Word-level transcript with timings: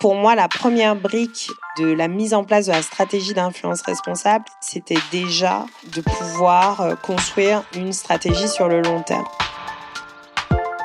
Pour 0.00 0.14
moi, 0.14 0.34
la 0.34 0.48
première 0.48 0.96
brique 0.96 1.50
de 1.78 1.84
la 1.84 2.08
mise 2.08 2.32
en 2.32 2.42
place 2.42 2.64
de 2.64 2.72
la 2.72 2.80
stratégie 2.80 3.34
d'influence 3.34 3.82
responsable, 3.82 4.46
c'était 4.62 4.98
déjà 5.12 5.66
de 5.94 6.00
pouvoir 6.00 6.80
euh, 6.80 6.94
construire 6.94 7.64
une 7.76 7.92
stratégie 7.92 8.48
sur 8.48 8.66
le 8.66 8.80
long 8.80 9.02
terme. 9.02 9.26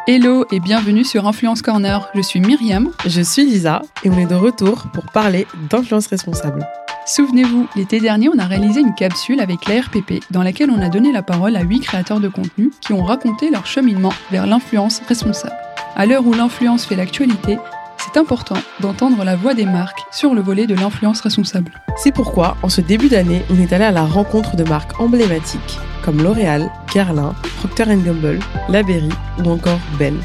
Hello 0.06 0.46
et 0.52 0.60
bienvenue 0.60 1.06
sur 1.06 1.26
Influence 1.26 1.62
Corner. 1.62 2.10
Je 2.14 2.20
suis 2.20 2.42
Myriam. 2.42 2.92
Je 3.06 3.22
suis 3.22 3.46
Lisa 3.46 3.84
et 4.04 4.10
on 4.10 4.18
est 4.18 4.26
de 4.26 4.36
retour 4.36 4.88
pour 4.94 5.06
parler 5.06 5.48
d'influence 5.70 6.08
responsable. 6.08 6.68
Souvenez-vous, 7.06 7.70
l'été 7.78 8.02
dernier, 8.02 8.28
on 8.28 8.38
a 8.38 8.46
réalisé 8.46 8.82
une 8.82 8.96
capsule 8.96 9.40
avec 9.40 9.66
l'ARPP 9.70 10.26
dans 10.30 10.44
laquelle 10.44 10.72
on 10.72 10.82
a 10.82 10.90
donné 10.90 11.14
la 11.14 11.24
parole 11.24 11.56
à 11.56 11.62
huit 11.62 11.80
créateurs 11.80 12.20
de 12.20 12.28
contenu 12.28 12.70
qui 12.82 12.92
ont 12.92 13.06
raconté 13.06 13.50
leur 13.50 13.66
cheminement 13.66 14.12
vers 14.30 14.46
l'influence 14.46 15.02
responsable. 15.08 15.56
À 15.96 16.06
l'heure 16.06 16.28
où 16.28 16.34
l'influence 16.34 16.86
fait 16.86 16.98
l'actualité, 16.98 17.58
c'est 18.06 18.20
important 18.20 18.58
d'entendre 18.82 19.24
la 19.24 19.36
voix 19.36 19.54
des 19.54 19.66
marques 19.66 20.06
sur 20.12 20.34
le 20.34 20.42
volet 20.42 20.68
de 20.68 20.76
l'influence 20.76 21.22
responsable. 21.22 21.72
C'est 21.98 22.12
pourquoi, 22.12 22.58
en 22.62 22.70
ce 22.70 22.82
début 22.82 23.10
d'année, 23.10 23.44
on 23.50 23.60
est 23.60 23.74
allé 23.74 23.86
à 23.86 23.92
la 23.92 24.06
rencontre 24.06 24.56
de 24.56 24.64
marques 24.64 25.00
emblématiques 25.00 25.80
comme 26.04 26.22
L'Oréal, 26.22 26.72
Guerlain, 26.94 27.34
Procter 27.58 27.86
Gamble, 27.86 28.40
La 28.70 28.84
Berry 28.84 29.10
ou 29.44 29.50
encore 29.50 29.80
Belle. 29.98 30.20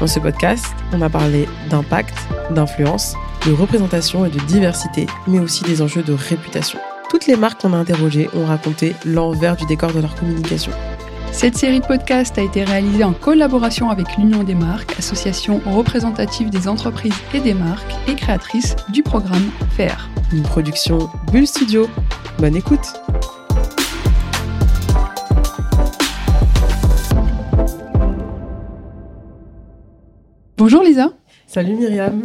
Dans 0.00 0.06
ce 0.06 0.18
podcast, 0.18 0.64
on 0.92 1.02
a 1.02 1.10
parlé 1.10 1.46
d'impact, 1.68 2.14
d'influence, 2.50 3.14
de 3.46 3.52
représentation 3.52 4.24
et 4.24 4.30
de 4.30 4.40
diversité, 4.40 5.06
mais 5.26 5.38
aussi 5.38 5.62
des 5.64 5.82
enjeux 5.82 6.02
de 6.02 6.14
réputation. 6.14 6.78
Toutes 7.10 7.26
les 7.26 7.36
marques 7.36 7.60
qu'on 7.60 7.74
a 7.74 7.76
interrogées 7.76 8.30
ont 8.34 8.46
raconté 8.46 8.94
l'envers 9.04 9.56
du 9.56 9.66
décor 9.66 9.92
de 9.92 10.00
leur 10.00 10.14
communication. 10.14 10.72
Cette 11.32 11.56
série 11.56 11.80
de 11.80 11.86
podcasts 11.86 12.38
a 12.38 12.42
été 12.42 12.64
réalisée 12.64 13.04
en 13.04 13.12
collaboration 13.12 13.90
avec 13.90 14.16
l'Union 14.16 14.42
des 14.42 14.54
marques, 14.54 14.98
association 14.98 15.60
représentative 15.66 16.50
des 16.50 16.66
entreprises 16.66 17.14
et 17.34 17.40
des 17.40 17.54
marques 17.54 17.94
et 18.08 18.14
créatrice 18.14 18.74
du 18.88 19.02
programme 19.02 19.50
FAIR. 19.76 20.08
Une 20.32 20.42
production 20.42 21.10
Bull 21.30 21.46
Studio. 21.46 21.86
Bonne 22.38 22.56
écoute 22.56 22.94
Bonjour 30.56 30.82
Lisa. 30.82 31.12
Salut 31.46 31.76
Myriam. 31.76 32.22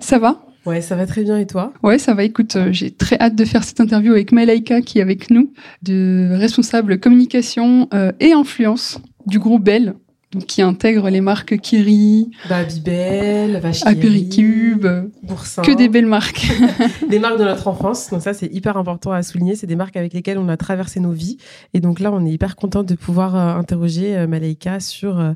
Ça 0.00 0.18
va? 0.18 0.42
Ouais, 0.66 0.82
ça 0.82 0.94
va 0.94 1.06
très 1.06 1.22
bien 1.22 1.38
et 1.38 1.46
toi? 1.46 1.72
Ouais, 1.82 1.98
ça 1.98 2.14
va. 2.14 2.22
Écoute, 2.22 2.56
euh, 2.56 2.68
j'ai 2.70 2.90
très 2.90 3.18
hâte 3.18 3.34
de 3.34 3.44
faire 3.44 3.64
cette 3.64 3.80
interview 3.80 4.12
avec 4.12 4.30
Malaika 4.32 4.82
qui 4.82 4.98
est 4.98 5.02
avec 5.02 5.30
nous, 5.30 5.52
de 5.82 6.28
responsable 6.32 7.00
communication 7.00 7.88
euh, 7.94 8.12
et 8.20 8.32
influence 8.32 9.00
du 9.26 9.38
groupe 9.38 9.64
Bell, 9.64 9.94
donc 10.32 10.44
qui 10.44 10.60
intègre 10.60 11.08
les 11.08 11.22
marques 11.22 11.58
Kiri, 11.58 12.30
Babybel, 12.48 13.62
Apéricube, 13.86 14.86
Boursin. 15.22 15.62
que 15.62 15.72
des 15.72 15.88
belles 15.88 16.06
marques. 16.06 16.46
des 17.08 17.18
marques 17.18 17.38
de 17.38 17.44
notre 17.44 17.66
enfance. 17.66 18.10
Donc 18.10 18.20
ça, 18.20 18.34
c'est 18.34 18.52
hyper 18.52 18.76
important 18.76 19.12
à 19.12 19.22
souligner. 19.22 19.56
C'est 19.56 19.66
des 19.66 19.76
marques 19.76 19.96
avec 19.96 20.12
lesquelles 20.12 20.38
on 20.38 20.48
a 20.50 20.58
traversé 20.58 21.00
nos 21.00 21.12
vies. 21.12 21.38
Et 21.72 21.80
donc 21.80 22.00
là, 22.00 22.12
on 22.12 22.26
est 22.26 22.30
hyper 22.30 22.54
content 22.54 22.82
de 22.82 22.94
pouvoir 22.94 23.34
euh, 23.34 23.58
interroger 23.58 24.26
Malaika 24.26 24.78
sur 24.78 25.34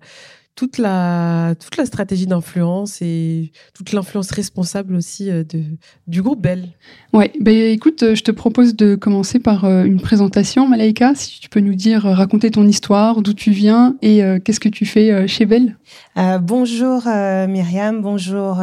toute 0.56 0.78
la, 0.78 1.54
toute 1.58 1.76
la 1.76 1.84
stratégie 1.84 2.26
d'influence 2.26 3.02
et 3.02 3.50
toute 3.74 3.92
l'influence 3.92 4.30
responsable 4.30 4.94
aussi 4.94 5.30
euh, 5.30 5.42
de, 5.42 5.62
du 6.06 6.22
groupe 6.22 6.40
Bell. 6.40 6.68
Ouais, 7.12 7.32
ben 7.40 7.54
écoute, 7.54 8.02
euh, 8.04 8.14
je 8.14 8.22
te 8.22 8.30
propose 8.30 8.76
de 8.76 8.94
commencer 8.94 9.40
par 9.40 9.64
euh, 9.64 9.82
une 9.84 10.00
présentation, 10.00 10.68
Malaika. 10.68 11.14
Si 11.16 11.40
tu 11.40 11.48
peux 11.48 11.60
nous 11.60 11.74
dire, 11.74 12.04
raconter 12.04 12.52
ton 12.52 12.66
histoire, 12.66 13.20
d'où 13.20 13.34
tu 13.34 13.50
viens 13.50 13.96
et 14.02 14.22
qu'est-ce 14.44 14.60
que 14.60 14.68
tu 14.68 14.86
fais 14.86 15.26
chez 15.28 15.46
Bell? 15.46 15.76
Euh, 16.16 16.38
bonjour 16.38 17.02
Myriam, 17.06 18.00
bonjour 18.00 18.60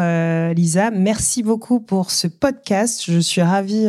Lisa. 0.56 0.92
Merci 0.92 1.44
beaucoup 1.44 1.80
pour 1.80 2.12
ce 2.12 2.28
podcast. 2.28 3.04
Je 3.06 3.20
suis 3.20 3.42
ravie 3.42 3.88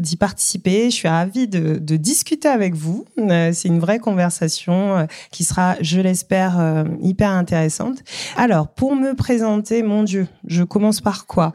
d'y 0.00 0.16
participer. 0.16 0.90
Je 0.90 0.94
suis 0.94 1.08
ravie 1.08 1.48
de, 1.48 1.78
de 1.78 1.96
discuter 1.96 2.48
avec 2.48 2.74
vous. 2.74 3.04
c'est 3.16 3.68
une 3.68 3.78
vraie 3.78 3.98
conversation 3.98 5.06
qui 5.30 5.44
sera, 5.44 5.76
je 5.80 6.00
l'espère, 6.00 6.84
hyper 7.00 7.17
intéressante. 7.26 7.98
Alors, 8.36 8.68
pour 8.68 8.94
me 8.94 9.14
présenter, 9.14 9.82
mon 9.82 10.02
Dieu, 10.02 10.28
je 10.46 10.62
commence 10.62 11.00
par 11.00 11.26
quoi? 11.26 11.52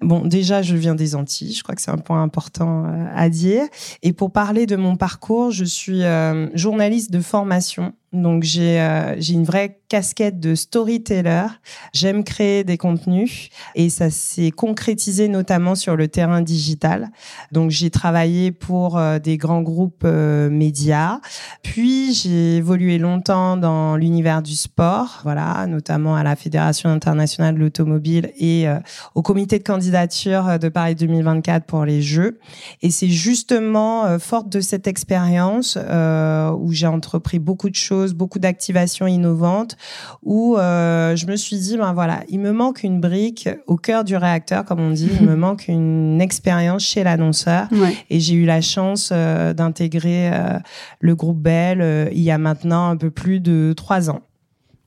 Bon, 0.00 0.20
déjà, 0.20 0.62
je 0.62 0.76
viens 0.76 0.94
des 0.94 1.14
Antilles, 1.14 1.54
je 1.54 1.62
crois 1.62 1.74
que 1.74 1.80
c'est 1.80 1.90
un 1.90 1.98
point 1.98 2.22
important 2.22 2.84
euh, 2.86 3.06
à 3.14 3.28
dire. 3.28 3.62
Et 4.02 4.12
pour 4.12 4.32
parler 4.32 4.66
de 4.66 4.76
mon 4.76 4.96
parcours, 4.96 5.50
je 5.50 5.64
suis 5.64 6.04
euh, 6.04 6.48
journaliste 6.54 7.10
de 7.10 7.20
formation 7.20 7.92
donc 8.22 8.42
j'ai 8.42 8.80
euh, 8.80 9.20
une 9.20 9.44
vraie 9.44 9.78
casquette 9.88 10.40
de 10.40 10.54
storyteller. 10.54 11.46
J'aime 11.92 12.24
créer 12.24 12.64
des 12.64 12.76
contenus 12.76 13.50
et 13.74 13.88
ça 13.88 14.10
s'est 14.10 14.50
concrétisé 14.50 15.28
notamment 15.28 15.74
sur 15.74 15.96
le 15.96 16.08
terrain 16.08 16.42
digital. 16.42 17.10
Donc 17.52 17.70
j'ai 17.70 17.90
travaillé 17.90 18.50
pour 18.50 18.98
euh, 18.98 19.18
des 19.18 19.36
grands 19.36 19.62
groupes 19.62 20.02
euh, 20.04 20.50
médias. 20.50 21.20
Puis 21.62 22.14
j'ai 22.14 22.56
évolué 22.56 22.98
longtemps 22.98 23.56
dans 23.56 23.96
l'univers 23.96 24.42
du 24.42 24.56
sport, 24.56 25.20
voilà, 25.22 25.66
notamment 25.66 26.16
à 26.16 26.22
la 26.22 26.34
Fédération 26.36 26.90
internationale 26.90 27.54
de 27.54 27.60
l'automobile 27.60 28.32
et 28.38 28.66
au 29.14 29.22
comité 29.22 29.58
de 29.58 29.64
candidature 29.64 30.58
de 30.58 30.68
Paris 30.68 30.94
2024 30.94 31.64
pour 31.64 31.84
les 31.84 32.02
Jeux. 32.02 32.38
Et 32.82 32.90
c'est 32.90 33.08
justement 33.08 34.18
forte 34.18 34.48
de 34.48 34.60
cette 34.60 34.86
expérience 34.86 35.76
où 35.76 36.72
j'ai 36.72 36.86
entrepris 36.86 37.38
beaucoup 37.38 37.70
de 37.70 37.74
choses 37.74 38.05
beaucoup 38.14 38.38
d'activations 38.38 39.06
innovantes, 39.06 39.76
où 40.22 40.56
euh, 40.56 41.16
je 41.16 41.26
me 41.26 41.36
suis 41.36 41.56
dit, 41.58 41.76
ben 41.76 41.92
voilà, 41.92 42.22
il 42.28 42.40
me 42.40 42.52
manque 42.52 42.82
une 42.82 43.00
brique 43.00 43.48
au 43.66 43.76
cœur 43.76 44.04
du 44.04 44.16
réacteur, 44.16 44.64
comme 44.64 44.80
on 44.80 44.90
dit, 44.90 45.10
il 45.20 45.26
me 45.26 45.36
manque 45.36 45.68
une 45.68 46.20
expérience 46.20 46.82
chez 46.82 47.04
l'annonceur. 47.04 47.68
Et 48.10 48.20
j'ai 48.20 48.34
eu 48.34 48.44
la 48.44 48.60
chance 48.60 49.10
euh, 49.12 49.52
d'intégrer 49.52 50.30
euh, 50.32 50.58
le 51.00 51.14
groupe 51.14 51.38
Bell 51.38 52.10
il 52.12 52.20
y 52.20 52.30
a 52.30 52.38
maintenant 52.38 52.88
un 52.88 52.96
peu 52.96 53.10
plus 53.10 53.40
de 53.40 53.72
trois 53.76 54.10
ans. 54.10 54.20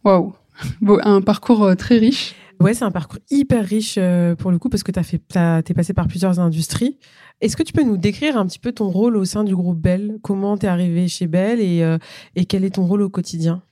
Waouh, 0.04 0.34
un 1.04 1.22
parcours 1.22 1.76
très 1.78 1.98
riche. 1.98 2.36
Ouais, 2.60 2.74
c'est 2.74 2.84
un 2.84 2.92
parcours 2.92 3.20
hyper 3.32 3.66
riche 3.66 3.98
pour 4.38 4.52
le 4.52 4.58
coup 4.58 4.68
parce 4.68 4.84
que 4.84 4.92
tu 4.92 5.00
es 5.00 5.74
passé 5.74 5.94
par 5.94 6.08
plusieurs 6.08 6.40
industries. 6.40 6.98
Est-ce 7.42 7.56
que 7.56 7.64
tu 7.64 7.72
peux 7.72 7.84
nous 7.84 7.98
décrire 7.98 8.38
un 8.38 8.46
petit 8.46 8.60
peu 8.60 8.74
ton 8.74 8.90
rôle 8.90 9.16
au 9.16 9.24
sein 9.24 9.46
du 9.46 9.56
groupe 9.56 9.80
Bell? 9.80 10.18
Comment 10.22 10.58
tu 10.58 10.66
es 10.66 10.70
arrivé 10.70 11.08
chez 11.08 11.26
Bell 11.26 11.62
et, 11.62 11.84
euh, 11.84 11.98
et 12.36 12.44
quel 12.44 12.66
est 12.66 12.76
ton 12.76 12.86
rôle 12.86 13.02
au 13.02 13.10
quotidien? 13.10 13.64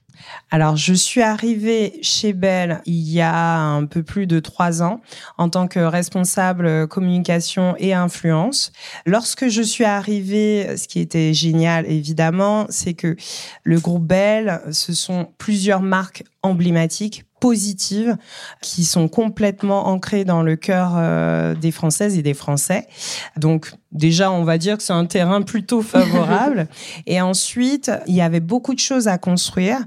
Alors, 0.50 0.78
je 0.78 0.94
suis 0.94 1.22
arrivée 1.22 2.00
chez 2.02 2.34
Bell 2.34 2.82
il 2.86 3.10
y 3.10 3.22
a 3.22 3.60
un 3.60 3.86
peu 3.86 4.04
plus 4.04 4.26
de 4.26 4.40
trois 4.40 4.82
ans 4.82 5.02
en 5.38 5.50
tant 5.50 5.68
que 5.68 5.80
responsable 5.80 6.88
communication 6.88 7.76
et 7.78 7.94
influence. 7.94 8.72
Lorsque 9.06 9.48
je 9.50 9.62
suis 9.62 9.84
arrivée, 9.84 10.76
ce 10.78 10.88
qui 10.88 11.00
était 11.00 11.34
génial, 11.34 11.86
évidemment, 11.92 12.66
c'est 12.70 12.94
que 12.94 13.16
le 13.64 13.80
groupe 13.80 14.08
Bell, 14.08 14.62
ce 14.72 14.94
sont 14.94 15.28
plusieurs 15.38 15.82
marques 15.82 16.24
emblématiques 16.42 17.27
positives 17.40 18.18
qui 18.62 18.84
sont 18.84 19.08
complètement 19.08 19.88
ancrées 19.88 20.26
dans 20.26 20.42
le 20.42 20.56
cœur 20.56 20.94
euh, 20.96 21.56
des 21.56 21.72
Françaises 21.72 22.18
et 22.18 22.22
des 22.22 22.34
Français. 22.34 22.88
Donc 23.36 23.74
déjà, 23.92 24.32
on 24.32 24.44
va 24.44 24.58
dire 24.58 24.78
que 24.78 24.84
c'est 24.84 24.94
un 24.94 25.06
terrain 25.06 25.42
plutôt 25.42 25.82
favorable. 25.82 26.68
et 27.08 27.22
ensuite, 27.22 27.92
il 28.08 28.16
y 28.16 28.22
avait 28.22 28.40
beaucoup 28.40 28.74
de 28.74 28.80
choses 28.80 29.08
à 29.08 29.18
construire. 29.18 29.80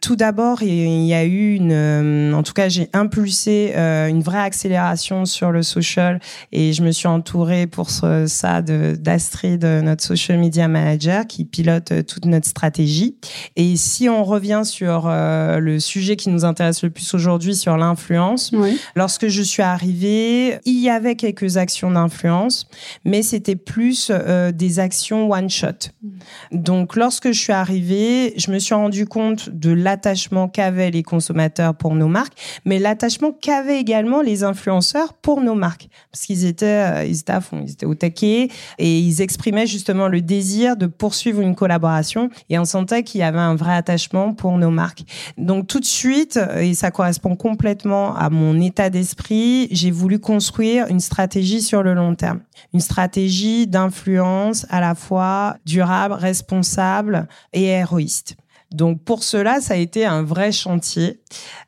Tout 0.00 0.16
d'abord, 0.16 0.62
il 0.62 1.04
y 1.04 1.14
a 1.14 1.24
eu 1.24 1.54
une, 1.54 1.72
euh, 1.72 2.32
en 2.32 2.42
tout 2.42 2.52
cas, 2.52 2.68
j'ai 2.68 2.88
impulsé 2.92 3.72
euh, 3.76 4.08
une 4.08 4.22
vraie 4.22 4.40
accélération 4.40 5.24
sur 5.24 5.50
le 5.52 5.62
social 5.62 6.20
et 6.52 6.72
je 6.72 6.82
me 6.82 6.90
suis 6.90 7.08
entourée 7.08 7.66
pour 7.66 7.90
ça 7.90 8.62
de 8.62 8.96
d'Astrid, 8.98 9.64
notre 9.64 10.02
social 10.02 10.38
media 10.38 10.68
manager, 10.68 11.26
qui 11.26 11.44
pilote 11.44 11.92
toute 12.06 12.24
notre 12.26 12.46
stratégie. 12.46 13.16
Et 13.56 13.76
si 13.76 14.08
on 14.08 14.24
revient 14.24 14.62
sur 14.64 15.08
le 15.08 15.78
sujet 15.80 16.16
qui 16.16 16.30
nous 16.30 16.44
intéresse 16.44 16.82
le 16.82 16.90
plus 16.90 17.14
aujourd'hui 17.14 17.54
sur 17.54 17.76
l'influence. 17.76 18.52
Lorsque 18.94 19.28
je 19.28 19.42
suis 19.42 19.62
arrivée, 19.62 20.58
il 20.64 20.80
y 20.80 20.90
avait 20.90 21.16
quelques 21.16 21.56
actions 21.56 21.90
d'influence, 21.90 22.68
mais 23.04 23.22
c'était 23.22 23.45
plus 23.54 24.10
euh, 24.10 24.50
des 24.50 24.80
actions 24.80 25.30
one 25.30 25.48
shot. 25.48 25.90
Mm. 26.02 26.08
Donc, 26.52 26.96
lorsque 26.96 27.30
je 27.30 27.38
suis 27.38 27.52
arrivée, 27.52 28.34
je 28.36 28.50
me 28.50 28.58
suis 28.58 28.74
rendu 28.74 29.06
compte 29.06 29.50
de 29.50 29.70
l'attachement 29.70 30.48
qu'avaient 30.48 30.90
les 30.90 31.04
consommateurs 31.04 31.76
pour 31.76 31.94
nos 31.94 32.08
marques, 32.08 32.32
mais 32.64 32.80
l'attachement 32.80 33.30
qu'avaient 33.30 33.78
également 33.78 34.22
les 34.22 34.42
influenceurs 34.42 35.14
pour 35.14 35.40
nos 35.40 35.54
marques, 35.54 35.88
parce 36.10 36.24
qu'ils 36.24 36.44
étaient, 36.44 36.66
euh, 36.66 37.04
ils 37.04 37.20
étaient 37.20 37.32
à 37.32 37.40
fond, 37.40 37.62
ils 37.64 37.72
étaient 37.72 37.86
au 37.86 37.94
taquet 37.94 38.48
et 38.78 38.98
ils 38.98 39.20
exprimaient 39.20 39.66
justement 39.66 40.08
le 40.08 40.22
désir 40.22 40.76
de 40.76 40.86
poursuivre 40.86 41.40
une 41.40 41.54
collaboration 41.54 42.30
et 42.50 42.58
on 42.58 42.64
sentait 42.64 43.02
qu'il 43.04 43.20
y 43.20 43.24
avait 43.24 43.38
un 43.38 43.54
vrai 43.54 43.74
attachement 43.74 44.34
pour 44.34 44.58
nos 44.58 44.70
marques. 44.70 45.04
Donc, 45.38 45.68
tout 45.68 45.80
de 45.80 45.84
suite, 45.84 46.40
et 46.58 46.74
ça 46.74 46.90
correspond 46.90 47.36
complètement 47.36 48.16
à 48.16 48.30
mon 48.30 48.60
état 48.60 48.90
d'esprit. 48.90 49.68
J'ai 49.70 49.90
voulu 49.90 50.18
construire 50.18 50.86
une 50.88 51.00
stratégie 51.00 51.60
sur 51.60 51.82
le 51.82 51.94
long 51.94 52.14
terme, 52.14 52.40
une 52.72 52.80
stratégie 52.80 53.66
d'influence 53.66 54.66
à 54.70 54.80
la 54.80 54.94
fois 54.94 55.56
durable, 55.64 56.14
responsable 56.14 57.28
et 57.52 57.64
héroïste. 57.64 58.36
Donc 58.76 59.02
pour 59.02 59.24
cela, 59.24 59.60
ça 59.62 59.74
a 59.74 59.76
été 59.78 60.04
un 60.04 60.22
vrai 60.22 60.52
chantier 60.52 61.20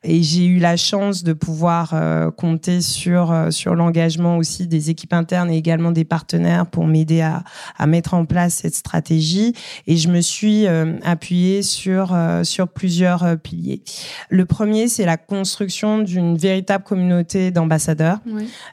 et 0.05 0.23
j'ai 0.23 0.45
eu 0.45 0.59
la 0.59 0.77
chance 0.77 1.25
de 1.25 1.33
pouvoir 1.33 1.91
euh, 1.95 2.31
compter 2.31 2.83
sur 2.83 3.33
euh, 3.33 3.51
sur 3.51 3.75
l'engagement 3.75 4.37
aussi 4.37 4.67
des 4.67 4.91
équipes 4.91 5.15
internes 5.15 5.51
et 5.51 5.57
également 5.57 5.91
des 5.91 6.05
partenaires 6.05 6.67
pour 6.67 6.87
m'aider 6.87 7.23
à, 7.23 7.45
à 7.79 7.87
mettre 7.87 8.13
en 8.13 8.27
place 8.27 8.57
cette 8.57 8.75
stratégie 8.75 9.55
et 9.87 9.97
je 9.97 10.09
me 10.09 10.21
suis 10.21 10.67
euh, 10.67 10.99
appuyée 11.03 11.63
sur 11.63 12.17
sur 12.43 12.69
plusieurs 12.69 13.39
piliers. 13.39 13.83
Le 14.29 14.45
premier, 14.45 14.89
c'est 14.89 15.07
la 15.07 15.17
construction 15.17 15.99
d'une 16.01 16.37
véritable 16.37 16.85
communauté 16.85 17.51
d'ambassadeurs. 17.51 18.19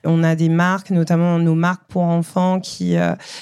On 0.04 0.24
a 0.24 0.36
des 0.36 0.50
marques, 0.50 0.90
notamment 0.90 1.40
nos 1.40 1.56
marques 1.56 1.86
pour 1.88 2.04
enfants 2.04 2.60
qui 2.60 2.96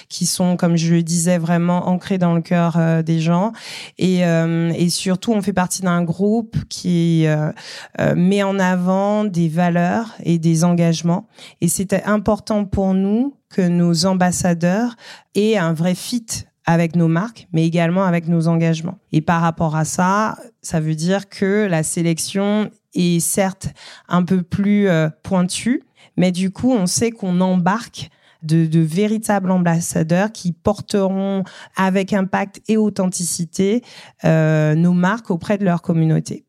qui 0.07 0.25
sont 0.25 0.55
comme 0.55 0.77
je 0.77 0.93
le 0.93 1.03
disais 1.03 1.39
vraiment 1.39 1.87
ancrées 1.87 2.19
dans 2.19 2.33
le 2.33 2.41
cœur 2.41 2.77
des 3.03 3.19
gens 3.19 3.53
et 3.97 4.19
et 4.19 4.82
surtout, 4.89 5.33
on 5.33 5.41
fait 5.41 5.53
partie 5.53 5.81
d'un 5.81 6.03
groupe 6.03 6.57
qui 6.69 7.25
euh, 7.27 7.51
euh, 7.99 8.15
met 8.15 8.43
en 8.43 8.59
avant 8.59 9.23
des 9.23 9.47
valeurs 9.47 10.15
et 10.23 10.37
des 10.37 10.63
engagements. 10.63 11.27
Et 11.61 11.67
c'était 11.67 12.03
important 12.03 12.65
pour 12.65 12.93
nous 12.93 13.35
que 13.49 13.61
nos 13.61 14.05
ambassadeurs 14.05 14.95
aient 15.35 15.57
un 15.57 15.73
vrai 15.73 15.95
fit 15.95 16.25
avec 16.65 16.95
nos 16.95 17.07
marques, 17.07 17.47
mais 17.51 17.65
également 17.65 18.03
avec 18.03 18.27
nos 18.27 18.47
engagements. 18.47 18.97
Et 19.11 19.21
par 19.21 19.41
rapport 19.41 19.75
à 19.75 19.85
ça, 19.85 20.37
ça 20.61 20.79
veut 20.79 20.95
dire 20.95 21.29
que 21.29 21.67
la 21.69 21.83
sélection 21.83 22.71
est 22.93 23.19
certes 23.19 23.67
un 24.07 24.23
peu 24.23 24.43
plus 24.43 24.87
euh, 24.87 25.09
pointue, 25.23 25.83
mais 26.17 26.31
du 26.31 26.51
coup, 26.51 26.71
on 26.71 26.85
sait 26.85 27.11
qu'on 27.11 27.41
embarque 27.41 28.09
de, 28.43 28.79
véritables 28.79 29.51
ambassadeurs 29.51 30.31
qui 30.31 30.51
porteront 30.51 31.43
avec 31.75 32.13
impact 32.13 32.61
et 32.67 32.77
authenticité 32.77 33.81
euh, 34.25 34.75
nos 34.75 34.93
marques 34.93 35.31
auprès 35.31 35.57
de 35.57 35.65
leur 35.65 35.81
communauté. 35.81 36.45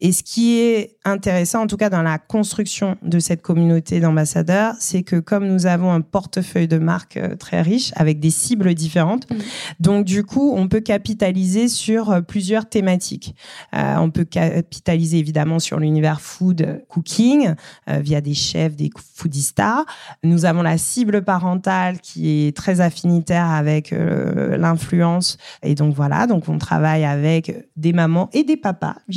Et 0.00 0.12
ce 0.12 0.22
qui 0.22 0.58
est 0.58 0.96
intéressant, 1.04 1.62
en 1.62 1.66
tout 1.66 1.76
cas 1.76 1.90
dans 1.90 2.02
la 2.02 2.18
construction 2.18 2.96
de 3.02 3.18
cette 3.18 3.42
communauté 3.42 4.00
d'ambassadeurs, 4.00 4.74
c'est 4.78 5.02
que 5.02 5.16
comme 5.16 5.46
nous 5.46 5.66
avons 5.66 5.92
un 5.92 6.00
portefeuille 6.00 6.68
de 6.68 6.78
marques 6.78 7.16
euh, 7.16 7.36
très 7.36 7.62
riche 7.62 7.92
avec 7.96 8.20
des 8.20 8.30
cibles 8.30 8.74
différentes, 8.74 9.30
mmh. 9.30 9.36
donc 9.80 10.04
du 10.04 10.24
coup, 10.24 10.52
on 10.56 10.68
peut 10.68 10.80
capitaliser 10.80 11.68
sur 11.68 12.10
euh, 12.10 12.20
plusieurs 12.20 12.68
thématiques. 12.68 13.34
Euh, 13.74 13.96
on 13.98 14.10
peut 14.10 14.24
capitaliser 14.24 15.18
évidemment 15.18 15.58
sur 15.58 15.78
l'univers 15.78 16.20
food 16.20 16.82
cooking 16.88 17.54
via 17.86 18.20
des 18.20 18.34
chefs, 18.34 18.76
des 18.76 18.90
foodistas. 19.14 19.84
Nous 20.22 20.44
avons 20.44 20.62
la 20.62 20.78
cible 20.78 21.22
parentale 21.22 22.00
qui 22.00 22.46
est 22.46 22.56
très 22.56 22.80
affinitaire 22.80 23.50
avec 23.50 23.92
l'influence 23.92 25.38
et 25.62 25.74
donc 25.74 25.94
voilà, 25.94 26.26
donc 26.26 26.48
on 26.48 26.58
travaille 26.58 27.04
avec 27.04 27.66
des 27.76 27.92
mamans 27.92 28.28
et 28.32 28.44
des 28.44 28.56
papas, 28.56 28.96
mmh. 29.08 29.12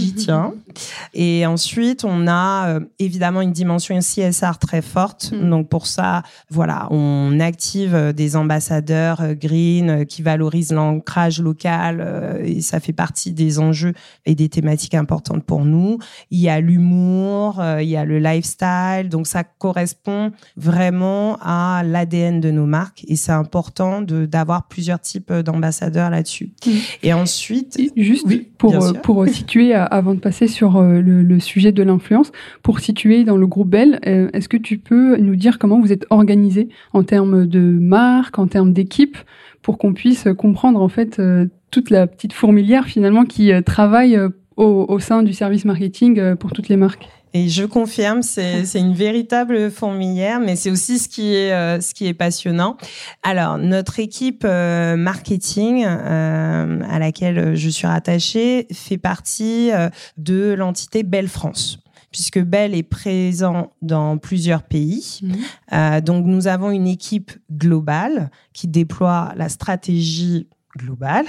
Et 1.13 1.45
ensuite, 1.45 2.03
on 2.03 2.27
a 2.27 2.67
euh, 2.67 2.79
évidemment 2.99 3.41
une 3.41 3.51
dimension 3.51 3.97
CSR 3.99 4.57
très 4.59 4.81
forte. 4.81 5.31
Mm. 5.31 5.49
Donc 5.49 5.69
pour 5.69 5.87
ça, 5.87 6.23
voilà, 6.49 6.87
on 6.91 7.39
active 7.39 7.95
euh, 7.95 8.13
des 8.13 8.35
ambassadeurs 8.35 9.21
euh, 9.21 9.33
green 9.33 10.05
qui 10.05 10.21
valorisent 10.21 10.73
l'ancrage 10.73 11.41
local 11.41 12.41
et 12.43 12.61
ça 12.61 12.79
fait 12.79 12.93
partie 12.93 13.31
des 13.31 13.59
enjeux 13.59 13.93
et 14.25 14.35
des 14.35 14.49
thématiques 14.49 14.95
importantes 14.95 15.43
pour 15.43 15.65
nous. 15.65 15.99
Il 16.31 16.39
y 16.39 16.49
a 16.49 16.59
l'humour, 16.59 17.61
il 17.79 17.87
y 17.87 17.97
a 17.97 18.05
le 18.05 18.19
lifestyle. 18.19 19.09
Donc 19.09 19.27
ça 19.27 19.43
correspond 19.43 20.31
vraiment 20.57 21.37
à 21.41 21.83
l'ADN 21.85 22.39
de 22.39 22.51
nos 22.51 22.65
marques 22.65 23.03
et 23.07 23.15
c'est 23.15 23.31
important 23.31 24.01
de 24.01 24.25
d'avoir 24.25 24.67
plusieurs 24.67 24.99
types 24.99 25.31
d'ambassadeurs 25.31 26.09
là-dessus. 26.09 26.53
Mm. 26.65 26.71
Et 27.03 27.13
ensuite, 27.13 27.79
juste 27.95 28.27
pour 28.57 28.93
pour 29.01 29.27
situer 29.27 29.73
avant 29.73 30.14
passer 30.19 30.47
sur 30.47 30.81
le, 30.81 31.23
le 31.23 31.39
sujet 31.39 31.71
de 31.71 31.83
l'influence. 31.83 32.31
Pour 32.63 32.79
situer 32.79 33.23
dans 33.23 33.37
le 33.37 33.47
groupe 33.47 33.69
Bell, 33.69 33.99
euh, 34.05 34.29
est-ce 34.33 34.49
que 34.49 34.57
tu 34.57 34.77
peux 34.77 35.17
nous 35.17 35.35
dire 35.35 35.59
comment 35.59 35.79
vous 35.79 35.91
êtes 35.91 36.05
organisé 36.09 36.69
en 36.93 37.03
termes 37.03 37.45
de 37.45 37.59
marque, 37.59 38.39
en 38.39 38.47
termes 38.47 38.73
d'équipe, 38.73 39.17
pour 39.61 39.77
qu'on 39.77 39.93
puisse 39.93 40.27
comprendre 40.37 40.81
en 40.81 40.89
fait 40.89 41.19
euh, 41.19 41.47
toute 41.71 41.89
la 41.89 42.07
petite 42.07 42.33
fourmilière 42.33 42.85
finalement 42.85 43.25
qui 43.25 43.51
euh, 43.51 43.61
travaille 43.61 44.19
au, 44.57 44.99
sein 44.99 45.23
du 45.23 45.33
service 45.33 45.65
marketing 45.65 46.35
pour 46.35 46.53
toutes 46.53 46.69
les 46.69 46.77
marques? 46.77 47.09
Et 47.35 47.49
je 47.49 47.65
confirme, 47.65 48.21
c'est 48.23 48.79
une 48.79 48.93
véritable 48.93 49.69
fourmilière, 49.69 50.39
mais 50.39 50.55
c'est 50.55 50.71
aussi 50.71 50.99
ce 50.99 51.09
qui 51.09 51.35
est 51.35 51.81
ce 51.81 51.93
qui 51.93 52.07
est 52.07 52.13
passionnant. 52.13 52.77
Alors 53.23 53.57
notre 53.57 53.99
équipe 53.99 54.45
marketing 54.45 55.83
à 55.85 56.99
laquelle 56.99 57.55
je 57.55 57.69
suis 57.69 57.87
rattachée 57.87 58.67
fait 58.71 58.97
partie 58.97 59.71
de 60.17 60.53
l'entité 60.53 61.03
Belle 61.03 61.27
France 61.27 61.79
puisque 62.15 62.39
Bell 62.39 62.73
est 62.73 62.83
présent 62.83 63.73
dans 63.81 64.17
plusieurs 64.17 64.63
pays. 64.63 65.19
Mmh. 65.21 65.33
Euh, 65.73 65.99
donc 65.99 66.25
nous 66.25 66.47
avons 66.47 66.71
une 66.71 66.87
équipe 66.87 67.33
globale 67.51 68.31
qui 68.53 68.69
déploie 68.69 69.33
la 69.35 69.49
stratégie 69.49 70.47
globale, 70.77 71.25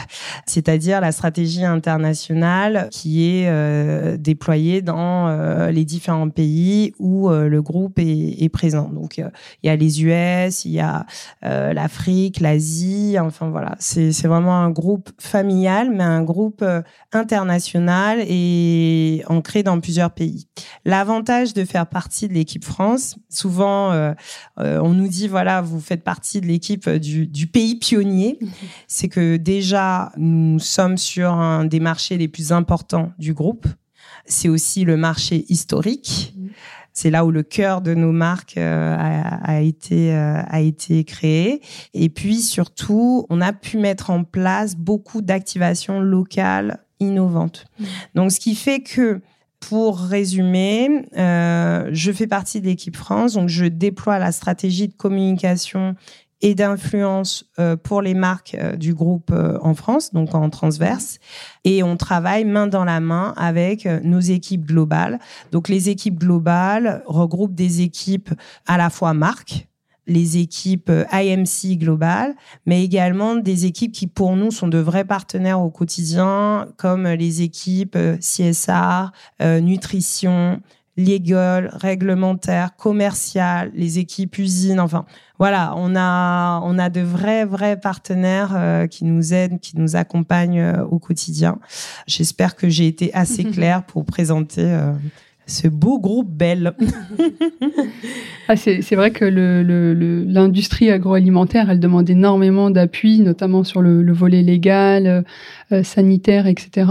c'est-à-dire 0.47 1.01
la 1.01 1.13
stratégie 1.13 1.65
internationale 1.65 2.89
qui 2.91 3.25
est 3.25 3.49
euh, 3.49 4.17
déployée 4.17 4.83
dans 4.83 5.29
euh, 5.29 5.71
les 5.71 5.85
différents 5.85 6.29
pays 6.29 6.95
où 6.99 7.31
euh, 7.31 7.49
le 7.49 7.63
groupe 7.63 7.99
est, 7.99 8.43
est 8.43 8.49
présent. 8.49 8.89
Donc 8.89 9.19
il 9.19 9.31
y 9.63 9.69
a 9.69 9.77
les 9.77 10.05
US, 10.05 10.65
il 10.65 10.73
y 10.73 10.81
a 10.81 11.07
l'Afrique, 11.43 12.41
l'Asie, 12.41 13.17
enfin 13.21 13.49
voilà, 13.49 13.77
c'est 13.79 14.27
vraiment 14.27 14.57
un 14.57 14.71
groupe 14.71 15.11
familial, 15.19 15.91
mais 15.91 16.05
un 16.05 16.23
groupe 16.23 16.65
international 17.13 18.21
et 18.27 19.23
ancré 19.29 19.63
dans 19.63 19.79
plusieurs 19.81 20.11
pays. 20.11 20.49
L'avantage 20.85 21.55
de 21.55 21.65
faire 21.65 21.87
partie 21.87 22.29
de 22.29 22.35
l'équipe 22.35 22.65
France, 22.65 23.17
souvent 23.29 23.93
on 24.57 24.89
nous 24.91 25.09
dit 25.09 25.29
voilà, 25.29 25.61
vous 25.61 25.81
faites 25.81 26.03
partie 26.03 26.41
de 26.41 26.47
l'équipe 26.47 26.89
du, 26.89 27.27
du 27.27 27.47
pays 27.47 27.77
pionnier, 27.77 28.39
mmh. 28.41 28.47
c'est 28.89 29.09
que 29.09 29.36
déjà, 29.39 30.13
nous 30.17 30.59
sommes 30.59 30.99
sur 30.99 31.33
un 31.33 31.65
des 31.65 31.81
marchés 31.81 32.19
les 32.19 32.29
plus 32.29 32.53
importants 32.53 33.13
du 33.19 33.35
groupe. 33.35 33.67
C'est 34.27 34.49
aussi 34.49 34.85
le 34.85 34.97
marché 34.97 35.45
historique. 35.49 36.35
C'est 36.93 37.11
là 37.11 37.27
où 37.27 37.31
le 37.31 37.43
cœur 37.43 37.83
de 37.83 37.93
nos 37.93 38.11
marques 38.11 38.57
euh, 38.57 38.97
a, 38.99 39.61
été 39.61 40.15
euh, 40.15 40.41
a 40.47 40.61
été 40.61 41.05
créé. 41.05 41.61
Et 41.93 42.09
puis 42.09 42.41
surtout, 42.41 43.27
on 43.29 43.43
a 43.43 43.53
pu 43.53 43.77
mettre 43.77 44.09
en 44.09 44.25
place 44.25 44.77
beaucoup 44.77 45.21
d'activations 45.21 46.01
locales 46.01 46.79
innovantes. 46.99 47.67
Donc, 48.15 48.33
ce 48.33 48.41
qui 48.41 48.55
fait 48.55 48.81
que 48.81 49.21
pour 49.61 49.99
résumer, 49.99 51.07
euh, 51.17 51.89
je 51.93 52.13
fais 52.13 52.27
partie 52.27 52.61
de 52.61 52.67
l'équipe 52.67 52.97
France, 52.97 53.35
donc 53.35 53.49
je 53.49 53.67
déploie 53.67 54.19
la 54.19 54.33
stratégie 54.33 54.89
de 54.89 54.95
communication 54.95 55.97
et 56.43 56.55
d'influence 56.55 57.45
euh, 57.59 57.77
pour 57.77 58.03
les 58.03 58.15
marques 58.15 58.57
euh, 58.61 58.77
du 58.77 58.95
groupe 58.95 59.31
euh, 59.33 59.59
en 59.63 59.75
France, 59.75 60.13
donc 60.13 60.35
en 60.35 60.51
transverse. 60.51 61.19
Et 61.65 61.83
on 61.83 61.97
travaille 61.97 62.45
main 62.45 62.67
dans 62.67 62.85
la 62.85 63.01
main 63.01 63.33
avec 63.37 63.87
nos 63.87 64.21
équipes 64.21 64.67
globales. 64.67 65.19
Donc 65.53 65.69
les 65.69 65.89
équipes 65.89 66.19
globales 66.19 67.03
regroupent 67.07 67.55
des 67.55 67.81
équipes 67.81 68.33
à 68.67 68.77
la 68.77 68.91
fois 68.91 69.15
marques, 69.15 69.67
les 70.07 70.39
équipes 70.39 70.93
IMC 71.11 71.79
globales, 71.79 72.37
mais 72.65 72.85
également 72.85 73.35
des 73.35 73.67
équipes 73.67 73.93
qui 73.93 74.07
pour 74.07 74.37
nous 74.37 74.53
sont 74.53 74.69
de 74.69 74.79
vrais 74.79 75.05
partenaires 75.05 75.61
au 75.61 75.71
quotidien, 75.71 76.69
comme 76.77 77.09
les 77.09 77.43
équipes 77.43 77.99
CSR, 78.21 79.11
nutrition, 79.61 80.61
légal, 80.97 81.71
réglementaire, 81.73 82.75
commercial, 82.77 83.71
les 83.75 83.99
équipes 83.99 84.39
usines, 84.39 84.81
enfin 84.81 85.05
voilà, 85.39 85.75
on 85.77 85.95
a 85.95 86.61
on 86.65 86.79
a 86.79 86.89
de 86.89 87.03
vrais 87.03 87.45
vrais 87.45 87.79
partenaires 87.79 88.55
euh, 88.57 88.87
qui 88.87 89.05
nous 89.05 89.35
aident, 89.35 89.61
qui 89.61 89.77
nous 89.77 89.97
accompagnent 89.97 90.61
euh, 90.61 90.85
au 90.85 90.99
quotidien. 90.99 91.59
J'espère 92.07 92.57
que 92.57 92.69
j'ai 92.69 92.87
été 92.87 93.13
assez 93.13 93.45
claire 93.53 93.85
pour 93.85 94.07
présenter 94.07 94.65
euh, 94.65 94.93
ce 95.47 95.69
beau 95.69 96.01
groupe 96.01 96.29
Belle. 96.29 96.75
ah, 98.49 98.57
c'est 98.57 98.95
vrai 98.95 99.13
que 99.13 99.25
l'industrie 99.25 100.87
le, 100.87 100.93
agroalimentaire, 100.93 101.71
elle 101.71 101.79
demande 101.79 102.11
énormément 102.11 102.71
d'appui, 102.71 103.21
notamment 103.21 103.63
sur 103.63 103.81
le, 103.81 104.13
volet 104.13 104.43
légal, 104.43 105.25
euh, 105.73 105.83
sanitaire, 105.83 106.47
etc. 106.47 106.87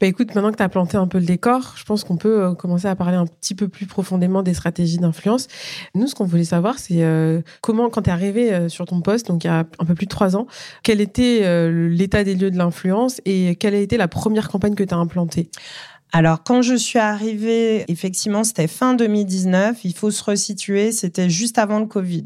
Bah 0.00 0.06
écoute, 0.06 0.34
maintenant 0.34 0.50
que 0.50 0.56
tu 0.56 0.62
as 0.62 0.68
planté 0.68 0.96
un 0.96 1.06
peu 1.06 1.18
le 1.18 1.24
décor, 1.24 1.74
je 1.76 1.84
pense 1.84 2.02
qu'on 2.02 2.16
peut 2.16 2.42
euh, 2.42 2.54
commencer 2.54 2.88
à 2.88 2.96
parler 2.96 3.16
un 3.16 3.26
petit 3.26 3.54
peu 3.54 3.68
plus 3.68 3.86
profondément 3.86 4.42
des 4.42 4.54
stratégies 4.54 4.98
d'influence. 4.98 5.46
Nous, 5.94 6.08
ce 6.08 6.14
qu'on 6.14 6.24
voulait 6.24 6.44
savoir, 6.44 6.78
c'est 6.78 7.04
euh, 7.04 7.40
comment, 7.60 7.88
quand 7.88 8.02
tu 8.02 8.10
es 8.10 8.12
arrivé 8.12 8.68
sur 8.68 8.86
ton 8.86 9.00
poste, 9.00 9.28
donc 9.28 9.44
il 9.44 9.46
y 9.46 9.50
a 9.50 9.64
un 9.78 9.84
peu 9.84 9.94
plus 9.94 10.06
de 10.06 10.10
trois 10.10 10.36
ans, 10.36 10.46
quel 10.82 11.00
était 11.00 11.70
l'état 11.70 12.24
des 12.24 12.34
lieux 12.34 12.50
de 12.50 12.58
l'influence 12.58 13.20
et 13.24 13.54
quelle 13.56 13.74
a 13.74 13.78
été 13.78 13.96
la 13.96 14.08
première 14.08 14.48
campagne 14.48 14.74
que 14.74 14.84
tu 14.84 14.94
as 14.94 14.98
implantée? 14.98 15.50
Alors, 16.14 16.42
quand 16.44 16.60
je 16.60 16.74
suis 16.74 16.98
arrivée, 16.98 17.86
effectivement, 17.88 18.44
c'était 18.44 18.68
fin 18.68 18.92
2019. 18.92 19.82
Il 19.84 19.94
faut 19.94 20.10
se 20.10 20.22
resituer. 20.22 20.92
C'était 20.92 21.30
juste 21.30 21.56
avant 21.56 21.78
le 21.78 21.86
Covid. 21.86 22.24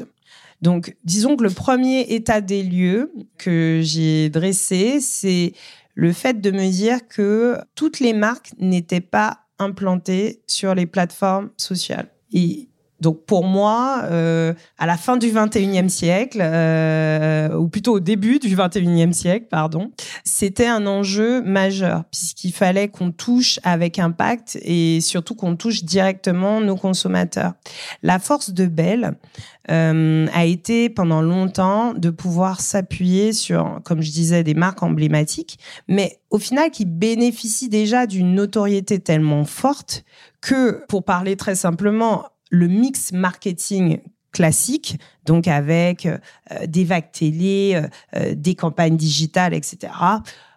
Donc, 0.61 0.97
disons 1.05 1.37
que 1.37 1.45
le 1.45 1.51
premier 1.51 2.01
état 2.13 2.41
des 2.41 2.65
lieux 2.65 3.13
que 3.39 3.81
j'ai 3.85 4.29
dressé, 4.29 4.99
c'est 5.01 5.53
le 5.95 6.13
fait 6.13 6.41
de 6.41 6.51
me 6.51 6.69
dire 6.69 7.07
que 7.07 7.59
toutes 7.77 8.01
les 8.01 8.13
marques 8.13 8.53
n'étaient 8.59 9.01
pas 9.01 9.45
implantées 9.61 10.43
sur 10.49 10.75
les 10.75 10.87
plateformes 10.87 11.51
sociales. 11.57 12.11
Donc 13.01 13.25
pour 13.27 13.45
moi, 13.45 14.03
euh, 14.05 14.55
à 14.79 14.87
la 14.87 14.97
fin 14.97 15.17
du 15.17 15.29
21e 15.29 15.89
siècle, 15.89 16.39
euh, 16.41 17.55
ou 17.55 17.69
plutôt 17.69 17.95
au 17.95 18.01
début 18.01 18.39
du 18.39 18.57
21e 18.57 19.13
siècle, 19.13 19.47
pardon, 19.51 19.91
c'était 20.25 20.67
un 20.67 20.87
enjeu 20.87 21.43
majeur 21.43 22.05
puisqu'il 22.11 22.53
fallait 22.53 22.89
qu'on 22.89 23.11
touche 23.11 23.61
avec 23.65 23.99
impact 23.99 24.59
et 24.63 25.01
surtout 25.03 25.35
qu'on 25.35 25.57
touche 25.57 25.85
directement 25.85 26.61
nos 26.61 26.77
consommateurs. 26.77 27.53
La 28.03 28.19
force 28.19 28.51
de 28.51 28.67
Bell 28.67 29.13
euh, 29.71 30.27
a 30.33 30.45
été 30.45 30.89
pendant 30.89 31.21
longtemps 31.21 31.93
de 31.93 32.09
pouvoir 32.09 32.61
s'appuyer 32.61 33.33
sur, 33.33 33.81
comme 33.85 34.01
je 34.01 34.11
disais, 34.11 34.43
des 34.43 34.55
marques 34.55 34.83
emblématiques, 34.83 35.59
mais 35.89 36.19
au 36.31 36.39
final 36.39 36.71
qui 36.71 36.87
bénéficient 36.87 37.69
déjà 37.69 38.07
d'une 38.07 38.35
notoriété 38.35 39.01
tellement 39.01 39.45
forte 39.45 40.05
que, 40.41 40.85
pour 40.89 41.05
parler 41.05 41.37
très 41.37 41.57
simplement, 41.57 42.27
le 42.51 42.69
mix 42.69 43.13
marketing 43.13 44.01
classique, 44.33 44.99
donc 45.25 45.49
avec 45.49 46.07
euh, 46.07 46.19
des 46.67 46.85
vagues 46.85 47.11
télé, 47.11 47.73
euh, 47.75 47.89
euh, 48.17 48.35
des 48.35 48.55
campagnes 48.55 48.97
digitales, 48.97 49.55
etc., 49.55 49.93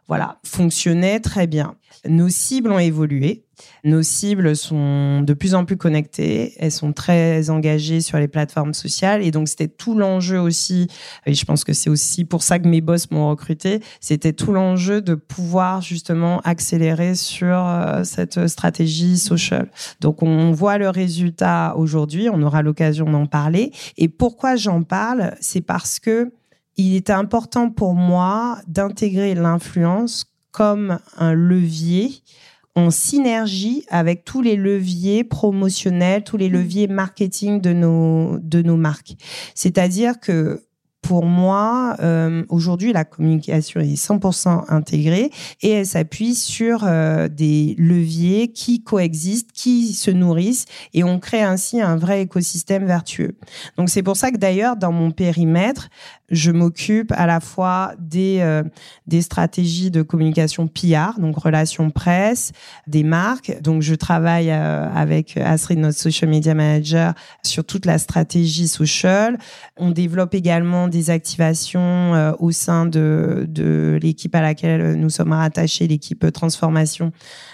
voilà, 0.08 0.40
fonctionnait 0.44 1.20
très 1.20 1.48
bien. 1.48 1.76
Nos 2.08 2.30
cibles 2.30 2.72
ont 2.72 2.80
évolué. 2.80 3.46
Nos 3.84 4.02
cibles 4.02 4.56
sont 4.56 5.22
de 5.22 5.34
plus 5.34 5.56
en 5.56 5.66
plus 5.66 5.78
connectées. 5.78 6.54
Elles 6.58 6.72
sont 6.72 6.94
très 6.94 7.50
engagées 7.50 8.02
sur 8.02 8.18
les 8.18 8.28
plateformes 8.28 8.74
sociales. 8.74 9.24
Et 9.24 9.32
donc, 9.32 9.48
c'était 9.48 9.68
tout 9.68 9.96
l'enjeu 9.96 10.40
aussi. 10.40 10.88
Et 11.26 11.34
je 11.34 11.46
pense 11.46 11.64
que 11.64 11.74
c'est 11.74 11.90
aussi 11.90 12.26
pour 12.26 12.44
ça 12.44 12.60
que 12.60 12.68
mes 12.68 12.82
boss 12.82 13.10
m'ont 13.12 13.30
recruté. 13.30 13.82
C'était 14.02 14.34
tout 14.34 14.52
l'enjeu 14.52 15.02
de 15.02 15.16
pouvoir 15.16 15.82
justement 15.82 16.40
accélérer 16.42 17.16
sur 17.16 17.56
euh, 17.56 18.04
cette 18.04 18.48
stratégie 18.48 19.18
social. 19.18 19.70
Donc, 20.02 20.24
on 20.24 20.52
voit 20.52 20.78
le 20.78 20.90
résultat 20.90 21.74
aujourd'hui. 21.78 22.30
On 22.30 22.42
aura 22.42 22.62
l'occasion 22.62 23.10
d'en 23.10 23.26
parler. 23.26 23.72
Et 23.98 24.10
pourquoi 24.10 24.56
j'en 24.56 24.84
parle? 24.84 25.36
C'est 25.40 25.62
parce 25.62 26.00
que 26.00 26.32
il 26.78 26.96
était 26.96 27.12
important 27.12 27.70
pour 27.70 27.94
moi 27.94 28.60
d'intégrer 28.68 29.36
l'influence 29.36 30.26
comme 30.52 31.00
un 31.18 31.34
levier 31.34 32.24
en 32.76 32.92
synergie 32.92 33.86
avec 33.90 34.24
tous 34.24 34.42
les 34.42 34.56
leviers 34.56 35.24
promotionnels, 35.24 36.24
tous 36.24 36.38
les 36.38 36.50
leviers 36.50 36.88
marketing 36.88 37.62
de 37.62 37.74
nos, 37.74 38.38
de 38.40 38.62
nos 38.62 38.78
marques. 38.78 39.16
C'est-à-dire 39.56 40.20
que 40.20 40.62
pour 41.02 41.26
moi, 41.26 41.96
euh, 42.02 42.44
aujourd'hui, 42.50 42.92
la 42.92 43.06
communication 43.06 43.80
est 43.80 43.96
100% 43.96 44.66
intégrée 44.68 45.32
et 45.62 45.70
elle 45.70 45.86
s'appuie 45.86 46.36
sur 46.36 46.84
euh, 46.84 47.28
des 47.30 47.74
leviers 47.78 48.52
qui 48.52 48.84
coexistent, 48.84 49.52
qui 49.54 49.94
se 49.94 50.12
nourrissent 50.12 50.66
et 50.94 51.04
on 51.04 51.20
crée 51.20 51.42
ainsi 51.42 51.82
un 51.82 51.96
vrai 51.96 52.22
écosystème 52.22 52.86
vertueux. 52.86 53.38
Donc 53.78 53.90
c'est 53.90 54.04
pour 54.04 54.18
ça 54.18 54.30
que 54.30 54.38
d'ailleurs, 54.38 54.76
dans 54.76 54.92
mon 54.92 55.12
périmètre, 55.12 55.90
je 56.32 56.52
m'occupe 56.52 57.12
à 57.16 57.26
la 57.26 57.40
fois 57.40 57.94
des, 58.00 58.40
euh, 58.42 58.64
des 59.08 59.22
stratégies 59.22 59.92
de 59.92 60.02
communication 60.02 60.68
PR, 60.68 61.20
donc 61.20 61.38
relations 61.38 61.90
presse, 61.90 62.52
des 62.88 63.04
marques. 63.04 63.62
Donc 63.62 63.82
je 63.82 63.96
travaille 63.96 64.52
avec 64.52 65.38
Astrid, 65.38 65.80
notre 65.80 65.98
social 65.98 66.30
media 66.30 66.54
manager, 66.54 67.14
sur 67.44 67.64
toute 67.64 67.86
la 67.86 67.98
stratégie 67.98 68.68
social. 68.68 69.38
On 69.78 69.92
développe 69.92 70.34
également 70.34 70.88
des 70.88 71.10
activations 71.10 71.80
euh, 71.80 72.32
au 72.40 72.52
sein 72.52 72.86
de, 72.86 73.46
de 73.48 74.00
l'équipe 74.02 74.34
à 74.36 74.42
laquelle 74.42 74.96
nous 74.96 75.10
sommes 75.10 75.34
rattachés, 75.34 75.88
l'équipe 75.88 76.32
transformation 76.32 77.12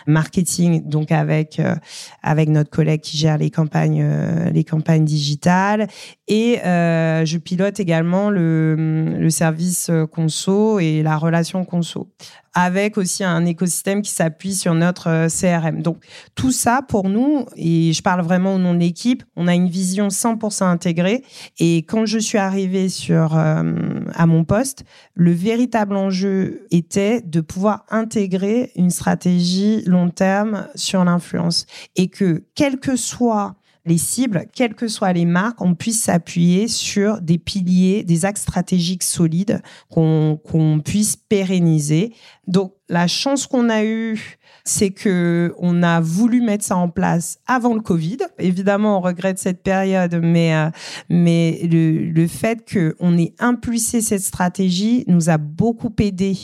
marketing, 0.08 0.88
donc 0.88 1.12
avec 1.12 1.60
euh, 1.60 1.76
avec 2.24 2.50
notre 2.50 2.70
collègue 2.70 3.02
qui 3.02 3.18
gère 3.18 3.38
les 3.38 3.50
campagnes 3.50 4.04
euh, 4.04 4.50
les 4.52 4.64
campagnes 4.64 5.06
digitales. 5.06 5.88
Et 6.28 6.60
je 6.64 7.38
pilote 7.38 7.80
également 7.80 8.32
le, 8.32 8.65
le 8.76 9.30
service 9.30 9.92
conso 10.12 10.80
et 10.80 11.04
la 11.04 11.18
relation 11.18 11.66
conso 11.66 12.10
avec 12.56 12.98
aussi 12.98 13.24
un 13.24 13.46
écosystème 13.46 14.02
qui 14.02 14.12
s'appuie 14.12 14.56
sur 14.56 14.74
notre 14.74 15.10
euh, 15.10 15.28
CRM. 15.28 15.82
Donc 15.82 15.98
tout 16.34 16.52
ça 16.52 16.82
pour 16.88 17.10
nous, 17.10 17.46
et 17.58 17.92
je 17.92 18.02
parle 18.02 18.22
vraiment 18.22 18.56
au 18.56 18.58
nom 18.58 18.74
de 18.74 18.80
l'équipe, 18.80 19.24
on 19.36 19.48
a 19.48 19.54
une 19.54 19.68
vision 19.68 20.08
100% 20.08 20.64
intégrée. 20.64 21.24
Et 21.60 21.80
quand 21.80 22.06
je 22.06 22.18
suis 22.18 22.38
arrivée 22.38 22.88
sur 22.88 23.38
euh, 23.38 23.74
à 24.14 24.26
mon 24.26 24.46
poste, 24.46 24.86
le 25.14 25.32
véritable 25.32 25.98
enjeu 25.98 26.66
était 26.72 27.22
de 27.22 27.42
pouvoir 27.42 27.86
intégrer 27.90 28.72
une 28.78 28.90
stratégie 28.90 29.84
long 29.86 30.10
terme 30.10 30.68
sur 30.76 31.04
l'influence 31.04 31.66
et 31.98 32.08
que 32.08 32.46
quel 32.56 32.80
que 32.80 32.96
soit 32.96 33.56
les 33.86 33.98
cibles, 33.98 34.46
quelles 34.54 34.74
que 34.74 34.88
soient 34.88 35.14
les 35.14 35.26
marques, 35.26 35.62
on 35.62 35.76
puisse 35.76 36.04
s'appuyer 36.04 36.68
sur 36.68 37.22
des 37.22 37.38
piliers, 37.38 38.04
des 38.04 38.26
axes 38.26 38.42
stratégiques 38.42 39.04
solides 39.04 39.62
qu'on 39.90 40.82
puisse 40.84 41.16
pérenniser. 41.16 42.14
Donc 42.48 42.74
la 42.90 43.08
chance 43.08 43.48
qu'on 43.48 43.70
a 43.70 43.84
eue, 43.84 44.38
c'est 44.64 44.90
que 44.92 45.54
on 45.60 45.84
a 45.84 46.00
voulu 46.00 46.42
mettre 46.42 46.64
ça 46.64 46.78
en 46.78 46.90
place 46.90 47.40
avant 47.48 47.74
le 47.76 47.82
Covid. 47.82 48.18
Évidemment, 48.40 48.98
on 48.98 49.02
regrette 49.02 49.38
cette 49.38 49.62
période, 49.62 50.20
mais 50.22 50.56
euh, 50.56 50.70
mais 51.10 51.60
le, 51.64 52.12
le 52.12 52.28
fait 52.28 52.68
qu'on 52.68 53.18
ait 53.18 53.34
impulsé 53.40 54.02
cette 54.02 54.24
stratégie 54.24 55.04
nous 55.08 55.30
a 55.30 55.38
beaucoup 55.38 55.94
aidé 56.00 56.36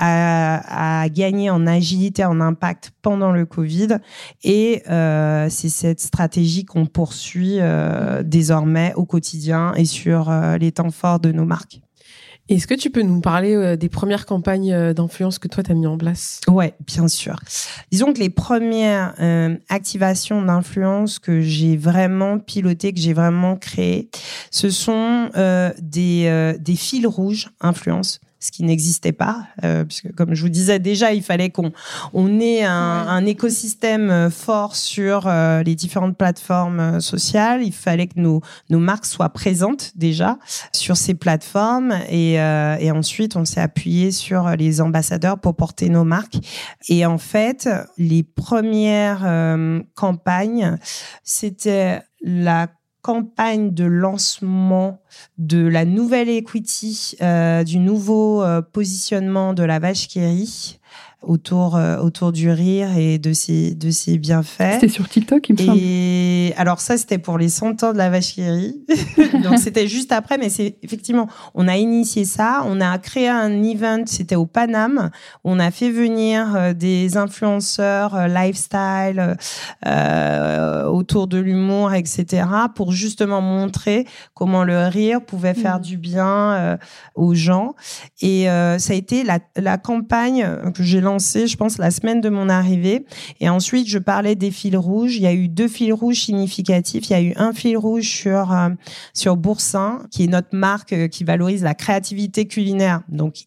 à, 0.00 1.08
gagner 1.10 1.50
en 1.50 1.66
agilité, 1.66 2.24
en 2.24 2.40
impact 2.40 2.92
pendant 3.02 3.32
le 3.32 3.44
Covid. 3.44 3.98
Et 4.42 4.82
euh, 4.88 5.48
c'est 5.50 5.68
cette 5.68 6.00
stratégie 6.00 6.64
qu'on 6.64 6.86
poursuit 6.86 7.58
euh, 7.60 8.22
désormais 8.22 8.92
au 8.96 9.04
quotidien 9.04 9.74
et 9.74 9.84
sur 9.84 10.30
euh, 10.30 10.56
les 10.56 10.72
temps 10.72 10.90
forts 10.90 11.20
de 11.20 11.32
nos 11.32 11.44
marques. 11.44 11.80
Est-ce 12.48 12.66
que 12.66 12.74
tu 12.74 12.90
peux 12.90 13.02
nous 13.02 13.20
parler 13.20 13.76
des 13.76 13.88
premières 13.88 14.26
campagnes 14.26 14.92
d'influence 14.92 15.38
que 15.38 15.46
toi, 15.46 15.62
tu 15.62 15.70
as 15.70 15.74
mis 15.74 15.86
en 15.86 15.96
place? 15.96 16.40
Ouais, 16.48 16.74
bien 16.84 17.06
sûr. 17.06 17.38
Disons 17.92 18.12
que 18.12 18.18
les 18.18 18.28
premières 18.28 19.14
activations 19.68 20.42
d'influence 20.42 21.20
que 21.20 21.40
j'ai 21.40 21.76
vraiment 21.76 22.40
pilotées, 22.40 22.92
que 22.92 22.98
j'ai 22.98 23.12
vraiment 23.12 23.54
créées, 23.54 24.10
ce 24.50 24.68
sont 24.68 25.30
des, 25.80 26.56
des 26.58 26.74
fils 26.76 27.06
rouges 27.06 27.50
influence 27.60 28.20
ce 28.40 28.50
qui 28.50 28.64
n'existait 28.64 29.12
pas, 29.12 29.44
euh, 29.64 29.84
puisque 29.84 30.14
comme 30.14 30.34
je 30.34 30.42
vous 30.42 30.48
disais 30.48 30.78
déjà, 30.78 31.12
il 31.12 31.22
fallait 31.22 31.50
qu'on 31.50 31.72
on 32.14 32.40
ait 32.40 32.64
un, 32.64 32.72
un, 32.72 33.26
écosystème 33.26 34.10
euh, 34.10 34.30
fort 34.30 34.76
sur 34.76 35.26
euh, 35.26 35.62
les 35.62 35.74
différentes 35.74 36.16
plateformes 36.16 36.80
euh, 36.80 37.00
sociales. 37.00 37.62
Il 37.62 37.74
fallait 37.74 38.06
que 38.06 38.18
nos, 38.18 38.40
nos 38.70 38.78
marques 38.78 39.04
soient 39.04 39.28
présentes 39.28 39.92
déjà 39.94 40.38
sur 40.72 40.96
ces 40.96 41.12
plateformes 41.14 41.92
et, 42.08 42.34
et 42.34 42.90
ensuite 42.90 43.36
on 43.36 43.44
s'est 43.44 43.60
appuyé 43.60 44.10
sur 44.10 44.50
les 44.50 44.80
ambassadeurs 44.80 45.38
pour 45.38 45.54
porter 45.54 45.90
nos 45.90 46.04
marques. 46.04 46.38
Et 46.88 47.04
en 47.04 47.18
fait, 47.18 47.68
les 47.98 48.22
premières 48.22 49.26
campagnes, 49.94 50.78
c'était 51.22 52.02
la 52.22 52.68
campagne 53.02 53.72
de 53.72 53.84
lancement 53.84 55.00
de 55.38 55.66
la 55.66 55.84
nouvelle 55.84 56.28
equity, 56.28 57.16
euh, 57.22 57.64
du 57.64 57.78
nouveau 57.78 58.42
euh, 58.42 58.62
positionnement 58.62 59.54
de 59.54 59.62
la 59.62 59.78
vache 59.78 60.08
Kerry 60.08 60.79
autour 61.22 61.76
euh, 61.76 61.98
autour 61.98 62.32
du 62.32 62.50
rire 62.50 62.96
et 62.96 63.18
de 63.18 63.32
ses 63.32 63.74
de 63.74 63.90
ses 63.90 64.18
bienfaits. 64.18 64.74
C'était 64.74 64.88
sur 64.88 65.08
TikTok, 65.08 65.48
il 65.48 65.52
me 65.52 65.58
semble. 65.58 65.78
Et 65.78 66.54
alors 66.56 66.80
ça, 66.80 66.96
c'était 66.96 67.18
pour 67.18 67.38
les 67.38 67.48
100 67.48 67.82
ans 67.82 67.92
de 67.92 67.98
la 67.98 68.10
vache 68.10 68.34
qui 68.34 68.42
Donc 69.42 69.58
c'était 69.58 69.86
juste 69.86 70.12
après, 70.12 70.38
mais 70.38 70.48
c'est 70.48 70.76
effectivement, 70.82 71.28
on 71.54 71.68
a 71.68 71.76
initié 71.76 72.24
ça, 72.24 72.62
on 72.66 72.80
a 72.80 72.98
créé 72.98 73.28
un 73.28 73.62
event, 73.62 74.02
c'était 74.06 74.36
au 74.36 74.46
Paname, 74.46 75.10
on 75.44 75.58
a 75.58 75.70
fait 75.70 75.90
venir 75.90 76.54
euh, 76.54 76.72
des 76.72 77.16
influenceurs 77.16 78.14
euh, 78.14 78.26
lifestyle 78.26 79.36
euh, 79.86 80.84
autour 80.86 81.26
de 81.26 81.38
l'humour, 81.38 81.92
etc., 81.92 82.46
pour 82.74 82.92
justement 82.92 83.40
montrer 83.40 84.06
comment 84.34 84.64
le 84.64 84.86
rire 84.86 85.20
pouvait 85.20 85.54
faire 85.54 85.78
mmh. 85.78 85.82
du 85.82 85.96
bien 85.96 86.78
aux 87.14 87.34
gens. 87.34 87.74
Et 88.20 88.46
ça 88.46 88.92
a 88.92 88.96
été 88.96 89.24
la, 89.24 89.38
la 89.56 89.78
campagne 89.78 90.46
que 90.74 90.82
j'ai 90.82 91.00
lancée, 91.00 91.09
je 91.18 91.56
pense, 91.56 91.78
la 91.78 91.90
semaine 91.90 92.20
de 92.20 92.28
mon 92.28 92.48
arrivée. 92.48 93.04
Et 93.40 93.48
ensuite, 93.48 93.88
je 93.88 93.98
parlais 93.98 94.34
des 94.34 94.50
fils 94.50 94.76
rouges. 94.76 95.16
Il 95.16 95.22
y 95.22 95.26
a 95.26 95.34
eu 95.34 95.48
deux 95.48 95.68
fils 95.68 95.92
rouges 95.92 96.20
significatifs. 96.20 97.08
Il 97.08 97.12
y 97.12 97.16
a 97.16 97.22
eu 97.22 97.32
un 97.36 97.52
fil 97.52 97.76
rouge 97.76 98.08
sur 98.08 98.52
euh, 98.52 98.70
sur 99.14 99.36
Boursin, 99.36 100.06
qui 100.10 100.24
est 100.24 100.28
notre 100.28 100.54
marque 100.54 100.92
euh, 100.92 101.08
qui 101.08 101.24
valorise 101.24 101.62
la 101.62 101.74
créativité 101.74 102.46
culinaire. 102.46 103.02
Donc 103.08 103.46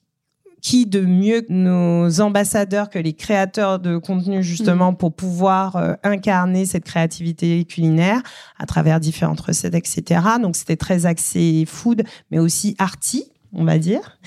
qui 0.63 0.85
de 0.85 1.01
mieux 1.01 1.41
que 1.41 1.51
nos 1.51 2.21
ambassadeurs 2.21 2.89
que 2.89 2.97
les 2.97 3.11
créateurs 3.11 3.79
de 3.79 3.97
contenu 3.97 4.41
justement 4.41 4.93
mmh. 4.93 4.97
pour 4.97 5.13
pouvoir 5.13 5.75
euh, 5.75 5.93
incarner 6.03 6.65
cette 6.65 6.85
créativité 6.85 7.65
culinaire 7.65 8.21
à 8.57 8.65
travers 8.65 9.01
différentes 9.01 9.41
recettes, 9.41 9.75
etc. 9.75 10.21
Donc 10.41 10.55
c'était 10.55 10.77
très 10.77 11.05
axé 11.05 11.65
food, 11.67 12.03
mais 12.31 12.39
aussi 12.39 12.75
arty 12.79 13.25
on 13.53 13.63
va 13.63 13.77
dire. 13.77 14.17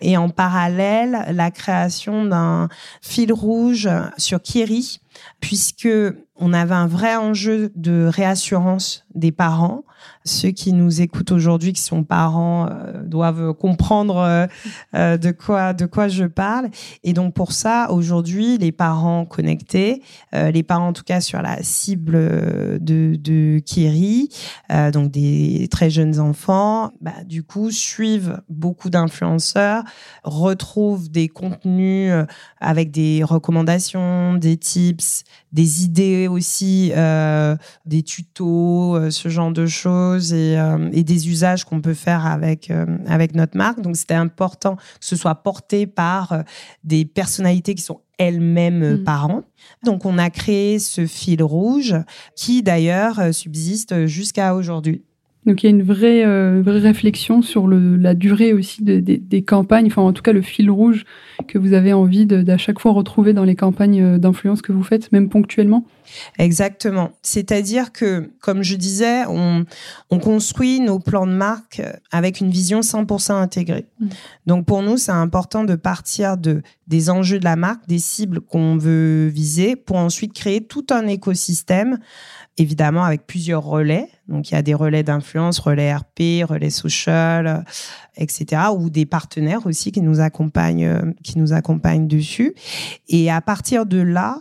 Et 0.00 0.16
en 0.16 0.28
parallèle, 0.28 1.26
la 1.30 1.50
création 1.50 2.24
d'un 2.24 2.68
fil 3.02 3.32
rouge 3.32 3.88
sur 4.16 4.42
Kiri, 4.42 5.00
puisque 5.40 5.88
on 6.36 6.52
avait 6.52 6.74
un 6.74 6.88
vrai 6.88 7.14
enjeu 7.16 7.70
de 7.76 8.10
réassurance 8.12 9.06
des 9.14 9.30
parents. 9.30 9.84
Ceux 10.24 10.50
qui 10.50 10.72
nous 10.72 11.00
écoutent 11.00 11.30
aujourd'hui, 11.30 11.72
qui 11.72 11.80
sont 11.80 12.02
parents, 12.02 12.68
euh, 12.68 13.02
doivent 13.04 13.54
comprendre 13.54 14.16
euh, 14.16 14.46
euh, 14.94 15.16
de 15.16 15.30
quoi 15.30 15.72
de 15.72 15.86
quoi 15.86 16.08
je 16.08 16.24
parle. 16.24 16.70
Et 17.04 17.12
donc 17.12 17.34
pour 17.34 17.52
ça, 17.52 17.90
aujourd'hui, 17.90 18.58
les 18.58 18.72
parents 18.72 19.24
connectés, 19.24 20.02
les 20.32 20.62
parents 20.62 20.88
en 20.88 20.92
tout 20.92 21.04
cas 21.04 21.20
sur 21.20 21.40
la 21.40 21.62
cible 21.62 22.14
de, 22.80 23.16
de 23.16 23.60
Kiri, 23.60 24.28
donc 24.92 25.10
des 25.10 25.68
très 25.70 25.90
jeunes 25.90 26.18
enfants, 26.18 26.92
bah, 27.00 27.12
du 27.24 27.42
coup 27.42 27.70
suivent 27.70 28.42
beaucoup 28.48 28.90
d'influenceurs, 28.90 29.84
retrouvent 30.24 31.10
des 31.10 31.28
contenus 31.28 32.12
avec 32.60 32.90
des 32.90 33.22
recommandations, 33.22 34.34
des 34.34 34.56
tips, 34.56 35.03
des 35.52 35.84
idées 35.84 36.28
aussi, 36.28 36.92
euh, 36.96 37.56
des 37.86 38.02
tutos, 38.02 38.96
euh, 38.96 39.10
ce 39.10 39.28
genre 39.28 39.52
de 39.52 39.66
choses 39.66 40.32
et, 40.32 40.58
euh, 40.58 40.90
et 40.92 41.04
des 41.04 41.28
usages 41.28 41.64
qu'on 41.64 41.80
peut 41.80 41.94
faire 41.94 42.26
avec, 42.26 42.72
avec 43.06 43.34
notre 43.34 43.56
marque. 43.56 43.80
Donc, 43.80 43.96
c'était 43.96 44.14
important 44.14 44.76
que 44.76 44.82
ce 45.00 45.16
soit 45.16 45.34
porté 45.36 45.86
par 45.86 46.42
des 46.82 47.04
personnalités 47.04 47.74
qui 47.74 47.82
sont 47.82 48.00
elles-mêmes 48.18 48.94
mmh. 48.94 49.04
parents. 49.04 49.42
Donc, 49.84 50.04
on 50.04 50.18
a 50.18 50.30
créé 50.30 50.78
ce 50.78 51.06
fil 51.06 51.42
rouge 51.42 51.94
qui, 52.36 52.62
d'ailleurs, 52.62 53.34
subsiste 53.34 54.06
jusqu'à 54.06 54.54
aujourd'hui. 54.54 55.02
Donc 55.46 55.62
il 55.62 55.66
y 55.66 55.68
a 55.68 55.70
une 55.70 55.82
vraie, 55.82 56.24
euh, 56.24 56.62
vraie 56.64 56.78
réflexion 56.78 57.42
sur 57.42 57.66
le, 57.66 57.96
la 57.96 58.14
durée 58.14 58.52
aussi 58.52 58.82
de, 58.82 58.98
des 59.00 59.42
campagnes, 59.42 59.86
enfin 59.86 60.02
en 60.02 60.12
tout 60.12 60.22
cas 60.22 60.32
le 60.32 60.42
fil 60.42 60.70
rouge 60.70 61.04
que 61.48 61.58
vous 61.58 61.72
avez 61.72 61.92
envie 61.92 62.26
d'à 62.26 62.56
chaque 62.56 62.78
fois 62.78 62.92
retrouver 62.92 63.32
dans 63.32 63.44
les 63.44 63.56
campagnes 63.56 64.02
euh, 64.02 64.18
d'influence 64.18 64.62
que 64.62 64.72
vous 64.72 64.82
faites, 64.82 65.12
même 65.12 65.28
ponctuellement? 65.28 65.84
Exactement. 66.38 67.12
C'est-à-dire 67.22 67.92
que, 67.92 68.30
comme 68.40 68.62
je 68.62 68.76
disais, 68.76 69.24
on, 69.26 69.64
on, 70.10 70.18
construit 70.18 70.80
nos 70.80 70.98
plans 70.98 71.26
de 71.26 71.32
marque 71.32 71.82
avec 72.12 72.40
une 72.40 72.50
vision 72.50 72.80
100% 72.80 73.32
intégrée. 73.32 73.86
Mmh. 74.00 74.06
Donc 74.46 74.66
pour 74.66 74.82
nous, 74.82 74.96
c'est 74.96 75.12
important 75.12 75.64
de 75.64 75.74
partir 75.74 76.36
de 76.36 76.62
des 76.86 77.08
enjeux 77.10 77.38
de 77.38 77.44
la 77.44 77.56
marque, 77.56 77.86
des 77.88 77.98
cibles 77.98 78.40
qu'on 78.40 78.76
veut 78.76 79.28
viser, 79.28 79.76
pour 79.76 79.96
ensuite 79.96 80.34
créer 80.34 80.60
tout 80.60 80.86
un 80.90 81.06
écosystème 81.06 81.98
évidemment 82.56 83.04
avec 83.04 83.26
plusieurs 83.26 83.64
relais. 83.64 84.08
Donc 84.28 84.50
il 84.50 84.54
y 84.54 84.56
a 84.56 84.62
des 84.62 84.74
relais 84.74 85.02
d'influence, 85.02 85.58
relais 85.58 85.94
RP, 85.94 86.44
relais 86.48 86.70
social, 86.70 87.64
etc. 88.16 88.62
Ou 88.76 88.90
des 88.90 89.06
partenaires 89.06 89.66
aussi 89.66 89.92
qui 89.92 90.00
nous 90.00 90.20
accompagnent, 90.20 90.86
euh, 90.86 91.12
qui 91.22 91.38
nous 91.38 91.52
accompagnent 91.52 92.06
dessus. 92.06 92.54
Et 93.08 93.30
à 93.30 93.40
partir 93.40 93.86
de 93.86 93.98
là, 93.98 94.40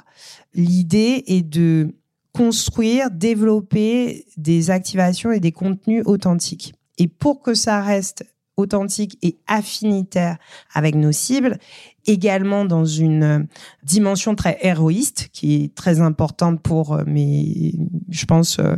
l'idée 0.54 1.24
est 1.28 1.42
de 1.42 1.96
construire, 2.34 3.12
développer 3.12 4.26
des 4.38 4.72
activations 4.72 5.32
et 5.32 5.40
des 5.40 5.52
contenus 5.52 6.04
authentiques. 6.06 6.74
Et 6.98 7.08
pour 7.08 7.42
que 7.42 7.54
ça 7.54 7.82
reste 7.82 8.26
authentique 8.58 9.18
et 9.22 9.38
affinitaire 9.48 10.38
avec 10.74 10.96
nos 10.96 11.12
cibles, 11.12 11.58
également 12.06 12.66
dans 12.66 12.86
une 12.86 13.24
euh, 13.24 13.40
dimension 13.84 14.36
très 14.36 14.58
héroïste 14.62 15.30
qui 15.32 15.64
est 15.64 15.76
très 15.76 16.02
importante 16.02 16.62
pour 16.62 16.94
euh, 16.94 17.04
mes, 17.08 17.74
je 18.10 18.26
pense, 18.26 18.60
euh, 18.60 18.76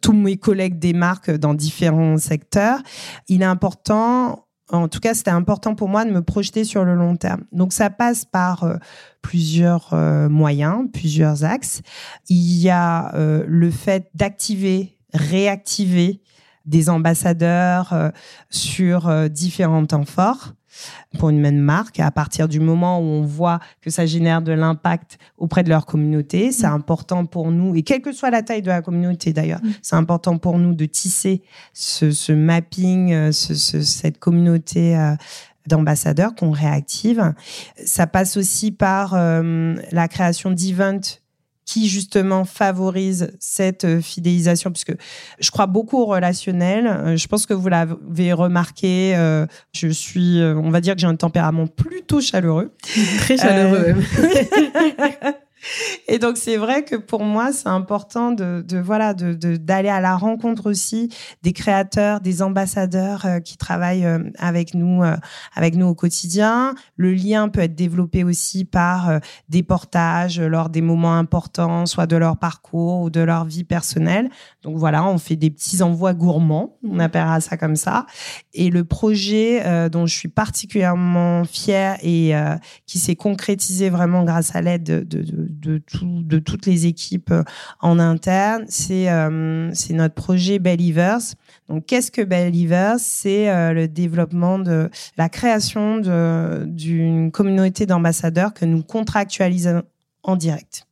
tous 0.00 0.12
mes 0.12 0.36
collègues 0.36 0.78
des 0.78 0.92
marques 0.92 1.30
dans 1.30 1.54
différents 1.54 2.18
secteurs. 2.18 2.80
Il 3.28 3.42
est 3.42 3.46
important, 3.46 4.46
en 4.70 4.86
tout 4.86 5.00
cas, 5.00 5.14
c'était 5.14 5.30
important 5.30 5.74
pour 5.74 5.88
moi 5.88 6.04
de 6.04 6.10
me 6.10 6.22
projeter 6.22 6.62
sur 6.64 6.84
le 6.84 6.94
long 6.94 7.16
terme. 7.16 7.42
Donc, 7.50 7.72
ça 7.72 7.90
passe 7.90 8.24
par 8.24 8.78
plusieurs 9.20 9.92
moyens, 10.30 10.84
plusieurs 10.92 11.42
axes. 11.42 11.82
Il 12.28 12.60
y 12.60 12.70
a 12.70 13.12
le 13.16 13.70
fait 13.72 14.08
d'activer, 14.14 14.96
réactiver 15.12 16.22
des 16.66 16.88
ambassadeurs 16.88 18.12
sur 18.50 19.30
différents 19.30 19.86
temps 19.86 20.04
forts 20.04 20.54
pour 21.18 21.30
une 21.30 21.40
même 21.40 21.58
marque. 21.58 22.00
À 22.00 22.10
partir 22.10 22.48
du 22.48 22.60
moment 22.60 22.98
où 22.98 23.02
on 23.02 23.22
voit 23.22 23.60
que 23.80 23.90
ça 23.90 24.06
génère 24.06 24.42
de 24.42 24.52
l'impact 24.52 25.18
auprès 25.36 25.62
de 25.62 25.68
leur 25.68 25.86
communauté, 25.86 26.52
c'est 26.52 26.68
mm. 26.68 26.74
important 26.74 27.26
pour 27.26 27.50
nous, 27.50 27.74
et 27.74 27.82
quelle 27.82 28.02
que 28.02 28.12
soit 28.12 28.30
la 28.30 28.42
taille 28.42 28.62
de 28.62 28.68
la 28.68 28.82
communauté 28.82 29.32
d'ailleurs, 29.32 29.62
mm. 29.62 29.70
c'est 29.82 29.96
important 29.96 30.38
pour 30.38 30.58
nous 30.58 30.74
de 30.74 30.86
tisser 30.86 31.42
ce, 31.72 32.32
mapping, 32.32 33.12
euh, 33.12 33.32
cette 33.32 34.18
communauté. 34.18 34.96
Euh, 34.96 35.14
d'ambassadeurs 35.66 36.34
qu'on 36.34 36.50
réactive. 36.50 37.34
Ça 37.84 38.06
passe 38.06 38.38
aussi 38.38 38.72
par 38.72 39.12
euh, 39.14 39.76
la 39.92 40.08
création 40.08 40.50
d'events 40.50 41.19
qui 41.70 41.88
justement 41.88 42.44
favorise 42.44 43.30
cette 43.38 43.84
euh, 43.84 44.00
fidélisation, 44.00 44.72
puisque 44.72 44.94
je 45.38 45.50
crois 45.52 45.66
beaucoup 45.66 45.98
au 45.98 46.06
relationnel. 46.06 46.88
Euh, 46.88 47.16
je 47.16 47.28
pense 47.28 47.46
que 47.46 47.54
vous 47.54 47.68
l'avez 47.68 48.32
remarqué. 48.32 49.14
Euh, 49.16 49.46
je 49.72 49.86
suis, 49.86 50.42
on 50.42 50.70
va 50.70 50.80
dire 50.80 50.94
que 50.94 51.00
j'ai 51.00 51.06
un 51.06 51.14
tempérament 51.14 51.68
plutôt 51.68 52.20
chaleureux. 52.20 52.74
Très 53.18 53.36
chaleureux. 53.36 53.94
Et 56.08 56.18
donc 56.18 56.36
c'est 56.36 56.56
vrai 56.56 56.84
que 56.84 56.96
pour 56.96 57.22
moi 57.22 57.52
c'est 57.52 57.68
important 57.68 58.32
de, 58.32 58.64
de 58.66 58.78
voilà 58.78 59.14
de 59.14 59.34
d'aller 59.56 59.88
à 59.88 60.00
la 60.00 60.16
rencontre 60.16 60.68
aussi 60.68 61.08
des 61.42 61.52
créateurs, 61.52 62.20
des 62.20 62.42
ambassadeurs 62.42 63.24
euh, 63.26 63.40
qui 63.40 63.56
travaillent 63.56 64.04
euh, 64.04 64.18
avec 64.38 64.74
nous 64.74 65.02
euh, 65.02 65.16
avec 65.54 65.76
nous 65.76 65.86
au 65.86 65.94
quotidien. 65.94 66.74
Le 66.96 67.12
lien 67.12 67.48
peut 67.48 67.60
être 67.60 67.74
développé 67.74 68.24
aussi 68.24 68.64
par 68.64 69.20
des 69.48 69.62
portages 69.62 70.40
lors 70.40 70.68
des 70.68 70.80
moments 70.80 71.16
importants, 71.16 71.86
soit 71.86 72.06
de 72.06 72.16
leur 72.16 72.36
parcours 72.36 73.02
ou 73.02 73.10
de 73.10 73.20
leur 73.20 73.44
vie 73.44 73.64
personnelle. 73.64 74.30
Donc 74.62 74.76
voilà, 74.76 75.04
on 75.04 75.18
fait 75.18 75.36
des 75.36 75.50
petits 75.50 75.82
envois 75.82 76.14
gourmands, 76.14 76.76
on 76.84 76.96
mmh. 76.96 77.00
appellera 77.00 77.40
ça 77.40 77.56
comme 77.56 77.76
ça. 77.76 78.06
Et 78.52 78.70
le 78.70 78.84
projet 78.84 79.88
dont 79.90 80.06
je 80.06 80.14
suis 80.14 80.28
particulièrement 80.28 81.44
fière 81.44 81.96
et 82.02 82.32
qui 82.86 82.98
s'est 82.98 83.16
concrétisé 83.16 83.90
vraiment 83.90 84.24
grâce 84.24 84.54
à 84.54 84.60
l'aide 84.60 84.82
de, 84.82 85.00
de 85.00 85.20
de, 85.22 85.49
tout, 85.78 86.22
de 86.22 86.38
toutes 86.38 86.66
les 86.66 86.86
équipes 86.86 87.30
euh, 87.30 87.42
en 87.80 87.98
interne, 87.98 88.64
c'est 88.68 89.10
euh, 89.10 89.70
c'est 89.74 89.94
notre 89.94 90.14
projet 90.14 90.58
Believers. 90.58 91.34
Donc, 91.68 91.86
qu'est-ce 91.86 92.10
que 92.10 92.22
Believers? 92.22 92.98
C'est 92.98 93.50
euh, 93.50 93.72
le 93.72 93.88
développement 93.88 94.58
de 94.58 94.90
la 95.16 95.28
création 95.28 95.98
d'une 96.66 97.30
communauté 97.30 97.86
d'ambassadeurs 97.86 98.54
que 98.54 98.64
nous 98.64 98.82
contractualisons 98.82 99.82
en 100.22 100.36
direct. 100.36 100.86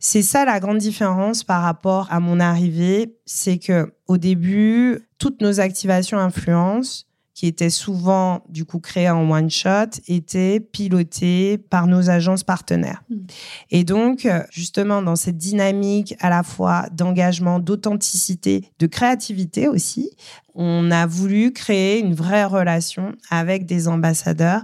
C'est 0.00 0.22
ça 0.22 0.44
la 0.44 0.60
grande 0.60 0.78
différence 0.78 1.44
par 1.44 1.62
rapport 1.62 2.08
à 2.10 2.20
mon 2.20 2.40
arrivée, 2.40 3.16
c'est 3.24 3.58
que 3.58 3.94
au 4.06 4.18
début, 4.18 5.00
toutes 5.18 5.40
nos 5.40 5.60
activations 5.60 6.18
influence 6.18 7.06
qui 7.34 7.46
étaient 7.46 7.70
souvent 7.70 8.44
du 8.48 8.64
coup 8.64 8.78
créés 8.78 9.10
en 9.10 9.28
one 9.28 9.50
shot, 9.50 10.00
étaient 10.06 10.60
pilotés 10.60 11.58
par 11.58 11.86
nos 11.86 12.08
agences 12.08 12.44
partenaires. 12.44 13.02
Hmm. 13.10 13.26
Et 13.70 13.84
donc, 13.84 14.28
justement, 14.50 15.02
dans 15.02 15.16
cette 15.16 15.36
dynamique 15.36 16.14
à 16.20 16.30
la 16.30 16.42
fois 16.42 16.86
d'engagement, 16.92 17.58
d'authenticité, 17.58 18.70
de 18.78 18.86
créativité 18.86 19.68
aussi, 19.68 20.10
on 20.54 20.90
a 20.92 21.06
voulu 21.06 21.52
créer 21.52 21.98
une 21.98 22.14
vraie 22.14 22.44
relation 22.44 23.14
avec 23.30 23.66
des 23.66 23.88
ambassadeurs. 23.88 24.62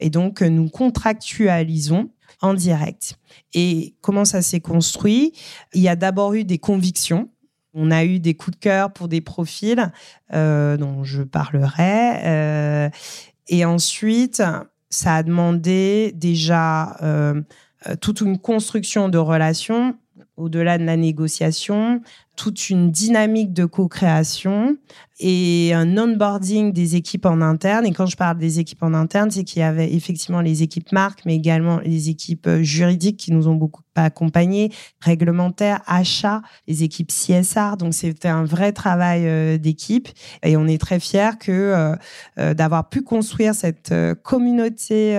Et 0.00 0.08
donc, 0.08 0.40
nous 0.40 0.68
contractualisons 0.70 2.10
en 2.40 2.54
direct. 2.54 3.18
Et 3.54 3.94
comment 4.00 4.24
ça 4.24 4.42
s'est 4.42 4.60
construit? 4.60 5.32
Il 5.74 5.82
y 5.82 5.88
a 5.88 5.96
d'abord 5.96 6.34
eu 6.34 6.44
des 6.44 6.58
convictions 6.58 7.30
on 7.76 7.90
a 7.90 8.04
eu 8.04 8.18
des 8.18 8.34
coups 8.34 8.56
de 8.56 8.60
cœur 8.60 8.92
pour 8.92 9.06
des 9.06 9.20
profils 9.20 9.92
euh, 10.32 10.76
dont 10.76 11.04
je 11.04 11.22
parlerai. 11.22 12.24
Euh, 12.24 12.88
et 13.48 13.64
ensuite, 13.64 14.42
ça 14.90 15.16
a 15.16 15.22
demandé 15.22 16.10
déjà 16.14 16.96
euh, 17.02 17.42
toute 18.00 18.22
une 18.22 18.38
construction 18.38 19.08
de 19.08 19.18
relations 19.18 19.94
au-delà 20.36 20.78
de 20.78 20.84
la 20.84 20.96
négociation, 20.96 22.00
toute 22.36 22.70
une 22.70 22.90
dynamique 22.90 23.52
de 23.52 23.64
co-création 23.64 24.76
et 25.18 25.72
un 25.72 25.96
onboarding 25.96 26.72
des 26.72 26.96
équipes 26.96 27.26
en 27.26 27.40
interne. 27.40 27.86
Et 27.86 27.92
quand 27.92 28.06
je 28.06 28.16
parle 28.16 28.38
des 28.38 28.60
équipes 28.60 28.82
en 28.82 28.92
interne, 28.92 29.30
c'est 29.30 29.44
qu'il 29.44 29.60
y 29.60 29.64
avait 29.64 29.92
effectivement 29.94 30.42
les 30.42 30.62
équipes 30.62 30.92
marques, 30.92 31.22
mais 31.24 31.34
également 31.34 31.80
les 31.80 32.10
équipes 32.10 32.48
juridiques 32.60 33.16
qui 33.16 33.32
nous 33.32 33.48
ont 33.48 33.54
beaucoup 33.54 33.82
accompagnés, 33.96 34.70
réglementaires, 35.00 35.80
achats, 35.86 36.42
les 36.68 36.82
équipes 36.82 37.10
CSR. 37.10 37.76
Donc 37.78 37.94
c'était 37.94 38.28
un 38.28 38.44
vrai 38.44 38.72
travail 38.72 39.22
euh, 39.24 39.58
d'équipe 39.58 40.08
et 40.42 40.56
on 40.56 40.66
est 40.66 40.80
très 40.80 41.00
fiers 41.00 41.38
que 41.40 41.52
euh, 41.52 41.96
euh, 42.38 42.54
d'avoir 42.54 42.88
pu 42.88 43.02
construire 43.02 43.54
cette 43.54 43.94
communauté 44.22 45.16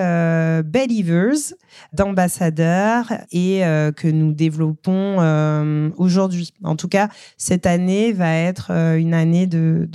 Believers 0.65 1.53
d'ambassadeurs 1.93 3.11
et 3.31 3.61
que 3.95 4.07
nous 4.07 4.33
développons 4.33 5.91
aujourd'hui. 5.97 6.53
En 6.63 6.75
tout 6.75 6.87
cas, 6.87 7.06
cette 7.37 7.65
année 7.65 8.11
va 8.13 8.33
être 8.35 8.71
une 8.71 9.13
année 9.13 9.47
de, 9.47 9.87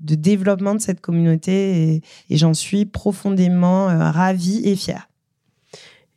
développement 0.00 0.74
de 0.74 0.80
cette 0.80 1.00
communauté 1.00 2.02
et, 2.30 2.36
j'en 2.36 2.54
suis 2.54 2.84
profondément 2.84 3.86
ravie 3.86 4.62
et 4.64 4.76
fière. 4.76 5.08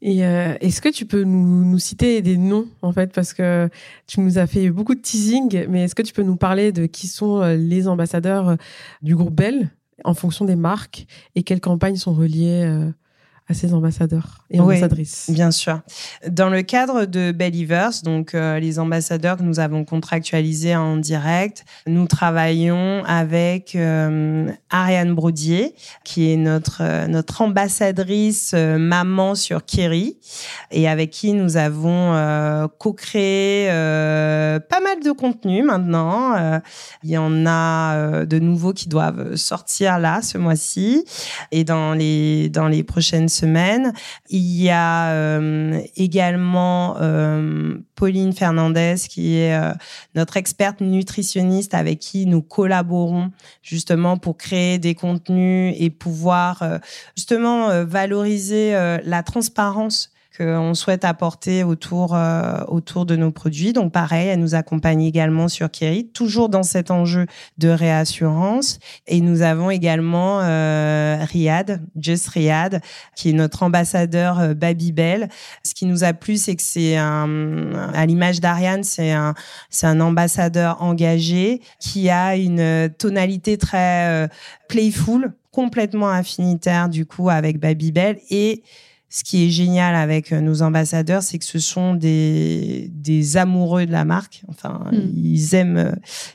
Et 0.01 0.19
est-ce 0.19 0.81
que 0.81 0.89
tu 0.89 1.05
peux 1.05 1.23
nous, 1.23 1.65
nous, 1.65 1.79
citer 1.79 2.21
des 2.21 2.37
noms 2.37 2.67
en 2.81 2.91
fait? 2.91 3.11
Parce 3.11 3.33
que 3.33 3.69
tu 4.07 4.19
nous 4.19 4.37
as 4.37 4.45
fait 4.45 4.69
beaucoup 4.69 4.93
de 4.93 4.99
teasing, 4.99 5.65
mais 5.67 5.83
est-ce 5.83 5.95
que 5.95 6.03
tu 6.03 6.13
peux 6.13 6.23
nous 6.23 6.35
parler 6.35 6.71
de 6.71 6.85
qui 6.85 7.07
sont 7.07 7.41
les 7.41 7.87
ambassadeurs 7.87 8.57
du 9.01 9.15
groupe 9.15 9.33
Bell 9.33 9.71
en 10.03 10.13
fonction 10.13 10.45
des 10.45 10.55
marques 10.55 11.07
et 11.35 11.43
quelles 11.43 11.61
campagnes 11.61 11.95
sont 11.95 12.13
reliées 12.13 12.91
à 13.47 13.53
ces 13.53 13.75
ambassadeurs 13.75 14.43
et 14.49 14.59
ambassadrices. 14.59 15.29
bien 15.29 15.51
sûr. 15.51 15.81
Dans 16.27 16.49
le 16.49 16.63
cadre 16.63 17.05
de 17.05 17.31
Believers, 17.31 18.01
donc 18.03 18.33
euh, 18.33 18.59
les 18.59 18.79
ambassadeurs 18.79 19.37
que 19.37 19.43
nous 19.43 19.59
avons 19.59 19.85
contractualisés 19.85 20.75
en 20.75 20.97
direct, 20.97 21.63
nous 21.85 22.07
travaillons 22.07 23.03
avec 23.05 23.75
euh, 23.75 24.49
Ariane 24.71 25.13
Brodier, 25.13 25.75
qui 26.03 26.31
est 26.31 26.37
notre 26.37 26.81
euh, 26.81 27.05
notre 27.05 27.43
ambassadrice 27.43 28.53
maman 28.53 29.35
sur 29.35 29.63
Kiri, 29.63 30.17
et 30.71 30.89
avec 30.89 31.11
qui 31.11 31.33
nous 31.33 31.55
avons 31.55 32.13
co-créé 32.79 33.67
pas 33.67 34.79
mal 34.79 35.03
de 35.03 35.11
contenu 35.11 35.61
maintenant. 35.61 36.61
Il 37.03 37.11
y 37.11 37.17
en 37.17 37.45
a 37.45 38.25
de 38.25 38.39
nouveaux 38.39 38.73
qui 38.73 38.89
doivent 38.89 39.35
sortir 39.35 39.99
là 39.99 40.21
ce 40.23 40.37
mois-ci 40.37 41.05
et 41.51 41.63
dans 41.63 41.93
les 41.93 42.49
dans 42.49 42.67
les 42.67 42.83
prochaines 42.83 43.29
Il 43.43 44.61
y 44.61 44.69
a 44.69 45.11
euh, 45.11 45.79
également 45.95 46.97
euh, 46.99 47.77
Pauline 47.95 48.33
Fernandez 48.33 48.95
qui 49.09 49.37
est 49.37 49.55
euh, 49.55 49.73
notre 50.15 50.37
experte 50.37 50.81
nutritionniste 50.81 51.73
avec 51.73 51.99
qui 51.99 52.25
nous 52.25 52.41
collaborons 52.41 53.31
justement 53.61 54.17
pour 54.17 54.37
créer 54.37 54.79
des 54.79 54.95
contenus 54.95 55.75
et 55.77 55.89
pouvoir 55.89 56.79
justement 57.15 57.83
valoriser 57.85 58.73
la 59.03 59.23
transparence 59.23 60.11
qu'on 60.37 60.73
souhaite 60.73 61.05
apporter 61.05 61.63
autour, 61.63 62.15
euh, 62.15 62.63
autour 62.67 63.05
de 63.05 63.15
nos 63.15 63.31
produits. 63.31 63.73
Donc 63.73 63.91
pareil, 63.91 64.27
elle 64.27 64.39
nous 64.39 64.55
accompagne 64.55 65.01
également 65.03 65.47
sur 65.47 65.69
Kiri, 65.69 66.07
toujours 66.07 66.49
dans 66.49 66.63
cet 66.63 66.91
enjeu 66.91 67.25
de 67.57 67.69
réassurance. 67.69 68.79
Et 69.07 69.21
nous 69.21 69.41
avons 69.41 69.69
également 69.69 70.41
euh, 70.41 71.17
Riyad, 71.21 71.81
Just 71.99 72.27
Riyad, 72.29 72.81
qui 73.15 73.29
est 73.29 73.33
notre 73.33 73.63
ambassadeur 73.63 74.39
euh, 74.39 74.53
Babybel. 74.53 75.29
Ce 75.63 75.73
qui 75.73 75.85
nous 75.85 76.03
a 76.03 76.13
plu, 76.13 76.37
c'est 76.37 76.55
que 76.55 76.63
c'est 76.63 76.97
un, 76.97 77.73
à 77.93 78.05
l'image 78.05 78.39
d'Ariane, 78.39 78.83
c'est 78.83 79.11
un, 79.11 79.33
c'est 79.69 79.87
un 79.87 79.99
ambassadeur 79.99 80.81
engagé 80.81 81.61
qui 81.79 82.09
a 82.09 82.35
une 82.35 82.89
tonalité 82.97 83.57
très 83.57 84.07
euh, 84.09 84.27
playful, 84.67 85.33
complètement 85.51 86.09
affinitaire 86.09 86.89
du 86.89 87.05
coup 87.05 87.29
avec 87.29 87.59
Babybel 87.59 88.19
et 88.29 88.63
ce 89.15 89.23
qui 89.23 89.45
est 89.45 89.49
génial 89.49 89.95
avec 89.95 90.33
euh, 90.33 90.41
nos 90.41 90.61
ambassadeurs, 90.61 91.23
c'est 91.23 91.37
que 91.37 91.45
ce 91.45 91.57
sont 91.57 91.93
des, 91.93 92.91
des 92.91 93.37
amoureux 93.37 93.85
de 93.85 93.91
la 93.93 94.03
marque. 94.03 94.43
Enfin, 94.49 94.87
hmm. 94.91 95.09
ils 95.15 95.55
aiment, 95.55 95.77
euh, 95.77 95.91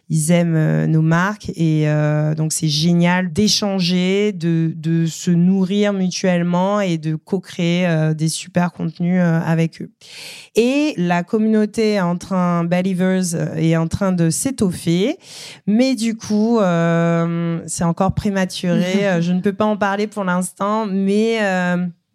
ils 0.09 0.31
aiment 0.31 0.57
euh, 0.57 0.87
nos 0.87 1.03
marques 1.03 1.51
et 1.57 1.85
donc 2.37 2.55
c'est 2.55 2.69
génial 2.69 3.35
d'échanger, 3.35 4.33
de, 4.33 4.73
de 4.75 5.05
se 5.05 5.31
nourrir 5.31 5.93
mutuellement 5.93 6.81
et 6.81 6.97
de 6.97 7.17
co-créer 7.17 8.15
des 8.15 8.29
super 8.29 8.73
contenus 8.73 9.21
avec 9.21 9.83
eux. 9.83 9.91
Et 10.55 10.95
la 10.97 11.23
communauté 11.23 12.01
en 12.01 12.17
train, 12.17 12.65
Believers, 12.65 13.35
est 13.57 13.77
en 13.77 13.89
train 13.89 14.13
de 14.13 14.31
s'étoffer, 14.31 15.19
mais 15.67 15.95
du 15.95 16.17
coup, 16.17 16.61
c'est 17.67 17.85
encore 17.85 18.15
prématuré. 18.15 19.21
je 19.21 19.33
ne 19.33 19.41
peux 19.41 19.53
pas 19.53 19.67
en 19.67 19.77
parler 19.77 20.07
pour 20.07 20.25
l'instant, 20.25 20.87
mais 20.87 21.39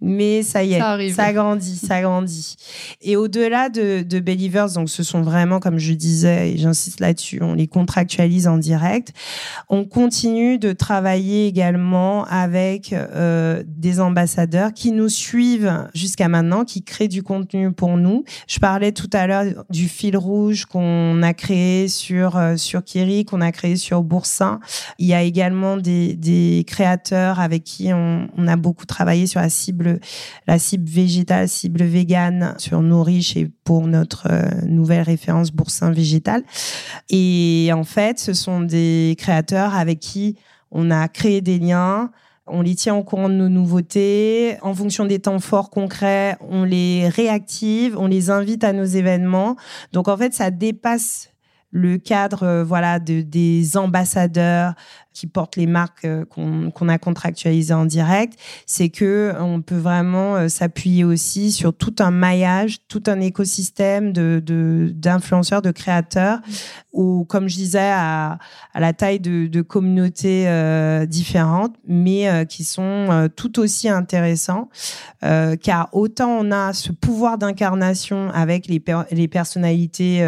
mais 0.02 0.44
ça 0.44 0.64
y 0.64 0.74
est, 0.74 0.80
ça, 1.14 1.34
grandit, 1.34 1.78
ça 1.78 2.02
grandit. 2.02 2.58
Et 3.02 3.16
au-delà 3.16 3.70
de, 3.70 4.04
de 4.04 4.20
Believers, 4.20 4.74
donc 4.74 4.90
ce 4.90 5.04
sont 5.04 5.22
vraiment, 5.22 5.60
comme 5.60 5.80
je 5.80 5.94
disais, 5.94 6.52
et 6.52 6.58
j'insiste 6.58 7.00
là-dessus, 7.00 7.42
on 7.42 7.54
les 7.54 7.68
contractualise 7.68 8.48
en 8.48 8.58
direct. 8.58 9.14
On 9.70 9.86
continue 9.86 10.58
de 10.58 10.74
travailler 10.74 11.48
également 11.48 12.26
avec 12.26 12.94
euh, 12.94 13.64
des 13.68 14.00
ambassadeurs 14.00 14.74
qui 14.74 14.92
nous 14.92 15.10
suivent 15.10 15.88
jusqu'à 15.94 16.28
maintenant, 16.28 16.66
qui 16.66 16.84
créent 16.84 17.08
du 17.08 17.24
contenu 17.24 17.72
pour 17.72 17.98
nous. 17.98 18.26
Je 18.48 18.60
parlais 18.60 18.92
tout 18.92 19.10
à 19.14 19.28
l'heure 19.28 19.46
du 19.70 19.88
fil 19.88 20.18
rouge 20.18 20.66
qu'on 20.66 21.24
a 21.24 21.34
créé 21.34 21.88
sur 21.88 22.38
euh, 22.38 22.58
sur 22.58 22.84
Kiri, 22.84 23.26
qu'on 23.26 23.42
a 23.42 23.52
créé 23.52 23.78
sur 23.78 24.04
Boursin. 24.04 24.60
Il 25.00 25.08
y 25.08 25.14
a 25.14 25.24
également 25.24 25.78
des, 25.78 26.16
des 26.16 26.64
créateurs 26.68 27.40
avec 27.40 27.64
qui 27.64 27.94
on, 27.94 28.28
on 28.38 28.48
a 28.48 28.56
beaucoup 28.56 28.86
travaillé 28.86 29.26
sur 29.26 29.40
la 29.40 29.50
cible 29.50 29.85
la 30.48 30.60
cible 30.60 30.89
végétale, 30.89 31.48
cible 31.48 31.84
végane 31.84 32.56
sur 32.58 32.82
Nourriche 32.82 33.36
et 33.38 33.50
pour 33.63 33.88
notre 33.88 34.28
euh, 34.30 34.50
nouvelle 34.65 35.04
référence 35.04 35.52
Boursin 35.52 35.91
végétal. 35.91 36.43
Et 37.10 37.69
en 37.74 37.84
fait, 37.84 38.19
ce 38.19 38.34
sont 38.34 38.62
des 38.62 39.15
créateurs 39.17 39.76
avec 39.76 40.00
qui 40.00 40.38
on 40.71 40.91
a 40.91 41.08
créé 41.08 41.41
des 41.41 41.60
liens. 41.60 42.12
On 42.48 42.62
les 42.62 42.76
tient 42.76 42.95
au 42.95 43.04
courant 43.04 43.30
de 43.30 43.34
nos 43.34 43.50
nouveautés. 43.50 44.58
En 44.62 44.74
fonction 44.76 45.06
des 45.06 45.19
temps 45.19 45.39
forts 45.39 45.71
concrets, 45.71 46.38
on 46.41 46.63
les 46.63 47.10
réactive, 47.10 47.98
on 47.98 48.08
les 48.08 48.30
invite 48.30 48.63
à 48.63 48.74
nos 48.74 48.86
événements. 48.86 49.56
Donc 49.93 50.08
en 50.08 50.17
fait, 50.17 50.34
ça 50.34 50.52
dépasse 50.52 51.30
le 51.71 51.98
cadre 51.98 52.43
euh, 52.43 52.63
voilà 52.63 53.00
de, 53.00 53.21
des 53.21 53.76
ambassadeurs 53.76 54.76
qui 55.15 55.28
portent 55.28 55.56
les 55.56 55.65
marques 55.65 56.06
euh, 56.06 56.25
qu'on 56.25 56.89
a 56.89 56.97
contractualisées 56.97 57.73
en 57.73 57.86
direct, 57.86 58.38
c'est 58.65 58.89
que 58.89 59.34
on 59.39 59.62
peut 59.62 59.78
vraiment 59.78 60.36
euh, 60.36 60.47
s'appuyer 60.49 61.06
aussi 61.06 61.54
sur 61.54 61.73
tout 61.73 61.95
un 61.99 62.12
maillage, 62.12 62.80
tout 62.89 63.04
un 63.08 63.21
écosystème 63.21 64.12
de 64.12 64.43
d'influenceurs, 64.93 65.62
de, 65.62 65.71
créateurs, 65.71 66.39
ou 66.91 67.23
comme 67.23 67.47
je 67.47 67.56
disais 67.56 67.91
à, 67.91 68.38
à 68.73 68.80
la 68.80 68.91
taille 68.91 69.21
de, 69.21 69.47
de 69.47 69.62
communautés 69.62 70.47
euh, 70.47 71.06
différentes, 71.06 71.75
mais 71.88 72.45
qui 72.49 72.65
sont 72.65 73.30
tout 73.36 73.60
aussi 73.60 73.88
intéressants, 73.88 74.69
car 75.21 75.89
autant 75.93 76.30
on 76.30 76.51
a 76.51 76.73
ce 76.73 76.91
pouvoir 76.91 77.38
d'incarnation 77.38 78.30
avec 78.32 78.67
les, 78.67 78.84
les 79.12 79.28
personnalités 79.28 80.25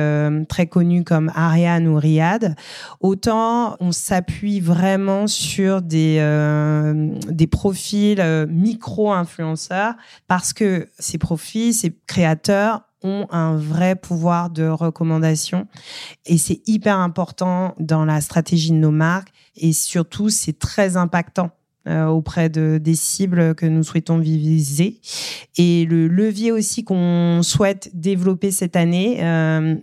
très 0.48 0.68
connues 0.68 1.04
comme 1.04 1.32
Ariane 1.36 1.88
ou 1.88 1.98
Riyad, 1.98 2.56
autant 3.02 3.76
on 3.80 3.92
s'appuie 3.92 4.62
vraiment 4.62 4.77
vraiment 4.78 5.26
sur 5.26 5.82
des, 5.82 6.18
euh, 6.20 7.10
des 7.30 7.48
profils 7.48 8.22
euh, 8.22 8.46
micro-influenceurs 8.48 9.96
parce 10.28 10.54
que 10.54 10.88
ces 11.00 11.18
profils, 11.18 11.74
ces 11.74 11.98
créateurs 12.06 12.84
ont 13.02 13.26
un 13.32 13.56
vrai 13.56 13.96
pouvoir 13.96 14.52
de 14.52 14.68
recommandation 14.68 15.68
et 16.26 16.38
c'est 16.38 16.62
hyper 16.68 17.00
important 17.00 17.74
dans 17.80 18.06
la 18.06 18.22
stratégie 18.22 18.72
de 18.72 18.78
nos 18.78 18.92
marques 18.92 19.34
et 19.56 19.74
surtout 19.74 20.30
c'est 20.30 20.60
très 20.60 20.96
impactant 20.96 21.50
auprès 21.88 22.50
de 22.50 22.78
des 22.78 22.96
cibles 22.96 23.56
que 23.56 23.66
nous 23.66 23.84
souhaitons 23.84 24.18
viser 24.18 25.00
et 25.58 25.86
le 25.86 26.08
levier 26.08 26.52
aussi 26.52 26.84
qu'on 26.84 27.42
souhaite 27.44 27.90
développer 27.94 28.52
cette 28.52 28.76
année 28.76 29.18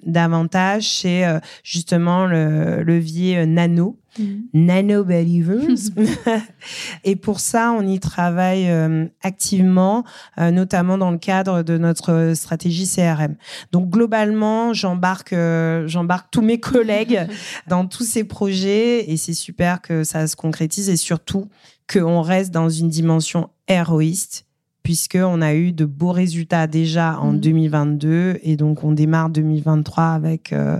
davantage 0.04 1.00
c'est 1.00 1.24
justement 1.62 2.26
le 2.26 2.82
levier 2.82 3.46
nano 3.46 3.98
Mm. 4.18 4.24
Nano 4.54 5.04
Believers. 5.04 5.90
et 7.04 7.16
pour 7.16 7.40
ça, 7.40 7.72
on 7.72 7.86
y 7.86 7.98
travaille 7.98 8.68
euh, 8.68 9.06
activement, 9.22 10.04
euh, 10.38 10.50
notamment 10.50 10.98
dans 10.98 11.10
le 11.10 11.18
cadre 11.18 11.62
de 11.62 11.78
notre 11.78 12.32
stratégie 12.34 12.86
CRM. 12.86 13.34
Donc 13.72 13.90
globalement, 13.90 14.72
j'embarque, 14.72 15.32
euh, 15.32 15.88
j'embarque 15.88 16.28
tous 16.30 16.42
mes 16.42 16.60
collègues 16.60 17.26
dans 17.66 17.86
tous 17.86 18.04
ces 18.04 18.24
projets 18.24 19.10
et 19.10 19.16
c'est 19.16 19.34
super 19.34 19.82
que 19.82 20.04
ça 20.04 20.26
se 20.26 20.36
concrétise 20.36 20.88
et 20.88 20.96
surtout 20.96 21.48
qu'on 21.92 22.22
reste 22.22 22.52
dans 22.52 22.68
une 22.68 22.88
dimension 22.88 23.50
héroïste 23.68 24.46
puisqu'on 24.84 25.40
a 25.40 25.54
eu 25.54 25.72
de 25.72 25.86
beaux 25.86 26.12
résultats 26.12 26.66
déjà 26.66 27.18
en 27.18 27.32
2022 27.32 28.34
mm. 28.34 28.38
et 28.42 28.56
donc 28.56 28.84
on 28.84 28.92
démarre 28.92 29.30
2023 29.30 30.04
avec 30.04 30.52
euh, 30.52 30.78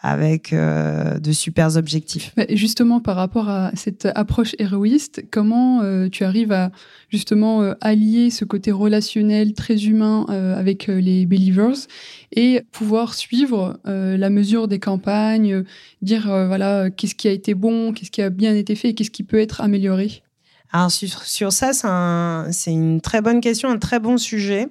avec 0.00 0.52
euh, 0.52 1.18
de 1.18 1.32
super 1.32 1.76
objectifs. 1.76 2.32
justement, 2.50 3.00
par 3.00 3.16
rapport 3.16 3.48
à 3.48 3.72
cette 3.74 4.06
approche 4.14 4.54
héroïste, 4.58 5.24
comment 5.32 5.80
euh, 5.80 6.08
tu 6.08 6.24
arrives 6.24 6.52
à 6.52 6.70
justement 7.08 7.72
allier 7.80 8.30
ce 8.30 8.44
côté 8.44 8.70
relationnel 8.70 9.54
très 9.54 9.86
humain 9.86 10.26
avec 10.28 10.88
les 10.88 11.24
believers 11.24 11.86
et 12.32 12.60
pouvoir 12.70 13.14
suivre 13.14 13.80
la 13.86 14.28
mesure 14.28 14.68
des 14.68 14.78
campagnes, 14.78 15.64
dire 16.02 16.26
voilà 16.26 16.90
qu'est-ce 16.90 17.14
qui 17.14 17.28
a 17.28 17.32
été 17.32 17.54
bon, 17.54 17.94
qu'est-ce 17.94 18.10
qui 18.10 18.20
a 18.20 18.28
bien 18.28 18.54
été 18.54 18.74
fait, 18.74 18.92
qu'est-ce 18.92 19.10
qui 19.10 19.22
peut 19.22 19.40
être 19.40 19.62
amélioré? 19.62 20.22
Alors 20.72 20.90
sur, 20.90 21.52
ça, 21.52 21.72
c'est 21.72 21.86
un, 21.86 22.50
une 22.66 23.00
très 23.00 23.22
bonne 23.22 23.40
question, 23.40 23.70
un 23.70 23.78
très 23.78 23.98
bon 23.98 24.18
sujet. 24.18 24.68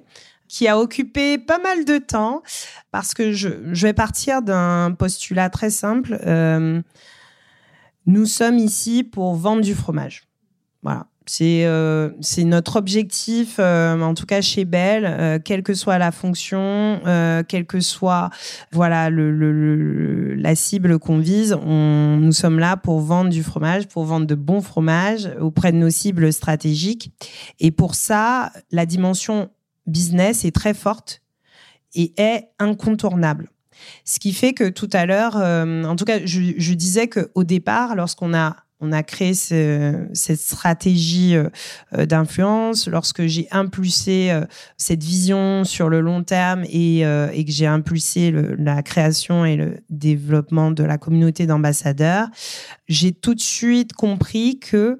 qui 0.48 0.66
a 0.66 0.78
occupé 0.78 1.36
pas 1.36 1.58
mal 1.58 1.84
de 1.84 1.98
temps 1.98 2.42
parce 2.90 3.12
que 3.12 3.32
je, 3.32 3.50
je 3.72 3.86
vais 3.86 3.92
partir 3.92 4.40
d'un 4.40 4.92
postulat 4.98 5.50
très 5.50 5.70
simple. 5.70 6.18
Euh, 6.26 6.80
nous 8.06 8.24
sommes 8.24 8.56
ici 8.58 9.04
pour 9.04 9.34
vendre 9.34 9.60
du 9.60 9.74
fromage. 9.74 10.26
Voilà. 10.82 11.07
C'est 11.28 11.66
euh, 11.66 12.08
c'est 12.22 12.44
notre 12.44 12.76
objectif, 12.76 13.56
euh, 13.58 14.00
en 14.00 14.14
tout 14.14 14.24
cas 14.24 14.40
chez 14.40 14.64
Bell, 14.64 15.04
euh, 15.04 15.38
quelle 15.38 15.62
que 15.62 15.74
soit 15.74 15.98
la 15.98 16.10
fonction, 16.10 17.00
quelle 17.48 17.66
que 17.66 17.80
soit 17.80 18.30
voilà 18.72 19.10
la 19.10 20.54
cible 20.54 20.98
qu'on 20.98 21.18
vise, 21.18 21.54
nous 21.54 22.32
sommes 22.32 22.58
là 22.58 22.78
pour 22.78 23.00
vendre 23.00 23.28
du 23.28 23.42
fromage, 23.42 23.88
pour 23.88 24.04
vendre 24.04 24.26
de 24.26 24.34
bons 24.34 24.62
fromages 24.62 25.28
auprès 25.38 25.70
de 25.70 25.76
nos 25.76 25.90
cibles 25.90 26.32
stratégiques. 26.32 27.12
Et 27.60 27.70
pour 27.70 27.94
ça, 27.94 28.50
la 28.70 28.86
dimension 28.86 29.50
business 29.86 30.46
est 30.46 30.54
très 30.54 30.72
forte 30.72 31.20
et 31.94 32.14
est 32.16 32.48
incontournable. 32.58 33.50
Ce 34.04 34.18
qui 34.18 34.32
fait 34.32 34.54
que 34.54 34.70
tout 34.70 34.90
à 34.92 35.04
l'heure, 35.04 35.36
en 35.36 35.96
tout 35.96 36.06
cas, 36.06 36.20
je, 36.24 36.54
je 36.56 36.74
disais 36.74 37.08
qu'au 37.08 37.44
départ, 37.44 37.96
lorsqu'on 37.96 38.32
a 38.34 38.56
on 38.80 38.92
a 38.92 39.02
créé 39.02 39.34
ce- 39.34 40.06
cette 40.12 40.40
stratégie 40.40 41.34
euh, 41.34 41.48
euh, 41.96 42.06
d'influence, 42.06 42.86
lorsque 42.86 43.26
j'ai 43.26 43.48
impulsé 43.50 44.30
euh, 44.30 44.44
cette 44.76 45.02
vision 45.02 45.64
sur 45.64 45.88
le 45.88 46.00
long 46.00 46.22
terme 46.22 46.64
et, 46.64 47.00
que 47.44 47.52
j'ai 47.52 47.66
impulsé 47.66 48.32
la 48.58 48.82
création 48.82 49.44
et 49.44 49.56
le 49.56 49.78
développement 49.90 50.70
de 50.70 50.84
la 50.84 50.98
communauté 50.98 51.46
d'ambassadeurs, 51.46 52.28
j'ai 52.88 53.12
tout 53.12 53.34
de 53.34 53.40
suite 53.40 53.92
compris 53.92 54.58
que 54.58 54.98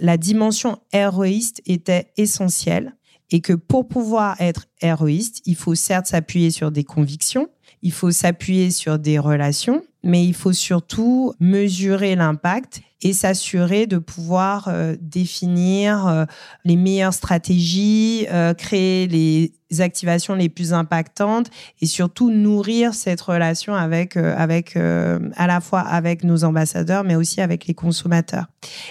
la 0.00 0.16
dimension 0.16 0.78
héroïste 0.92 1.60
était 1.66 2.12
essentielle 2.16 2.94
et 3.30 3.40
que 3.40 3.52
pour 3.52 3.88
pouvoir 3.88 4.40
être 4.40 4.66
héroïste, 4.80 5.42
il 5.44 5.56
faut 5.56 5.74
certes 5.74 6.06
s'appuyer 6.06 6.50
sur 6.50 6.70
des 6.70 6.84
convictions, 6.84 7.48
il 7.82 7.92
faut 7.92 8.10
s'appuyer 8.10 8.70
sur 8.70 8.98
des 8.98 9.18
relations, 9.18 9.82
mais 10.02 10.24
il 10.24 10.34
faut 10.34 10.52
surtout 10.52 11.32
mesurer 11.40 12.14
l'impact 12.14 12.82
et 13.02 13.12
s'assurer 13.12 13.86
de 13.86 13.98
pouvoir 13.98 14.68
euh, 14.68 14.96
définir 15.00 16.06
euh, 16.06 16.24
les 16.64 16.76
meilleures 16.76 17.12
stratégies, 17.12 18.26
euh, 18.30 18.54
créer 18.54 19.08
les 19.08 19.52
activations 19.80 20.34
les 20.34 20.48
plus 20.48 20.72
impactantes 20.72 21.48
et 21.80 21.86
surtout 21.86 22.30
nourrir 22.30 22.94
cette 22.94 23.20
relation 23.22 23.74
avec 23.74 24.18
avec 24.18 24.76
à 24.76 25.46
la 25.46 25.60
fois 25.62 25.80
avec 25.80 26.24
nos 26.24 26.44
ambassadeurs 26.44 27.04
mais 27.04 27.14
aussi 27.14 27.40
avec 27.40 27.66
les 27.66 27.72
consommateurs. 27.72 28.48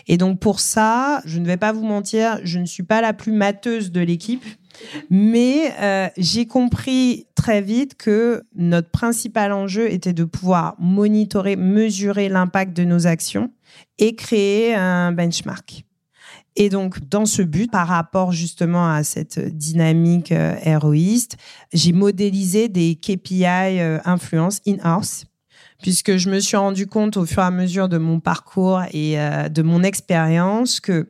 Et 0.08 0.18
donc 0.18 0.40
pour 0.40 0.60
ça, 0.60 1.22
je 1.26 1.38
ne 1.38 1.46
vais 1.46 1.58
pas 1.58 1.72
vous 1.72 1.86
mentir, 1.86 2.40
je 2.44 2.58
ne 2.58 2.66
suis 2.66 2.82
pas 2.82 3.00
la 3.00 3.14
plus 3.14 3.32
mateuse 3.32 3.92
de 3.92 4.02
l'équipe. 4.02 4.44
Mais 5.12 6.12
j'ai 6.18 6.48
compris 6.48 7.28
très 7.36 7.62
vite 7.62 7.94
que 7.96 8.42
notre 8.56 8.90
principal 8.90 9.52
enjeu 9.52 9.92
était 9.92 10.14
de 10.14 10.24
pouvoir 10.24 10.76
monitorer, 10.80 11.58
mesurer 11.58 12.28
l'impact 12.28 12.76
de 12.76 12.86
nos 12.86 13.06
actions 13.06 13.52
et 13.98 14.16
créer 14.16 14.76
un 14.76 15.12
benchmark. 15.12 15.86
Et 16.56 16.70
donc, 16.70 17.08
dans 17.08 17.26
ce 17.26 17.42
but, 17.42 17.72
par 17.72 17.88
rapport 17.88 18.32
justement 18.32 18.90
à 18.92 19.04
cette 19.04 19.40
dynamique 19.40 20.32
euh, 20.32 20.56
héroïste, 20.64 21.38
j'ai 21.74 21.94
modélisé 21.94 22.68
des 22.68 22.96
KPI 22.96 23.46
euh, 23.80 24.00
influence 24.06 24.62
in-house 24.68 25.26
puisque 25.82 26.18
je 26.18 26.30
me 26.30 26.40
suis 26.40 26.58
rendu 26.58 26.86
compte 26.86 27.18
au 27.18 27.26
fur 27.26 27.42
et 27.42 27.46
à 27.46 27.52
mesure 27.52 27.90
de 27.90 27.98
mon 27.98 28.20
parcours 28.20 28.82
et 28.92 29.20
euh, 29.20 29.50
de 29.50 29.64
mon 29.64 29.82
expérience 29.82 30.80
que 30.80 31.10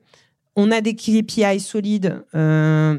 on 0.56 0.72
a 0.72 0.82
des 0.82 0.96
KPI 0.96 1.60
solides 1.62 2.26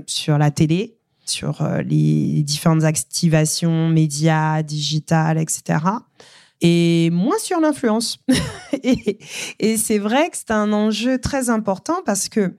sur 0.06 0.38
la 0.38 0.50
télé, 0.50 0.96
sur 1.26 1.62
les 1.84 2.42
différentes 2.42 2.84
activations 2.84 3.88
médias, 3.88 4.62
digitales, 4.62 5.36
etc. 5.36 5.84
Et 6.64 7.10
moins 7.10 7.38
sur 7.38 7.60
l'influence. 7.60 8.18
et 9.58 9.76
c'est 9.76 9.98
vrai 9.98 10.30
que 10.30 10.36
c'est 10.36 10.52
un 10.52 10.72
enjeu 10.72 11.18
très 11.18 11.50
important 11.50 12.02
parce 12.06 12.28
que 12.28 12.54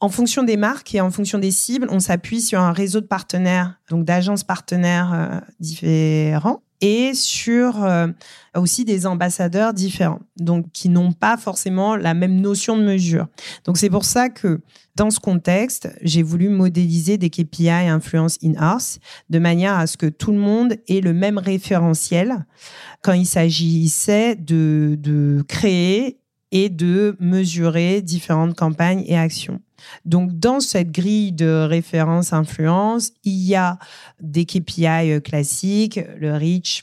en 0.00 0.08
fonction 0.08 0.42
des 0.42 0.56
marques 0.56 0.94
et 0.94 1.00
en 1.00 1.10
fonction 1.10 1.38
des 1.38 1.50
cibles, 1.50 1.86
on 1.90 2.00
s'appuie 2.00 2.40
sur 2.40 2.60
un 2.60 2.72
réseau 2.72 3.00
de 3.00 3.06
partenaires, 3.06 3.78
donc 3.90 4.04
d'agences 4.04 4.44
partenaires 4.44 5.12
euh, 5.12 5.40
différents 5.60 6.62
et 6.80 7.12
sur 7.12 7.84
euh, 7.84 8.06
aussi 8.56 8.86
des 8.86 9.06
ambassadeurs 9.06 9.74
différents, 9.74 10.20
donc 10.38 10.72
qui 10.72 10.88
n'ont 10.88 11.12
pas 11.12 11.36
forcément 11.36 11.94
la 11.96 12.14
même 12.14 12.40
notion 12.40 12.78
de 12.78 12.82
mesure. 12.82 13.26
Donc 13.66 13.76
c'est 13.76 13.90
pour 13.90 14.06
ça 14.06 14.30
que 14.30 14.62
dans 14.96 15.10
ce 15.10 15.20
contexte, 15.20 15.90
j'ai 16.00 16.22
voulu 16.22 16.48
modéliser 16.48 17.18
des 17.18 17.28
KPI 17.28 17.68
influence 17.68 18.38
in-house 18.42 18.98
de 19.28 19.38
manière 19.38 19.78
à 19.78 19.86
ce 19.86 19.98
que 19.98 20.06
tout 20.06 20.32
le 20.32 20.38
monde 20.38 20.76
ait 20.88 21.02
le 21.02 21.12
même 21.12 21.38
référentiel 21.38 22.46
quand 23.02 23.12
il 23.12 23.26
s'agissait 23.26 24.34
de, 24.34 24.96
de 24.98 25.44
créer 25.46 26.18
et 26.52 26.68
de 26.68 27.16
mesurer 27.20 28.02
différentes 28.02 28.56
campagnes 28.56 29.04
et 29.06 29.16
actions. 29.16 29.60
Donc, 30.04 30.38
dans 30.38 30.60
cette 30.60 30.90
grille 30.90 31.32
de 31.32 31.66
référence 31.68 32.32
influence, 32.32 33.12
il 33.24 33.42
y 33.42 33.54
a 33.54 33.78
des 34.20 34.44
KPI 34.44 35.20
classiques, 35.22 36.00
le 36.18 36.34
reach, 36.34 36.82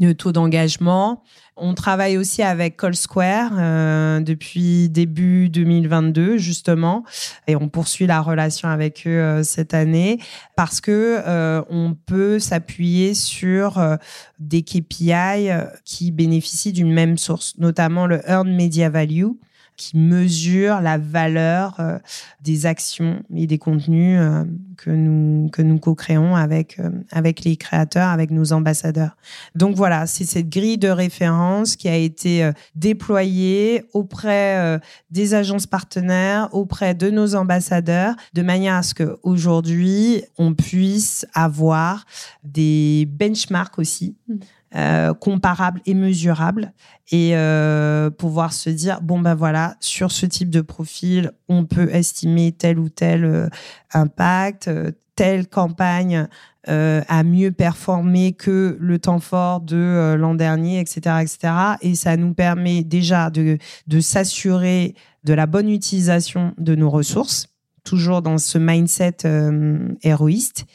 le 0.00 0.14
taux 0.14 0.32
d'engagement. 0.32 1.22
On 1.56 1.74
travaille 1.74 2.16
aussi 2.16 2.42
avec 2.42 2.78
Call 2.78 2.96
Square 2.96 3.52
euh, 3.58 4.20
depuis 4.20 4.88
début 4.88 5.50
2022 5.50 6.38
justement, 6.38 7.04
et 7.46 7.56
on 7.56 7.68
poursuit 7.68 8.06
la 8.06 8.22
relation 8.22 8.68
avec 8.68 9.02
eux 9.06 9.10
euh, 9.10 9.42
cette 9.42 9.74
année 9.74 10.18
parce 10.56 10.80
que 10.80 11.20
euh, 11.26 11.62
on 11.68 11.94
peut 11.94 12.38
s'appuyer 12.38 13.12
sur 13.12 13.78
euh, 13.78 13.96
des 14.38 14.62
KPI 14.62 15.50
euh, 15.50 15.66
qui 15.84 16.10
bénéficient 16.10 16.72
d'une 16.72 16.92
même 16.92 17.18
source, 17.18 17.54
notamment 17.58 18.06
le 18.06 18.22
Earned 18.28 18.54
Media 18.54 18.88
Value 18.88 19.32
qui 19.76 19.96
mesure 19.96 20.80
la 20.80 20.98
valeur 20.98 21.76
euh, 21.80 21.98
des 22.42 22.66
actions 22.66 23.22
et 23.34 23.46
des 23.46 23.58
contenus 23.58 24.18
euh, 24.20 24.44
que 24.76 24.90
nous 24.90 25.48
que 25.50 25.62
nous 25.62 25.78
co-créons 25.78 26.36
avec 26.36 26.78
euh, 26.78 26.90
avec 27.10 27.44
les 27.44 27.56
créateurs, 27.56 28.08
avec 28.08 28.30
nos 28.30 28.52
ambassadeurs. 28.52 29.16
Donc 29.54 29.74
voilà, 29.74 30.06
c'est 30.06 30.24
cette 30.24 30.48
grille 30.48 30.78
de 30.78 30.88
référence 30.88 31.76
qui 31.76 31.88
a 31.88 31.96
été 31.96 32.50
déployée 32.74 33.84
auprès 33.92 34.80
des 35.10 35.34
agences 35.34 35.66
partenaires, 35.66 36.48
auprès 36.52 36.94
de 36.94 37.10
nos 37.10 37.34
ambassadeurs, 37.34 38.14
de 38.34 38.42
manière 38.42 38.74
à 38.74 38.82
ce 38.82 38.94
que 38.94 39.18
aujourd'hui 39.22 40.22
on 40.38 40.54
puisse 40.54 41.26
avoir 41.34 42.04
des 42.44 43.08
benchmarks 43.10 43.78
aussi. 43.78 44.16
Mm. 44.28 44.36
Euh, 44.74 45.14
comparables 45.14 45.80
et 45.86 45.94
mesurables 45.94 46.72
et 47.10 47.36
euh, 47.36 48.10
pouvoir 48.10 48.52
se 48.52 48.70
dire 48.70 49.00
bon 49.02 49.20
ben 49.20 49.34
voilà 49.34 49.76
sur 49.80 50.10
ce 50.10 50.26
type 50.26 50.50
de 50.50 50.60
profil 50.60 51.32
on 51.48 51.64
peut 51.64 51.90
estimer 51.92 52.52
tel 52.52 52.78
ou 52.78 52.88
tel 52.88 53.24
euh, 53.24 53.48
impact 53.92 54.68
euh, 54.68 54.92
telle 55.14 55.46
campagne 55.46 56.26
a 56.68 57.24
mieux 57.24 57.50
performé 57.50 58.34
que 58.34 58.76
le 58.78 58.98
temps 59.00 59.18
fort 59.18 59.60
de 59.60 60.14
l'an 60.16 60.36
dernier 60.36 60.78
etc 60.78 61.16
etc 61.20 61.54
et 61.80 61.96
ça 61.96 62.16
nous 62.16 62.34
permet 62.34 62.84
déjà 62.84 63.30
de 63.30 63.58
de 63.88 64.00
s'assurer 64.00 64.94
de 65.24 65.34
la 65.34 65.46
bonne 65.46 65.68
utilisation 65.68 66.54
de 66.58 66.76
nos 66.76 66.88
ressources 66.88 67.52
toujours 67.84 68.22
dans 68.22 68.38
ce 68.38 68.58
mindset 68.58 69.18
euh, 69.24 69.88
héroïste. 70.02 70.66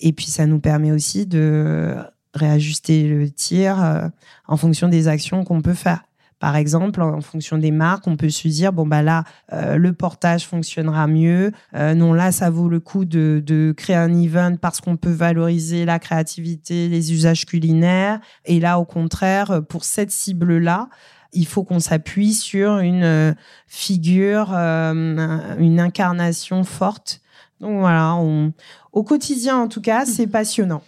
Et 0.00 0.12
puis 0.12 0.26
ça 0.26 0.46
nous 0.46 0.60
permet 0.60 0.92
aussi 0.92 1.26
de 1.26 1.96
réajuster 2.36 3.08
le 3.08 3.30
tir 3.30 3.82
euh, 3.82 4.08
en 4.46 4.56
fonction 4.56 4.88
des 4.88 5.08
actions 5.08 5.44
qu'on 5.44 5.62
peut 5.62 5.74
faire. 5.74 6.02
Par 6.38 6.56
exemple, 6.56 7.00
en 7.00 7.22
fonction 7.22 7.56
des 7.56 7.70
marques, 7.70 8.06
on 8.06 8.16
peut 8.16 8.28
se 8.28 8.46
dire 8.48 8.70
bon 8.70 8.86
bah 8.86 9.02
là 9.02 9.24
euh, 9.54 9.76
le 9.76 9.94
portage 9.94 10.46
fonctionnera 10.46 11.06
mieux. 11.06 11.50
Euh, 11.74 11.94
non 11.94 12.12
là 12.12 12.30
ça 12.30 12.50
vaut 12.50 12.68
le 12.68 12.78
coup 12.78 13.06
de, 13.06 13.42
de 13.44 13.72
créer 13.74 13.96
un 13.96 14.14
event 14.14 14.56
parce 14.60 14.82
qu'on 14.82 14.98
peut 14.98 15.10
valoriser 15.12 15.86
la 15.86 15.98
créativité, 15.98 16.88
les 16.88 17.12
usages 17.14 17.46
culinaires. 17.46 18.20
Et 18.44 18.60
là 18.60 18.78
au 18.78 18.84
contraire 18.84 19.62
pour 19.66 19.84
cette 19.84 20.10
cible 20.10 20.58
là, 20.58 20.90
il 21.32 21.46
faut 21.46 21.64
qu'on 21.64 21.80
s'appuie 21.80 22.34
sur 22.34 22.78
une 22.78 23.34
figure, 23.66 24.52
euh, 24.54 25.56
une 25.58 25.80
incarnation 25.80 26.64
forte. 26.64 27.20
Donc 27.60 27.80
voilà, 27.80 28.14
on, 28.16 28.52
au 28.92 29.02
quotidien 29.02 29.56
en 29.58 29.68
tout 29.68 29.80
cas, 29.80 30.04
c'est 30.04 30.26
passionnant. 30.26 30.82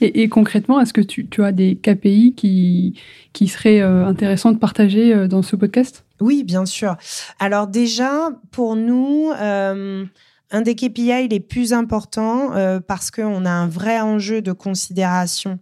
Et, 0.00 0.28
concrètement, 0.28 0.80
est-ce 0.80 0.92
que 0.92 1.00
tu, 1.00 1.26
as 1.42 1.52
des 1.52 1.76
KPI 1.76 2.34
qui, 2.36 3.00
qui 3.32 3.48
seraient 3.48 3.80
euh, 3.80 4.06
intéressants 4.06 4.52
de 4.52 4.58
partager 4.58 5.12
euh, 5.12 5.28
dans 5.28 5.42
ce 5.42 5.56
podcast? 5.56 6.04
Oui, 6.20 6.44
bien 6.44 6.66
sûr. 6.66 6.96
Alors 7.38 7.66
déjà, 7.66 8.30
pour 8.50 8.76
nous, 8.76 9.30
euh, 9.40 10.04
un 10.50 10.60
des 10.60 10.74
KPI 10.74 11.28
les 11.28 11.40
plus 11.40 11.72
importants, 11.72 12.54
euh, 12.54 12.80
parce 12.80 13.10
qu'on 13.10 13.44
a 13.44 13.50
un 13.50 13.68
vrai 13.68 14.00
enjeu 14.00 14.42
de 14.42 14.52
considération 14.52 15.58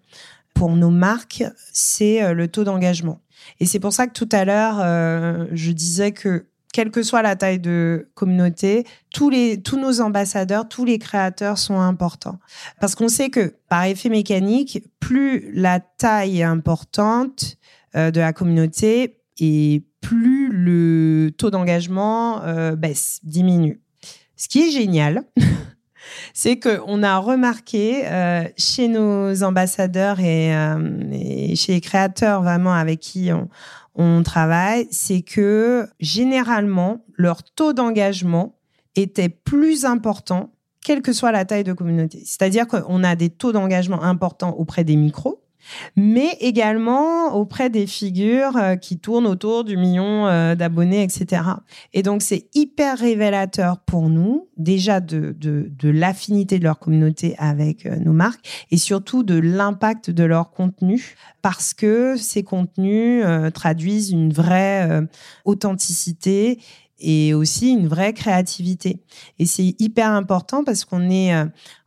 pour 0.54 0.76
nos 0.76 0.90
marques, 0.90 1.44
c'est 1.72 2.34
le 2.34 2.46
taux 2.46 2.64
d'engagement. 2.64 3.20
Et 3.58 3.66
c'est 3.66 3.80
pour 3.80 3.92
ça 3.92 4.06
que 4.06 4.12
tout 4.12 4.28
à 4.32 4.44
l'heure, 4.44 5.48
je 5.52 5.72
disais 5.72 6.12
que 6.12 6.44
quelle 6.72 6.90
que 6.90 7.02
soit 7.02 7.22
la 7.22 7.36
taille 7.36 7.60
de 7.60 8.08
communauté, 8.14 8.84
tous, 9.12 9.28
les, 9.30 9.60
tous 9.60 9.78
nos 9.78 10.00
ambassadeurs, 10.00 10.68
tous 10.68 10.86
les 10.86 10.98
créateurs 10.98 11.58
sont 11.58 11.78
importants. 11.78 12.38
Parce 12.80 12.94
qu'on 12.94 13.08
sait 13.08 13.28
que 13.28 13.54
par 13.68 13.84
effet 13.84 14.08
mécanique, 14.08 14.82
plus 14.98 15.52
la 15.52 15.80
taille 15.80 16.40
est 16.40 16.44
importante 16.44 17.58
euh, 17.94 18.10
de 18.10 18.20
la 18.20 18.32
communauté 18.32 19.18
et 19.38 19.84
plus 20.00 20.50
le 20.50 21.30
taux 21.36 21.50
d'engagement 21.50 22.42
euh, 22.42 22.74
baisse, 22.74 23.20
diminue. 23.22 23.82
Ce 24.36 24.48
qui 24.48 24.62
est 24.62 24.70
génial, 24.70 25.24
c'est 26.34 26.58
qu'on 26.58 27.02
a 27.02 27.18
remarqué 27.18 28.06
euh, 28.06 28.44
chez 28.56 28.88
nos 28.88 29.42
ambassadeurs 29.42 30.20
et, 30.20 30.52
et, 31.12 31.54
chez 31.54 31.74
les 31.74 31.80
créateurs 31.82 32.42
vraiment 32.42 32.72
avec 32.72 32.98
qui 32.98 33.30
on, 33.30 33.48
on 33.94 34.22
travaille, 34.22 34.88
c'est 34.90 35.22
que 35.22 35.88
généralement, 36.00 37.04
leur 37.16 37.42
taux 37.42 37.72
d'engagement 37.72 38.58
était 38.96 39.28
plus 39.28 39.84
important, 39.84 40.52
quelle 40.84 41.02
que 41.02 41.12
soit 41.12 41.32
la 41.32 41.44
taille 41.44 41.64
de 41.64 41.72
communauté. 41.72 42.22
C'est-à-dire 42.24 42.66
qu'on 42.66 43.04
a 43.04 43.16
des 43.16 43.30
taux 43.30 43.52
d'engagement 43.52 44.02
importants 44.02 44.54
auprès 44.56 44.84
des 44.84 44.96
micros, 44.96 45.41
mais 45.96 46.36
également 46.40 47.34
auprès 47.34 47.70
des 47.70 47.86
figures 47.86 48.56
euh, 48.56 48.76
qui 48.76 48.98
tournent 48.98 49.26
autour 49.26 49.64
du 49.64 49.76
million 49.76 50.26
euh, 50.26 50.54
d'abonnés, 50.54 51.02
etc. 51.02 51.42
Et 51.92 52.02
donc, 52.02 52.22
c'est 52.22 52.48
hyper 52.54 52.98
révélateur 52.98 53.78
pour 53.78 54.08
nous, 54.08 54.48
déjà 54.56 55.00
de, 55.00 55.34
de, 55.38 55.88
l'affinité 55.88 56.58
de 56.58 56.64
leur 56.64 56.78
communauté 56.78 57.34
avec 57.38 57.86
euh, 57.86 57.96
nos 57.96 58.12
marques 58.12 58.66
et 58.70 58.76
surtout 58.76 59.22
de 59.22 59.38
l'impact 59.38 60.10
de 60.10 60.24
leur 60.24 60.50
contenu, 60.50 61.16
parce 61.42 61.74
que 61.74 62.16
ces 62.16 62.42
contenus 62.42 63.24
traduisent 63.52 64.10
une 64.10 64.32
vraie 64.32 65.02
authenticité 65.44 66.60
et 67.00 67.34
aussi 67.34 67.70
une 67.72 67.88
vraie 67.88 68.12
créativité. 68.12 69.00
Et 69.38 69.46
c'est 69.46 69.74
hyper 69.80 70.10
important 70.10 70.62
parce 70.62 70.84
qu'on 70.84 71.10
est 71.10 71.32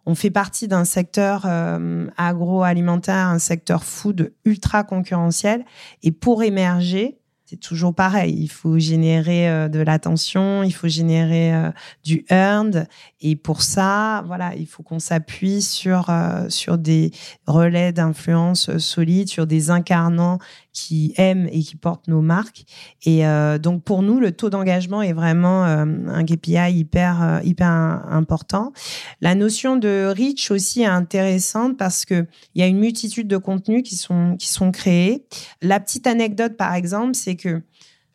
on 0.05 0.15
fait 0.15 0.31
partie 0.31 0.67
d'un 0.67 0.85
secteur 0.85 1.43
euh, 1.45 2.07
agroalimentaire, 2.17 3.27
un 3.27 3.39
secteur 3.39 3.83
food 3.83 4.33
ultra 4.45 4.83
concurrentiel. 4.83 5.65
Et 6.03 6.11
pour 6.11 6.43
émerger, 6.43 7.17
c'est 7.45 7.59
toujours 7.59 7.93
pareil. 7.93 8.35
Il 8.37 8.47
faut 8.47 8.77
générer 8.79 9.49
euh, 9.49 9.67
de 9.67 9.79
l'attention, 9.79 10.63
il 10.63 10.73
faut 10.73 10.87
générer 10.87 11.53
euh, 11.53 11.71
du 12.03 12.25
earned. 12.29 12.87
Et 13.21 13.35
pour 13.35 13.61
ça, 13.61 14.23
voilà, 14.27 14.55
il 14.55 14.67
faut 14.67 14.83
qu'on 14.83 14.99
s'appuie 14.99 15.61
sur, 15.61 16.11
sur 16.49 16.77
des 16.77 17.11
relais 17.47 17.91
d'influence 17.91 18.77
solides, 18.77 19.29
sur 19.29 19.47
des 19.47 19.69
incarnants 19.71 20.39
qui 20.75 21.13
aiment 21.17 21.47
et 21.51 21.61
qui 21.61 21.75
portent 21.75 22.07
nos 22.07 22.21
marques. 22.21 22.65
Et 23.05 23.23
donc, 23.61 23.83
pour 23.83 24.03
nous, 24.03 24.19
le 24.19 24.31
taux 24.31 24.49
d'engagement 24.49 25.01
est 25.01 25.13
vraiment 25.13 25.63
un 25.63 26.25
KPI 26.25 26.71
hyper, 26.71 27.39
hyper 27.43 27.71
important. 27.71 28.73
La 29.21 29.33
notion 29.35 29.77
de 29.77 30.13
reach 30.15 30.51
aussi 30.51 30.81
est 30.81 30.85
intéressante 30.85 31.77
parce 31.77 32.05
que 32.05 32.27
il 32.53 32.61
y 32.61 32.63
a 32.63 32.67
une 32.67 32.79
multitude 32.79 33.27
de 33.27 33.37
contenus 33.37 33.83
qui 33.83 33.95
sont, 33.95 34.35
qui 34.37 34.49
sont 34.49 34.71
créés. 34.71 35.25
La 35.61 35.79
petite 35.79 36.07
anecdote, 36.07 36.57
par 36.57 36.73
exemple, 36.73 37.15
c'est 37.15 37.35
que 37.35 37.61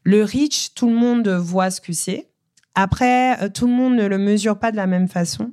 le 0.03 0.25
reach, 0.25 0.75
tout 0.75 0.89
le 0.89 0.95
monde 0.95 1.29
voit 1.29 1.71
ce 1.71 1.81
que 1.81 1.93
c'est. 1.93 2.29
Après, 2.75 3.43
euh, 3.43 3.49
tout 3.49 3.67
le 3.67 3.73
monde 3.73 3.97
ne 3.97 4.07
le 4.07 4.19
mesure 4.19 4.59
pas 4.59 4.71
de 4.71 4.77
la 4.77 4.87
même 4.87 5.09
façon. 5.09 5.53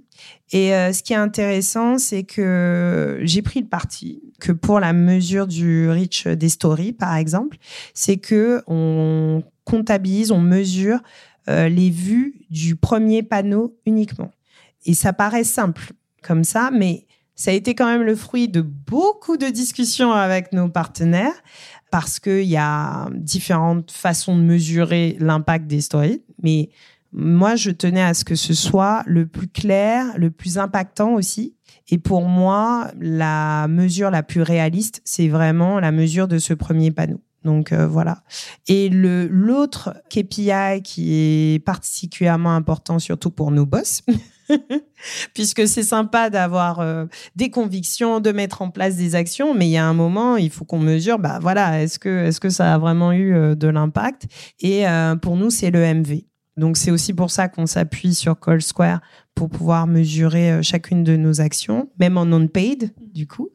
Et 0.52 0.74
euh, 0.74 0.94
ce 0.94 1.04
qui 1.04 1.14
est 1.14 1.18
intéressant, 1.18 1.98
c'est 1.98 2.24
que 2.24 3.20
j'ai 3.24 3.42
pris 3.42 3.62
le 3.62 3.68
parti 3.68 4.22
que 4.40 4.52
pour 4.52 4.80
la 4.80 4.94
mesure 4.94 5.48
du 5.48 5.90
reach 5.90 6.28
des 6.28 6.50
stories, 6.50 6.94
par 6.94 7.16
exemple, 7.16 7.58
c'est 7.94 8.18
que 8.18 8.62
on 8.68 9.44
comptabilise, 9.64 10.32
on 10.32 10.40
mesure 10.40 11.00
euh, 11.50 11.70
les 11.70 11.90
vues 11.90 12.36
du 12.50 12.76
premier 12.76 13.24
panneau 13.24 13.78
uniquement. 13.86 14.32
Et 14.86 14.94
ça 14.94 15.14
paraît 15.14 15.44
simple 15.44 15.94
comme 16.22 16.44
ça, 16.44 16.72
mais 16.72 17.06
ça 17.36 17.52
a 17.52 17.54
été 17.54 17.76
quand 17.76 17.86
même 17.86 18.02
le 18.02 18.16
fruit 18.16 18.48
de 18.48 18.62
beaucoup 18.62 19.38
de 19.38 19.48
discussions 19.48 20.12
avec 20.12 20.54
nos 20.54 20.70
partenaires 20.70 21.44
parce 21.92 22.20
qu'il 22.20 22.44
y 22.44 22.58
a 22.58 23.10
différentes 23.14 23.92
façons 23.92 24.36
de 24.36 24.42
mesurer 24.42 25.18
l'impact 25.20 25.68
des 25.68 25.82
stories. 25.82 26.24
Mais 26.42 26.70
moi, 27.12 27.56
je 27.56 27.72
tenais 27.72 28.02
à 28.02 28.14
ce 28.14 28.26
que 28.26 28.36
ce 28.36 28.54
soit 28.54 29.04
le 29.06 29.28
plus 29.28 29.48
clair, 29.48 30.06
le 30.18 30.32
plus 30.32 30.58
impactant 30.58 31.14
aussi. 31.14 31.56
Et 31.90 31.98
pour 31.98 32.24
moi, 32.24 32.92
la 33.00 33.68
mesure 33.68 34.12
la 34.12 34.24
plus 34.24 34.42
réaliste, 34.42 35.02
c'est 35.06 35.28
vraiment 35.28 35.80
la 35.80 35.92
mesure 35.92 36.28
de 36.28 36.38
ce 36.38 36.54
premier 36.54 36.92
panneau. 36.92 37.22
Donc 37.44 37.72
euh, 37.72 37.88
voilà. 37.88 38.24
Et 38.68 38.90
le 38.90 39.28
l'autre 39.28 39.94
KPI 40.10 40.82
qui 40.84 41.14
est 41.14 41.60
particulièrement 41.64 42.56
important, 42.56 43.00
surtout 43.00 43.32
pour 43.32 43.52
nos 43.52 43.66
boss, 43.66 44.02
puisque 45.34 45.68
c'est 45.68 45.84
sympa 45.84 46.30
d'avoir 46.30 46.80
euh, 46.80 47.06
des 47.36 47.50
convictions, 47.50 48.20
de 48.20 48.32
mettre 48.32 48.62
en 48.62 48.70
place 48.70 48.96
des 48.96 49.16
actions, 49.16 49.54
mais 49.54 49.68
il 49.68 49.72
y 49.72 49.78
a 49.78 49.86
un 49.86 49.94
moment, 49.94 50.38
il 50.38 50.50
faut 50.50 50.66
qu'on 50.66 50.80
mesure, 50.80 51.20
bah 51.20 51.40
voilà, 51.42 51.82
est-ce 51.82 52.00
que, 52.00 52.26
est-ce 52.26 52.40
que 52.40 52.50
ça 52.50 52.74
a 52.74 52.78
vraiment 52.78 53.12
eu 53.12 53.34
euh, 53.34 53.56
de 53.56 53.68
l'impact? 53.68 54.28
Et 54.60 54.88
euh, 54.88 55.16
pour 55.16 55.36
nous, 55.36 55.50
c'est 55.50 55.72
le 55.72 55.80
MV. 55.80 56.22
Donc 56.58 56.76
c'est 56.78 56.92
aussi 56.92 57.14
pour 57.14 57.32
ça 57.32 57.48
qu'on 57.48 57.68
s'appuie 57.68 58.16
sur 58.16 58.40
Call 58.40 58.62
Square 58.62 59.00
pour 59.36 59.50
pouvoir 59.50 59.86
mesurer 59.88 60.64
chacune 60.64 61.04
de 61.04 61.16
nos 61.16 61.40
actions, 61.40 61.90
même 62.00 62.18
en 62.18 62.26
non-paid 62.26 62.94
du 63.14 63.28
coup. 63.28 63.50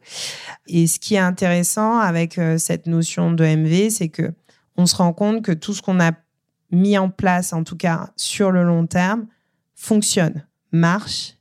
Et 0.69 0.87
ce 0.87 1.01
qui 1.01 1.17
est 1.17 1.19
intéressant 1.19 1.99
avec 1.99 2.41
cette 2.59 2.87
notion 2.87 3.33
de 3.33 3.45
MV, 3.45 3.91
c'est 3.91 4.09
que 4.09 4.33
on 4.77 4.87
se 4.87 4.97
rend 4.97 5.13
compte 5.13 5.43
que 5.43 5.53
tout 5.53 5.75
ce 5.75 5.83
qu'on 5.83 6.01
a 6.01 6.13
mis 6.71 6.97
en 6.97 7.11
place, 7.11 7.53
en 7.53 7.65
tout 7.65 7.77
cas 7.77 8.11
sur 8.17 8.51
le 8.51 8.65
long 8.65 8.87
terme, 8.87 9.27
fonctionne 9.75 10.47
marche 10.73 11.37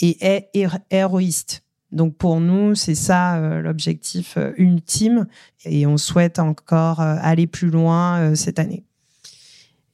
et 0.00 0.16
est 0.24 0.50
héroïste. 0.90 1.64
Donc 1.92 2.16
pour 2.16 2.40
nous, 2.40 2.74
c'est 2.74 2.94
ça 2.94 3.36
euh, 3.36 3.60
l'objectif 3.60 4.36
euh, 4.36 4.52
ultime 4.56 5.26
et 5.64 5.86
on 5.86 5.96
souhaite 5.96 6.38
encore 6.38 7.00
euh, 7.00 7.16
aller 7.20 7.46
plus 7.46 7.70
loin 7.70 8.34
cette 8.34 8.58
année. 8.58 8.85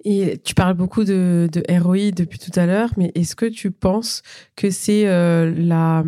Et 0.04 0.38
tu 0.44 0.54
parles 0.54 0.74
beaucoup 0.74 1.04
de, 1.04 1.48
de 1.52 1.62
ROI 1.80 2.10
depuis 2.10 2.38
tout 2.38 2.50
à 2.58 2.66
l'heure, 2.66 2.90
mais 2.96 3.12
est-ce 3.14 3.36
que 3.36 3.46
tu 3.46 3.70
penses 3.70 4.22
que 4.56 4.70
c'est 4.70 5.04
la, 5.04 6.02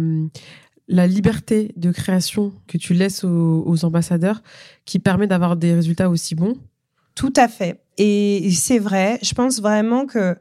la 0.89 1.07
liberté 1.07 1.73
de 1.77 1.93
création 1.93 2.53
que 2.67 2.77
tu 2.77 2.93
laisses 2.93 3.23
aux 3.25 3.85
ambassadeurs 3.85 4.43
qui 4.85 4.99
permet 4.99 5.27
d'avoir 5.27 5.57
des 5.57 5.75
résultats 5.75 6.11
aussi 6.11 6.35
bons? 6.35 6.57
Tout 7.15 7.33
à 7.37 7.47
fait. 7.47 7.85
Et 7.97 8.51
c'est 8.51 8.81
vrai, 8.81 9.19
je 9.23 9.33
pense 9.35 9.61
vraiment 9.61 10.07
que 10.07 10.37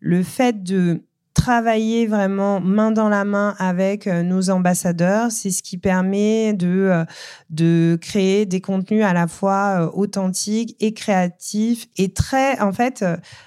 le 0.00 0.22
fait 0.22 0.62
de 0.62 1.02
travailler 1.34 2.06
vraiment 2.06 2.60
main 2.60 2.92
dans 2.92 3.08
la 3.08 3.24
main 3.24 3.54
avec 3.58 4.06
euh, 4.06 4.22
nos 4.22 4.50
ambassadeurs. 4.50 5.30
C'est 5.30 5.50
ce 5.50 5.62
qui 5.62 5.76
permet 5.76 6.54
de, 6.54 6.88
euh, 6.90 7.04
de 7.50 7.98
créer 8.00 8.46
des 8.46 8.60
contenus 8.60 9.04
à 9.04 9.12
la 9.12 9.26
fois 9.26 9.82
euh, 9.82 9.90
authentiques 9.92 10.76
et 10.80 10.94
créatifs 10.94 11.86
et 11.98 12.12
très, 12.12 12.58
en 12.60 12.72
fait, 12.72 13.04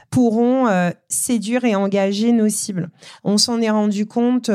pourront 0.10 0.68
séduire 1.10 1.66
et 1.66 1.76
engager 1.76 2.32
nos 2.32 2.50
cibles. 2.50 2.90
On 3.24 3.38
s'en 3.38 3.62
est 3.62 3.70
rendu 3.70 4.06
compte 4.06 4.50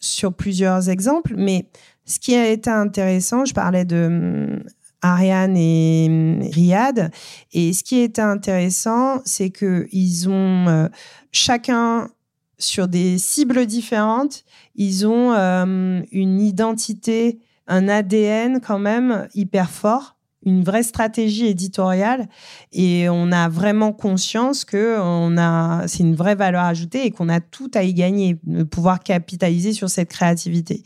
sur 0.00 0.34
plusieurs 0.34 0.88
exemples, 0.88 1.34
mais 1.36 1.68
ce 2.04 2.18
qui 2.18 2.34
a 2.34 2.48
été 2.48 2.70
intéressant, 2.70 3.44
je 3.44 3.54
parlais 3.54 3.84
de 3.84 4.06
hum, 4.06 4.62
Ariane 5.02 5.56
et 5.56 6.06
hum, 6.08 6.48
Riyad. 6.52 7.10
Et 7.52 7.72
ce 7.72 7.84
qui 7.84 8.00
était 8.00 8.22
intéressant, 8.22 9.20
c'est 9.24 9.50
que 9.50 9.86
ils 9.92 10.28
ont 10.28 10.88
chacun 11.32 12.10
sur 12.58 12.88
des 12.88 13.18
cibles 13.18 13.66
différentes, 13.66 14.44
ils 14.74 15.06
ont 15.06 15.32
euh, 15.32 16.00
une 16.12 16.40
identité, 16.40 17.40
un 17.66 17.88
ADN 17.88 18.60
quand 18.60 18.78
même 18.78 19.28
hyper 19.34 19.70
fort, 19.70 20.16
une 20.44 20.64
vraie 20.64 20.82
stratégie 20.82 21.46
éditoriale. 21.46 22.28
Et 22.72 23.08
on 23.08 23.32
a 23.32 23.48
vraiment 23.48 23.92
conscience 23.92 24.64
que 24.64 24.98
on 25.00 25.36
a 25.36 25.86
c'est 25.86 26.02
une 26.02 26.14
vraie 26.14 26.34
valeur 26.34 26.62
ajoutée 26.62 27.04
et 27.04 27.10
qu'on 27.10 27.28
a 27.28 27.40
tout 27.40 27.70
à 27.74 27.82
y 27.82 27.94
gagner 27.94 28.38
de 28.44 28.62
pouvoir 28.62 29.00
capitaliser 29.00 29.72
sur 29.72 29.90
cette 29.90 30.10
créativité. 30.10 30.82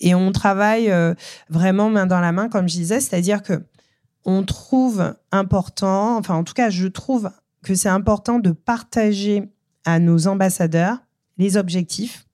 Et 0.00 0.14
on 0.14 0.32
travaille 0.32 0.90
euh, 0.90 1.14
vraiment 1.48 1.90
main 1.90 2.06
dans 2.06 2.20
la 2.20 2.32
main 2.32 2.48
comme 2.48 2.68
je 2.68 2.74
disais 2.74 3.00
c'est-à-dire 3.00 3.42
que 3.42 3.64
on 4.26 4.42
trouve 4.42 5.14
important 5.32 6.16
enfin 6.16 6.34
en 6.34 6.44
tout 6.44 6.54
cas 6.54 6.70
je 6.70 6.86
trouve 6.86 7.30
que 7.62 7.74
c'est 7.74 7.88
important 7.88 8.38
de 8.38 8.52
partager 8.52 9.50
à 9.84 9.98
nos 9.98 10.26
ambassadeurs 10.26 11.03
les 11.38 11.56
objectifs, 11.56 12.26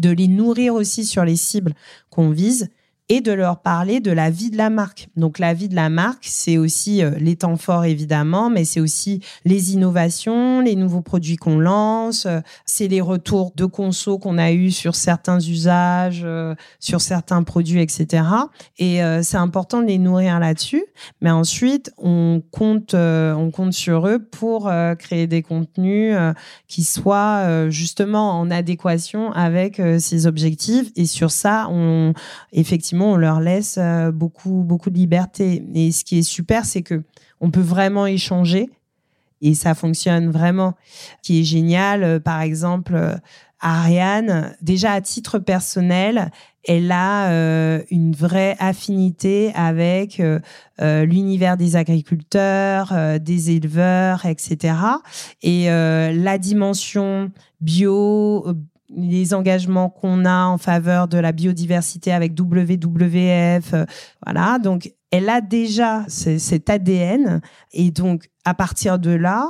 de 0.00 0.10
les 0.10 0.28
nourrir 0.28 0.74
aussi 0.74 1.04
sur 1.04 1.24
les 1.24 1.36
cibles 1.36 1.74
qu'on 2.10 2.30
vise 2.30 2.70
et 3.10 3.20
de 3.20 3.32
leur 3.32 3.60
parler 3.60 3.98
de 3.98 4.12
la 4.12 4.30
vie 4.30 4.50
de 4.50 4.56
la 4.56 4.70
marque. 4.70 5.08
Donc 5.16 5.40
la 5.40 5.52
vie 5.52 5.68
de 5.68 5.74
la 5.74 5.90
marque, 5.90 6.22
c'est 6.22 6.58
aussi 6.58 7.02
euh, 7.02 7.10
les 7.18 7.34
temps 7.34 7.56
forts 7.56 7.84
évidemment, 7.84 8.50
mais 8.50 8.64
c'est 8.64 8.78
aussi 8.78 9.20
les 9.44 9.72
innovations, 9.74 10.60
les 10.60 10.76
nouveaux 10.76 11.02
produits 11.02 11.34
qu'on 11.34 11.58
lance, 11.58 12.26
euh, 12.26 12.38
c'est 12.66 12.86
les 12.86 13.00
retours 13.00 13.50
de 13.56 13.66
conso 13.66 14.18
qu'on 14.18 14.38
a 14.38 14.52
eu 14.52 14.70
sur 14.70 14.94
certains 14.94 15.40
usages, 15.40 16.22
euh, 16.24 16.54
sur 16.78 17.00
certains 17.00 17.42
produits, 17.42 17.82
etc. 17.82 18.22
Et 18.78 19.00
c'est 19.22 19.36
important 19.36 19.80
de 19.80 19.86
les 19.86 19.98
nourrir 19.98 20.38
là-dessus. 20.38 20.84
Mais 21.20 21.30
ensuite, 21.30 21.92
on 21.98 22.40
compte, 22.52 22.94
on 22.94 23.50
compte 23.50 23.72
sur 23.72 24.06
eux 24.06 24.20
pour 24.20 24.70
créer 24.98 25.26
des 25.26 25.42
contenus 25.42 26.16
qui 26.68 26.84
soient 26.84 27.68
justement 27.70 28.38
en 28.38 28.50
adéquation 28.50 29.32
avec 29.32 29.82
ces 29.98 30.26
objectifs. 30.26 30.90
Et 30.96 31.06
sur 31.06 31.30
ça, 31.30 31.66
on 31.70 32.12
effectivement 32.52 32.99
on 33.06 33.16
leur 33.16 33.40
laisse 33.40 33.76
euh, 33.78 34.10
beaucoup, 34.10 34.62
beaucoup 34.62 34.90
de 34.90 34.96
liberté. 34.96 35.64
Et 35.74 35.92
ce 35.92 36.04
qui 36.04 36.18
est 36.18 36.22
super, 36.22 36.64
c'est 36.64 36.82
que 36.82 37.02
on 37.40 37.50
peut 37.50 37.60
vraiment 37.60 38.06
échanger 38.06 38.70
et 39.40 39.54
ça 39.54 39.74
fonctionne 39.74 40.30
vraiment. 40.30 40.74
Ce 41.22 41.28
qui 41.28 41.40
est 41.40 41.44
génial, 41.44 42.02
euh, 42.02 42.20
par 42.20 42.40
exemple, 42.40 42.94
euh, 42.94 43.16
Ariane, 43.60 44.54
déjà 44.62 44.92
à 44.92 45.00
titre 45.00 45.38
personnel, 45.38 46.30
elle 46.66 46.90
a 46.92 47.30
une 47.90 48.12
vraie 48.12 48.56
affinité 48.58 49.50
avec 49.54 50.22
l'univers 50.78 51.58
des 51.58 51.76
agriculteurs, 51.76 53.18
des 53.20 53.50
éleveurs, 53.50 54.24
etc. 54.24 54.74
Et 55.42 55.66
la 55.66 56.38
dimension 56.38 57.32
bio, 57.60 58.46
les 58.96 59.34
engagements 59.34 59.88
qu'on 59.88 60.24
a 60.24 60.46
en 60.46 60.58
faveur 60.58 61.08
de 61.08 61.18
la 61.18 61.32
biodiversité 61.32 62.12
avec 62.12 62.38
WWF. 62.38 63.74
Euh, 63.74 63.84
voilà, 64.24 64.58
donc 64.58 64.92
elle 65.10 65.28
a 65.28 65.40
déjà 65.40 66.04
cet 66.08 66.70
ADN 66.70 67.40
et 67.72 67.90
donc 67.90 68.30
à 68.44 68.54
partir 68.54 68.98
de 68.98 69.10
là, 69.10 69.48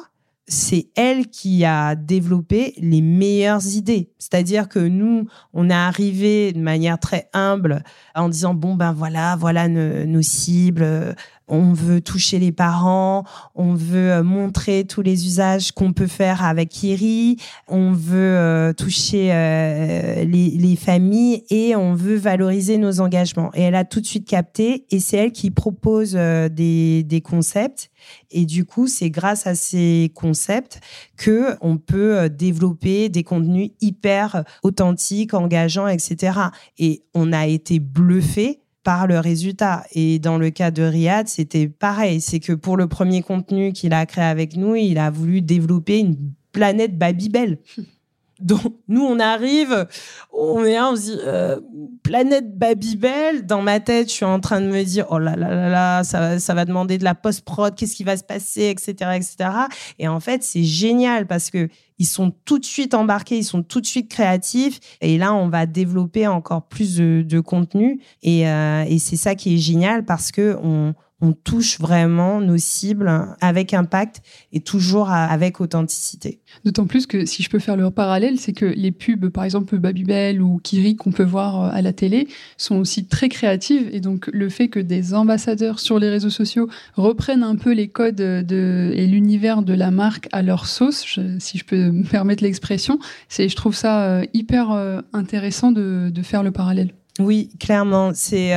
c'est 0.51 0.89
elle 0.97 1.29
qui 1.29 1.65
a 1.65 1.95
développé 1.95 2.75
les 2.79 3.03
meilleures 3.03 3.65
idées. 3.77 4.13
C'est-à-dire 4.19 4.69
que 4.69 4.81
nous, 4.81 5.27
on 5.53 5.71
est 5.71 5.75
arrivé 5.75 6.53
de 6.53 6.59
manière 6.59 6.99
très 6.99 7.29
humble 7.33 7.85
en 8.17 8.29
disant 8.29 8.55
bon 8.55 8.75
ben 8.75 8.93
voilà, 8.93 9.37
voilà 9.37 9.69
nos 9.69 10.23
cibles, 10.23 11.15
on 11.51 11.73
veut 11.73 12.01
toucher 12.01 12.39
les 12.39 12.53
parents, 12.53 13.25
on 13.55 13.75
veut 13.75 14.13
euh, 14.13 14.23
montrer 14.23 14.85
tous 14.85 15.03
les 15.03 15.27
usages 15.27 15.73
qu'on 15.73 15.93
peut 15.93 16.07
faire 16.07 16.45
avec 16.45 16.69
Kiri, 16.71 17.37
on 17.69 17.93
veut 17.93 18.37
euh, 18.37 18.73
toucher 18.73 19.31
euh, 19.33 20.25
les, 20.25 20.77
familles 20.77 21.45
et 21.51 21.75
on 21.75 21.95
veut 21.95 22.15
valoriser 22.15 22.79
nos 22.79 23.01
engagements. 23.01 23.51
Et 23.55 23.63
elle 23.63 23.75
a 23.75 23.85
tout 23.85 24.01
de 24.01 24.07
suite 24.07 24.27
capté 24.27 24.87
et 24.91 25.01
c'est 25.01 25.17
elle 25.17 25.33
qui 25.33 25.51
propose 25.51 26.13
des, 26.13 27.03
des 27.03 27.21
concepts. 27.21 27.91
Et 28.31 28.47
du 28.47 28.65
coup, 28.65 28.87
c'est 28.87 29.11
grâce 29.11 29.49
à 29.49 29.57
ces 29.57 30.13
concepts 30.15 30.81
que 31.17 31.57
on 31.61 31.77
peut 31.77 32.31
développer 32.31 33.09
des 33.09 33.25
contenus 33.25 33.71
hyper 33.81 34.45
authentiques, 34.63 35.35
engageants, 35.35 35.89
etc. 35.89 36.39
Et 36.79 37.03
on 37.15 37.33
a 37.33 37.47
été 37.49 37.81
bluffé 37.81 38.61
par 38.83 39.07
le 39.07 39.19
résultat. 39.19 39.85
Et 39.93 40.19
dans 40.19 40.39
le 40.39 40.51
cas 40.51 40.71
de 40.71 40.83
Riyad, 40.83 41.29
c'était 41.29 41.69
pareil. 41.69 42.21
C'est 42.21 42.41
que 42.41 42.53
pour 42.53 42.77
le 42.77 42.87
premier 42.87 43.23
contenu 43.23 43.73
qu'il 43.73 43.93
a 43.93 44.07
créé 44.07 44.25
avec 44.25 44.57
nous, 44.57 44.75
il 44.75 44.99
a 44.99 45.11
voulu 45.11 45.43
développer 45.43 45.99
une 45.99 46.17
planète 46.53 46.99
Babybel. 46.99 47.59
Donc, 48.41 48.75
nous, 48.89 49.03
on 49.03 49.19
arrive, 49.19 49.87
on 50.33 50.65
est 50.65 50.81
on 50.81 50.97
se 50.97 51.03
dit, 51.03 51.19
euh, 51.27 51.61
planète 52.03 52.57
Babybel. 52.57 53.47
Dans 53.47 53.63
ma 53.63 53.81
tête, 53.81 54.09
je 54.09 54.15
suis 54.15 54.25
en 54.25 54.41
train 54.41 54.61
de 54.61 54.67
me 54.67 54.83
dire, 54.83 55.07
oh 55.11 55.19
là 55.19 55.37
là 55.37 55.55
là 55.55 55.69
là, 55.69 56.05
ça, 56.05 56.39
ça 56.39 56.55
va 56.55 56.65
demander 56.65 56.99
de 56.99 57.05
la 57.05 57.15
post-prod, 57.15 57.75
qu'est-ce 57.75 57.95
qui 57.95 58.05
va 58.05 58.17
se 58.17 58.25
passer, 58.25 58.65
etc., 58.65 59.11
etc. 59.15 59.51
Et 59.99 60.09
en 60.09 60.21
fait, 60.21 60.43
c'est 60.43 60.65
génial 60.65 61.27
parce 61.27 61.51
que 61.51 61.69
ils 61.99 62.07
sont 62.07 62.33
tout 62.47 62.59
de 62.59 62.65
suite 62.65 62.95
embarqués, 62.95 63.37
ils 63.37 63.45
sont 63.45 63.63
tout 63.63 63.83
de 63.83 63.87
suite 63.87 64.11
créatifs. 64.11 64.81
Et 65.03 65.19
là, 65.19 65.35
on 65.35 65.49
va 65.49 65.67
développer 65.67 66.27
encore 66.27 66.67
plus 66.67 66.97
de, 66.97 67.41
contenu. 67.41 68.01
Et, 68.23 68.49
euh, 68.49 68.85
et 68.89 68.99
c'est 68.99 69.17
ça 69.17 69.35
qui 69.35 69.57
est 69.57 69.59
génial 69.59 70.07
parce 70.07 70.33
que 70.33 70.57
on, 70.63 70.95
on 71.21 71.33
touche 71.33 71.79
vraiment 71.79 72.41
nos 72.41 72.57
cibles 72.57 73.11
avec 73.41 73.75
impact 73.75 74.23
et 74.53 74.61
toujours 74.61 75.11
avec 75.11 75.61
authenticité. 75.61 76.41
D'autant 76.65 76.87
plus 76.87 77.07
que 77.07 77.27
si 77.27 77.43
je 77.43 77.51
peux 77.51 77.59
faire 77.59 77.77
le 77.77 77.91
parallèle, 77.91 78.39
c'est 78.39 78.53
que 78.53 78.65
les 78.65 78.93
pubs, 78.93 79.29
par 79.29 79.45
exemple 79.45 79.79
Babybel 79.79 80.41
ou 80.41 80.59
Kiri 80.63 80.97
qu'on 80.97 81.13
peut 81.13 81.25
voir 81.25 81.65
euh, 81.65 81.71
à 81.73 81.83
la 81.83 81.93
télé, 81.93 82.29
sont 82.57 82.77
aussi 82.77 83.07
très 83.07 83.29
créatives 83.29 83.89
et 83.93 84.01
donc 84.01 84.29
le 84.33 84.49
fait 84.49 84.69
que 84.69 84.81
des 84.81 85.15
ambassadeurs 85.15 85.79
sur 85.81 85.99
les 85.99 86.09
réseaux 86.09 86.31
sociaux 86.31 86.69
reprennent 86.95 87.43
un 87.43 87.57
peu 87.57 87.73
les 87.73 87.89
codes 87.89 88.17
de, 88.17 88.93
et 88.95 89.07
l'univers 89.07 89.63
de 89.63 89.75
la 89.75 89.91
marque 89.91 90.29
à 90.33 90.43
leur 90.43 90.67
sauce, 90.67 91.19
si 91.39 91.59
je 91.59 91.65
peux 91.65 91.91
me 91.91 92.05
permettre 92.05 92.43
l'expression, 92.43 92.99
c'est 93.29 93.49
je 93.49 93.57
trouve 93.57 93.75
ça 93.75 94.03
euh, 94.03 94.25
hyper 94.33 94.71
euh, 94.71 95.01
intéressant 95.13 95.73
de, 95.73 96.11
de, 96.11 96.23
faire 96.23 96.43
le 96.43 96.51
parallèle. 96.51 96.95
Oui, 97.19 97.51
clairement, 97.59 98.13
c'est 98.15 98.55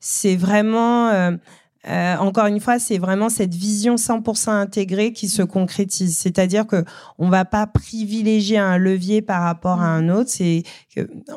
c'est 0.00 0.36
vraiment 0.36 1.08
euh, 1.08 1.32
encore 1.88 2.46
une 2.46 2.60
fois, 2.60 2.78
c'est 2.78 2.98
vraiment 2.98 3.28
cette 3.28 3.54
vision 3.54 3.96
100% 3.96 4.50
intégrée 4.50 5.12
qui 5.12 5.28
se 5.28 5.42
concrétise. 5.42 6.16
C'est-à-dire 6.16 6.66
que 6.66 6.84
on 7.18 7.28
va 7.28 7.44
pas 7.44 7.66
privilégier 7.66 8.58
un 8.58 8.78
levier 8.78 9.22
par 9.22 9.42
rapport 9.42 9.80
à 9.80 9.86
un 9.86 10.08
autre. 10.08 10.30
C'est 10.30 10.62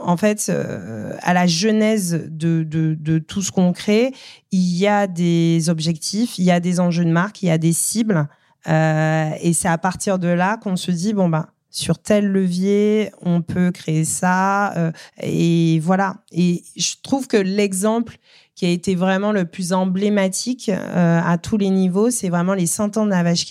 en 0.02 0.18
fait, 0.18 0.48
euh, 0.50 1.14
à 1.22 1.34
la 1.34 1.48
genèse 1.48 2.28
de, 2.30 2.64
de, 2.64 2.96
de 3.00 3.18
tout 3.18 3.42
ce 3.42 3.52
qu'on 3.52 3.74
crée, 3.74 4.14
il 4.52 4.78
y 4.78 4.88
a 4.88 5.08
des 5.08 5.70
objectifs, 5.70 6.38
il 6.38 6.46
y 6.46 6.52
a 6.52 6.60
des 6.60 6.80
enjeux 6.80 7.06
de 7.06 7.12
marque, 7.12 7.42
il 7.42 7.48
y 7.48 7.52
a 7.52 7.58
des 7.58 7.74
cibles. 7.74 8.28
Euh, 8.68 9.30
et 9.42 9.54
c'est 9.54 9.68
à 9.68 9.78
partir 9.78 10.20
de 10.20 10.28
là 10.28 10.58
qu'on 10.58 10.76
se 10.76 10.92
dit 10.92 11.14
bon 11.14 11.30
ben 11.30 11.46
sur 11.76 12.00
tel 12.00 12.28
levier, 12.28 13.12
on 13.22 13.42
peut 13.42 13.72
créer 13.72 14.06
ça. 14.06 14.74
Euh, 14.78 14.92
et 15.22 15.80
voilà. 15.82 16.18
Et 16.32 16.64
je 16.78 16.94
trouve 17.04 17.28
que 17.28 17.38
l'exemple 17.38 18.18
qui 18.56 18.66
a 18.66 18.70
été 18.70 18.96
vraiment 18.96 19.34
le 19.34 19.46
plus 19.46 19.74
emblématique 19.74 20.70
euh, 20.70 21.22
à 21.24 21.38
tous 21.38 21.58
les 21.58 21.70
niveaux, 21.70 22.10
c'est 22.10 22.30
vraiment 22.30 22.54
les 22.54 22.66
100 22.66 22.96
ans 22.96 23.06
de 23.06 23.12
la 23.12 23.22
vache 23.22 23.48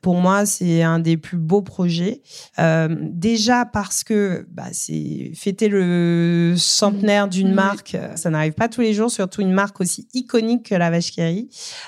Pour 0.00 0.14
moi, 0.14 0.46
c'est 0.46 0.82
un 0.82 1.00
des 1.00 1.16
plus 1.16 1.36
beaux 1.36 1.62
projets. 1.62 2.22
Euh, 2.60 2.88
déjà 3.00 3.64
parce 3.64 4.04
que 4.04 4.46
bah, 4.52 4.68
c'est 4.70 5.32
fêter 5.34 5.66
le 5.66 6.54
centenaire 6.56 7.26
d'une 7.26 7.52
marque, 7.52 7.96
ça 8.14 8.30
n'arrive 8.30 8.52
pas 8.52 8.68
tous 8.68 8.82
les 8.82 8.94
jours, 8.94 9.10
surtout 9.10 9.42
une 9.42 9.52
marque 9.52 9.80
aussi 9.80 10.06
iconique 10.14 10.66
que 10.68 10.76
la 10.76 10.90
vache 10.90 11.10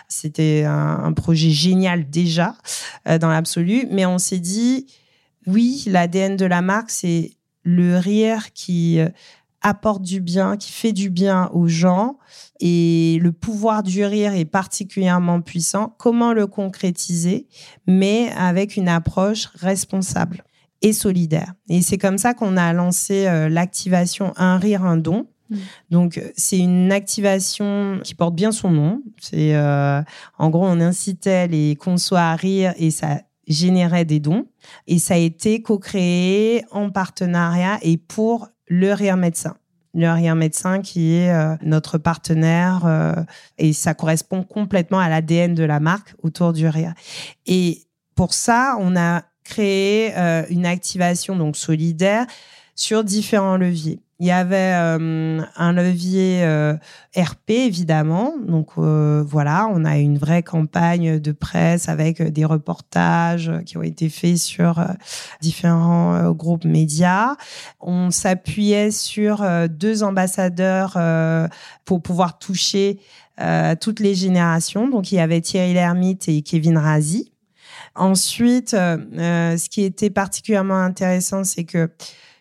C'était 0.09 0.65
un, 0.67 1.13
projet 1.13 1.51
génial 1.51 2.11
déjà 2.11 2.57
euh, 3.07 3.19
dans 3.19 3.29
l'absolu, 3.29 3.87
mais 3.93 4.07
on 4.07 4.19
s'est 4.19 4.41
dit, 4.41 4.87
oui, 5.47 5.85
l'ADN 5.87 6.37
de 6.37 6.45
la 6.45 6.63
marque, 6.63 6.91
c'est 6.91 7.33
le 7.65 7.99
rire 7.99 8.53
qui 8.53 9.01
apporte 9.63 10.03
du 10.03 10.21
bien, 10.21 10.57
qui 10.57 10.73
fait 10.73 10.93
du 10.93 11.09
bien 11.11 11.49
aux 11.53 11.69
gens. 11.69 12.19
Et 12.61 13.19
le 13.21 13.33
pouvoir 13.33 13.83
du 13.83 14.05
rire 14.05 14.35
est 14.35 14.45
particulièrement 14.45 15.41
puissant. 15.41 15.95
Comment 15.99 16.33
le 16.33 16.47
concrétiser, 16.47 17.47
mais 17.87 18.31
avec 18.37 18.77
une 18.77 18.89
approche 18.89 19.47
responsable 19.55 20.45
et 20.83 20.93
solidaire. 20.93 21.55
Et 21.69 21.81
c'est 21.81 21.99
comme 21.99 22.19
ça 22.19 22.35
qu'on 22.35 22.57
a 22.57 22.73
lancé 22.73 23.27
euh, 23.27 23.49
l'activation 23.49 24.33
Un 24.37 24.59
rire, 24.59 24.85
un 24.85 24.97
don. 24.97 25.29
Mmh. 25.49 25.57
Donc, 25.91 26.21
c'est 26.37 26.59
une 26.59 26.91
activation 26.91 28.01
qui 28.03 28.15
porte 28.15 28.35
bien 28.35 28.51
son 28.51 28.71
nom. 28.71 29.03
C'est, 29.21 29.55
euh, 29.55 30.03
en 30.39 30.51
gros, 30.51 30.67
on 30.67 30.81
incitait 30.81 31.47
les 31.47 31.77
consos 31.77 32.17
à 32.17 32.35
rire 32.35 32.75
et 32.79 32.91
ça 32.91 33.21
générait 33.47 34.05
des 34.05 34.21
dons. 34.21 34.47
Et 34.87 34.99
ça 34.99 35.15
a 35.15 35.19
été 35.19 35.63
co-créé 35.63 36.65
en 36.71 36.91
partenariat 36.91 37.79
et 37.83 37.97
pour 37.97 38.49
le 38.69 38.93
Rire 38.93 39.17
Médecin. 39.17 39.57
Le 39.95 40.11
Rire 40.11 40.37
Médecin 40.37 40.81
qui 40.81 41.15
est 41.15 41.31
euh, 41.31 41.55
notre 41.63 41.99
partenaire 41.99 42.87
euh, 42.87 43.15
et 43.59 43.73
ça 43.73 43.95
correspond 43.95 44.43
complètement 44.43 44.99
à 44.99 45.09
l'ADN 45.09 45.55
de 45.55 45.65
la 45.65 45.81
marque 45.81 46.15
autour 46.23 46.53
du 46.53 46.67
rire. 46.67 46.95
Et 47.47 47.83
pour 48.15 48.33
ça, 48.33 48.77
on 48.81 48.97
a 48.97 49.23
créé 49.45 50.17
euh, 50.17 50.45
une 50.49 50.65
activation 50.65 51.37
donc 51.37 51.57
solidaire 51.57 52.27
sur 52.75 53.05
différents 53.05 53.57
leviers. 53.57 54.01
Il 54.23 54.27
y 54.27 54.31
avait 54.31 54.73
euh, 54.75 55.43
un 55.57 55.73
levier 55.73 56.45
euh, 56.45 56.77
RP, 57.17 57.51
évidemment. 57.51 58.35
Donc 58.47 58.69
euh, 58.79 59.21
voilà, 59.27 59.67
on 59.69 59.85
a 59.85 59.99
une 59.99 60.17
vraie 60.17 60.45
campagne 60.45 61.19
de 61.19 61.33
presse 61.33 61.89
avec 61.89 62.23
des 62.23 62.45
reportages 62.45 63.51
qui 63.67 63.79
ont 63.79 63.83
été 63.83 64.09
faits 64.09 64.37
sur 64.37 64.81
différents 65.41 66.31
groupes 66.31 66.65
médias. 66.65 67.35
On 67.81 68.13
s'appuyait 68.13 68.93
sur 68.93 69.45
deux 69.69 70.05
ambassadeurs 70.05 70.97
pour 71.85 72.01
pouvoir 72.01 72.39
toucher 72.39 73.01
toutes 73.81 73.99
les 73.99 74.15
générations. 74.15 74.89
Donc 74.89 75.11
il 75.11 75.17
y 75.17 75.21
avait 75.21 75.41
Thierry 75.41 75.75
Lhermitte 75.75 76.29
et 76.29 76.43
Kevin 76.43 76.79
Razi. 76.79 77.33
Ensuite, 77.97 78.71
ce 78.71 79.69
qui 79.69 79.83
était 79.83 80.11
particulièrement 80.11 80.79
intéressant, 80.79 81.43
c'est 81.43 81.65
que 81.65 81.91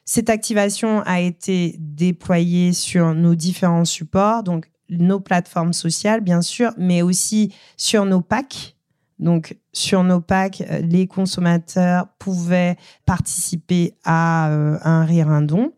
Cette 0.06 0.30
activation 0.30 1.02
a 1.06 1.20
été 1.20 1.76
déployée 1.80 2.74
sur 2.74 3.14
nos 3.14 3.36
différents 3.36 3.86
supports, 3.86 4.44
donc 4.44 4.72
nos 4.90 5.20
plateformes 5.20 5.74
sociales, 5.74 6.22
bien 6.22 6.42
sûr, 6.42 6.74
mais 6.78 7.02
aussi 7.02 7.54
sur 7.78 8.06
nos 8.06 8.22
packs. 8.22 8.76
Donc, 9.20 9.56
sur 9.72 10.04
nos 10.04 10.20
packs, 10.20 10.62
euh, 10.62 10.80
les 10.80 11.06
consommateurs 11.06 12.08
pouvaient 12.18 12.76
participer 13.06 13.94
à 14.04 14.50
euh, 14.50 14.80
un 14.84 15.06
rire, 15.06 15.30
un 15.30 15.44
don. 15.44 15.74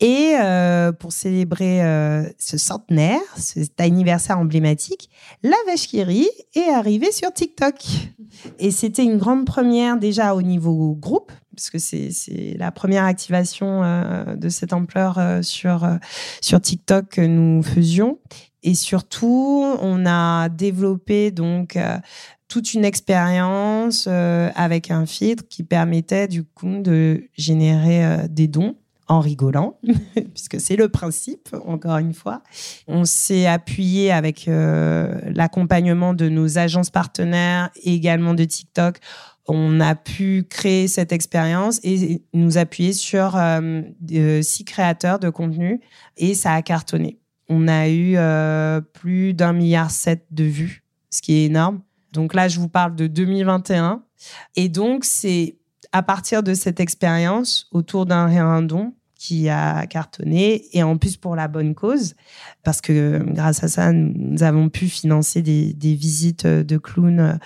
Et 0.00 0.34
euh, 0.38 0.92
pour 0.92 1.12
célébrer 1.12 1.80
ce 2.38 2.58
centenaire, 2.58 3.20
cet 3.36 3.80
anniversaire 3.80 4.38
emblématique, 4.38 5.08
la 5.42 5.56
vache 5.66 5.88
qui 5.88 6.02
rit 6.02 6.28
est 6.54 6.68
arrivée 6.68 7.12
sur 7.12 7.32
TikTok. 7.32 7.74
Et 8.58 8.70
c'était 8.70 9.04
une 9.04 9.16
grande 9.16 9.46
première 9.46 9.96
déjà 9.96 10.34
au 10.34 10.42
niveau 10.42 10.94
groupe, 10.94 11.32
parce 11.54 11.70
que 11.70 11.78
c'est 11.78 12.56
la 12.58 12.70
première 12.72 13.04
activation 13.04 13.80
de 14.36 14.48
cette 14.50 14.74
ampleur 14.74 15.18
sur, 15.42 15.88
sur 16.42 16.60
TikTok 16.60 17.08
que 17.08 17.22
nous 17.22 17.62
faisions. 17.62 18.18
Et 18.62 18.74
surtout, 18.74 19.64
on 19.80 20.04
a 20.04 20.50
développé 20.50 21.30
donc 21.30 21.78
toute 22.48 22.74
une 22.74 22.84
expérience 22.84 24.06
euh, 24.08 24.50
avec 24.54 24.90
un 24.90 25.06
filtre 25.06 25.44
qui 25.48 25.62
permettait 25.62 26.28
du 26.28 26.44
coup 26.44 26.80
de 26.80 27.24
générer 27.36 28.04
euh, 28.04 28.28
des 28.28 28.46
dons 28.46 28.76
en 29.08 29.20
rigolant, 29.20 29.78
puisque 30.34 30.60
c'est 30.60 30.76
le 30.76 30.88
principe, 30.88 31.54
encore 31.64 31.98
une 31.98 32.14
fois. 32.14 32.42
On 32.86 33.04
s'est 33.04 33.46
appuyé 33.46 34.10
avec 34.10 34.48
euh, 34.48 35.20
l'accompagnement 35.32 36.14
de 36.14 36.28
nos 36.28 36.58
agences 36.58 36.90
partenaires 36.90 37.70
et 37.76 37.94
également 37.94 38.34
de 38.34 38.44
TikTok. 38.44 38.98
On 39.48 39.80
a 39.80 39.94
pu 39.94 40.44
créer 40.48 40.88
cette 40.88 41.12
expérience 41.12 41.78
et 41.84 42.22
nous 42.34 42.58
appuyer 42.58 42.92
sur 42.92 43.38
six 44.42 44.64
créateurs 44.64 45.20
de 45.20 45.30
contenu 45.30 45.80
et 46.16 46.34
ça 46.34 46.52
a 46.52 46.62
cartonné. 46.62 47.20
On 47.48 47.68
a 47.68 47.88
eu 47.88 48.16
plus 48.92 49.34
d'un 49.34 49.52
milliard 49.52 49.92
sept 49.92 50.26
de 50.32 50.42
vues, 50.42 50.82
ce 51.10 51.22
qui 51.22 51.34
est 51.34 51.44
énorme. 51.44 51.80
Donc 52.12 52.34
là, 52.34 52.48
je 52.48 52.58
vous 52.58 52.68
parle 52.68 52.96
de 52.96 53.06
2021. 53.06 54.02
Et 54.56 54.68
donc, 54.68 55.04
c'est 55.04 55.58
à 55.96 56.02
partir 56.02 56.42
de 56.42 56.52
cette 56.52 56.78
expérience 56.78 57.68
autour 57.72 58.04
d'un 58.04 58.26
réindon 58.26 58.92
qui 59.14 59.48
a 59.48 59.86
cartonné 59.86 60.66
et 60.76 60.82
en 60.82 60.98
plus 60.98 61.16
pour 61.16 61.34
la 61.34 61.48
bonne 61.48 61.74
cause 61.74 62.12
parce 62.64 62.82
que 62.82 63.24
grâce 63.32 63.64
à 63.64 63.68
ça 63.68 63.92
nous 63.94 64.42
avons 64.42 64.68
pu 64.68 64.88
financer 64.88 65.40
des, 65.40 65.94
visites 65.94 66.46
de 66.46 66.76
clowns 66.76 67.38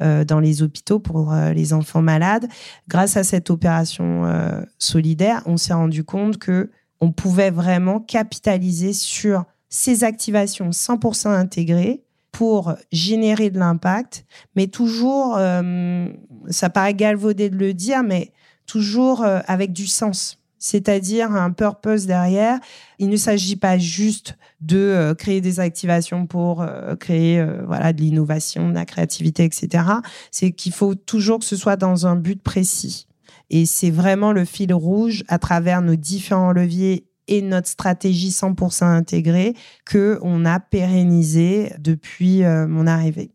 euh, 0.00 0.24
dans 0.24 0.40
les 0.40 0.62
hôpitaux 0.62 1.00
pour 1.00 1.34
euh, 1.34 1.52
les 1.52 1.74
enfants 1.74 2.00
malades. 2.00 2.48
Grâce 2.88 3.18
à 3.18 3.24
cette 3.24 3.50
opération 3.50 4.24
euh, 4.24 4.62
solidaire 4.78 5.42
on 5.44 5.58
s'est 5.58 5.74
rendu 5.74 6.02
compte 6.02 6.38
que 6.38 6.70
on 7.00 7.12
pouvait 7.12 7.50
vraiment 7.50 8.00
capitaliser 8.00 8.94
sur 8.94 9.44
ces 9.68 10.02
activations 10.02 10.70
100% 10.70 11.28
intégrées 11.28 12.04
pour 12.38 12.74
générer 12.92 13.50
de 13.50 13.58
l'impact, 13.58 14.24
mais 14.54 14.68
toujours, 14.68 15.34
euh, 15.36 16.06
ça 16.50 16.70
paraît 16.70 16.94
galvaudé 16.94 17.50
de 17.50 17.56
le 17.56 17.74
dire, 17.74 18.04
mais 18.04 18.30
toujours 18.64 19.24
euh, 19.24 19.40
avec 19.48 19.72
du 19.72 19.88
sens, 19.88 20.38
c'est-à-dire 20.56 21.32
un 21.32 21.50
purpose 21.50 22.06
derrière. 22.06 22.60
Il 23.00 23.08
ne 23.08 23.16
s'agit 23.16 23.56
pas 23.56 23.76
juste 23.76 24.38
de 24.60 24.78
euh, 24.78 25.14
créer 25.16 25.40
des 25.40 25.58
activations 25.58 26.28
pour 26.28 26.64
créer 27.00 27.44
voilà 27.66 27.92
de 27.92 28.02
l'innovation, 28.02 28.68
de 28.68 28.74
la 28.74 28.84
créativité, 28.84 29.42
etc. 29.42 29.82
C'est 30.30 30.52
qu'il 30.52 30.72
faut 30.72 30.94
toujours 30.94 31.40
que 31.40 31.44
ce 31.44 31.56
soit 31.56 31.76
dans 31.76 32.06
un 32.06 32.14
but 32.14 32.40
précis. 32.40 33.08
Et 33.50 33.66
c'est 33.66 33.90
vraiment 33.90 34.30
le 34.30 34.44
fil 34.44 34.72
rouge 34.72 35.24
à 35.26 35.40
travers 35.40 35.82
nos 35.82 35.96
différents 35.96 36.52
leviers 36.52 37.07
et 37.28 37.42
notre 37.42 37.68
stratégie 37.68 38.30
100% 38.30 38.84
intégrée 38.84 39.54
que 39.84 40.18
on 40.22 40.44
a 40.44 40.58
pérennisé 40.60 41.72
depuis 41.78 42.44
euh, 42.44 42.66
mon 42.66 42.86
arrivée. 42.86 43.30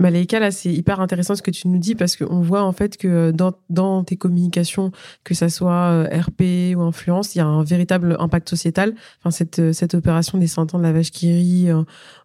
Malaika, 0.00 0.40
là, 0.40 0.50
c'est 0.50 0.72
hyper 0.72 1.00
intéressant 1.00 1.34
ce 1.36 1.42
que 1.42 1.50
tu 1.50 1.68
nous 1.68 1.78
dis 1.78 1.94
parce 1.94 2.16
qu'on 2.16 2.40
voit 2.40 2.62
en 2.62 2.72
fait 2.72 2.96
que 2.96 3.32
dans, 3.32 3.52
dans 3.68 4.02
tes 4.02 4.16
communications, 4.16 4.92
que 5.24 5.34
ça 5.34 5.50
soit 5.50 5.90
euh, 5.90 6.20
RP 6.20 6.74
ou 6.74 6.80
influence, 6.80 7.34
il 7.34 7.38
y 7.38 7.40
a 7.42 7.46
un 7.46 7.62
véritable 7.62 8.16
impact 8.18 8.48
sociétal. 8.48 8.94
Enfin, 9.18 9.30
cette, 9.30 9.72
cette 9.72 9.94
opération 9.94 10.38
des 10.38 10.46
100 10.46 10.74
ans 10.74 10.78
de 10.78 10.82
la 10.82 10.92
vache 10.92 11.10
qui 11.10 11.30
rit, 11.30 11.68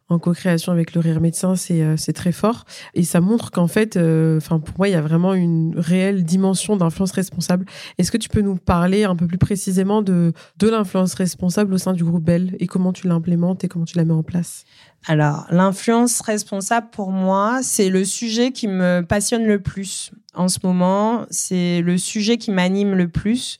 en 0.08 0.20
co-création 0.20 0.72
avec 0.72 0.93
le 0.93 1.01
rire 1.01 1.20
médecin, 1.20 1.56
c'est 1.56 1.82
euh, 1.82 1.97
c'est 1.97 2.14
très 2.14 2.32
fort 2.32 2.66
et 2.93 3.03
ça 3.03 3.22
montre 3.22 3.49
qu'en 3.49 3.68
fait, 3.68 3.97
euh, 3.97 4.38
enfin 4.38 4.60
pour 4.60 4.78
moi, 4.78 4.88
il 4.88 4.91
y 4.91 4.95
a 4.95 5.01
vraiment 5.01 5.34
une 5.34 5.74
réelle 5.78 6.24
dimension 6.24 6.78
d'influence 6.78 7.12
responsable. 7.12 7.66
Est-ce 7.97 8.12
que 8.12 8.18
tu 8.18 8.30
peux 8.30 8.41
nous 8.41 8.56
parler 8.56 9.03
un 9.03 9.16
peu 9.16 9.26
plus 9.26 9.39
précisément 9.39 10.03
de 10.03 10.34
de 10.58 10.70
l'influence 10.70 11.16
responsable 11.16 11.74
au 11.74 11.80
sein 11.80 11.93
du 11.93 12.03
groupe 12.03 12.24
Bell 12.24 12.56
et 12.60 12.68
comment 12.68 12.93
tu 12.93 13.08
l'implémentes 13.08 13.64
et 13.64 13.68
comment 13.68 13.86
tu 13.86 13.97
la 13.97 14.06
mets 14.06 14.14
en 14.14 14.24
place? 14.24 14.64
Alors, 15.08 15.45
l'influence 15.49 16.22
responsable 16.22 16.88
pour 16.91 17.12
moi, 17.12 17.60
c'est 17.62 17.89
le 17.89 18.06
sujet 18.06 18.51
qui 18.51 18.68
me 18.68 19.01
passionne 19.01 19.45
le 19.45 19.60
plus 19.60 20.12
en 20.34 20.47
ce 20.47 20.60
moment. 20.64 21.26
C'est 21.30 21.82
le 21.82 21.97
sujet 21.97 22.38
qui 22.38 22.51
m'anime 22.51 22.93
le 22.93 23.08
plus. 23.08 23.60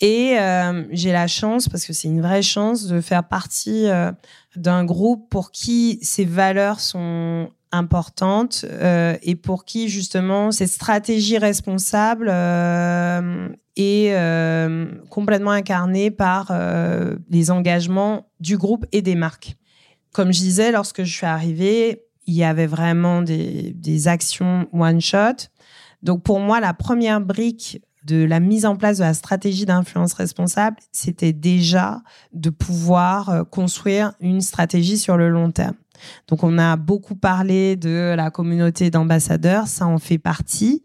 Et 0.00 0.38
euh, 0.38 0.84
j'ai 0.90 1.12
la 1.12 1.28
chance, 1.28 1.68
parce 1.68 1.86
que 1.86 1.92
c'est 1.92 2.08
une 2.08 2.20
vraie 2.20 2.42
chance, 2.42 2.86
de 2.86 3.00
faire 3.00 3.24
partie 3.24 3.86
d'un 4.56 4.84
groupe 4.84 5.28
pour 5.30 5.50
qui 5.50 5.98
ces 6.02 6.24
valeurs 6.24 6.80
sont 6.80 7.50
importantes 7.72 8.64
euh, 8.70 9.16
et 9.22 9.34
pour 9.34 9.64
qui 9.64 9.88
justement 9.88 10.52
cette 10.52 10.68
stratégie 10.68 11.38
responsable 11.38 12.28
euh, 12.30 13.48
est 13.76 14.14
euh, 14.14 14.86
complètement 15.10 15.50
incarnée 15.50 16.10
par 16.10 16.52
les 17.28 17.50
engagements 17.50 18.30
du 18.40 18.56
groupe 18.56 18.86
et 18.92 19.02
des 19.02 19.16
marques. 19.16 19.56
Comme 20.12 20.32
je 20.32 20.38
disais, 20.38 20.70
lorsque 20.70 21.02
je 21.02 21.12
suis 21.12 21.26
arrivée, 21.26 22.02
il 22.26 22.34
y 22.34 22.44
avait 22.44 22.68
vraiment 22.68 23.20
des, 23.20 23.72
des 23.74 24.08
actions 24.08 24.68
one 24.72 25.00
shot. 25.00 25.48
Donc 26.02 26.22
pour 26.22 26.38
moi, 26.38 26.60
la 26.60 26.72
première 26.72 27.20
brique 27.20 27.82
de 28.04 28.24
la 28.24 28.40
mise 28.40 28.66
en 28.66 28.76
place 28.76 28.98
de 28.98 29.02
la 29.02 29.14
stratégie 29.14 29.64
d'influence 29.64 30.12
responsable, 30.12 30.76
c'était 30.92 31.32
déjà 31.32 32.02
de 32.32 32.50
pouvoir 32.50 33.30
euh, 33.30 33.44
construire 33.44 34.12
une 34.20 34.40
stratégie 34.40 34.98
sur 34.98 35.16
le 35.16 35.30
long 35.30 35.50
terme. 35.50 35.74
Donc 36.28 36.42
on 36.42 36.58
a 36.58 36.76
beaucoup 36.76 37.14
parlé 37.14 37.76
de 37.76 38.14
la 38.16 38.30
communauté 38.30 38.90
d'ambassadeurs, 38.90 39.66
ça 39.68 39.86
en 39.86 39.98
fait 39.98 40.18
partie, 40.18 40.84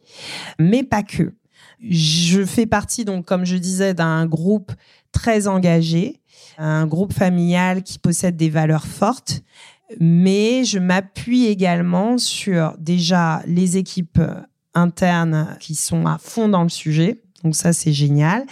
mais 0.60 0.84
pas 0.84 1.04
que. 1.04 1.34
Je 1.82 2.44
fais 2.44 2.66
partie 2.66 3.06
donc 3.06 3.26
comme 3.26 3.46
je 3.46 3.58
disais 3.58 3.94
d'un 3.94 4.26
groupe 4.26 4.72
très 5.12 5.48
engagé, 5.48 6.22
un 6.58 6.86
groupe 6.88 7.14
familial 7.14 7.84
qui 7.84 8.00
possède 8.00 8.38
des 8.38 8.50
valeurs 8.50 8.86
fortes, 8.86 9.42
mais 10.00 10.64
je 10.66 10.78
m'appuie 10.78 11.48
également 11.48 12.18
sur 12.18 12.76
déjà 12.78 13.42
les 13.48 13.78
équipes 13.78 14.22
internes 14.74 15.58
qui 15.60 15.76
sont 15.76 16.06
à 16.06 16.18
fond 16.18 16.50
dans 16.50 16.64
le 16.64 16.70
sujet. 16.70 17.22
Donc 17.44 17.56
ça, 17.56 17.72
c'est 17.74 17.94
génial. 17.94 18.46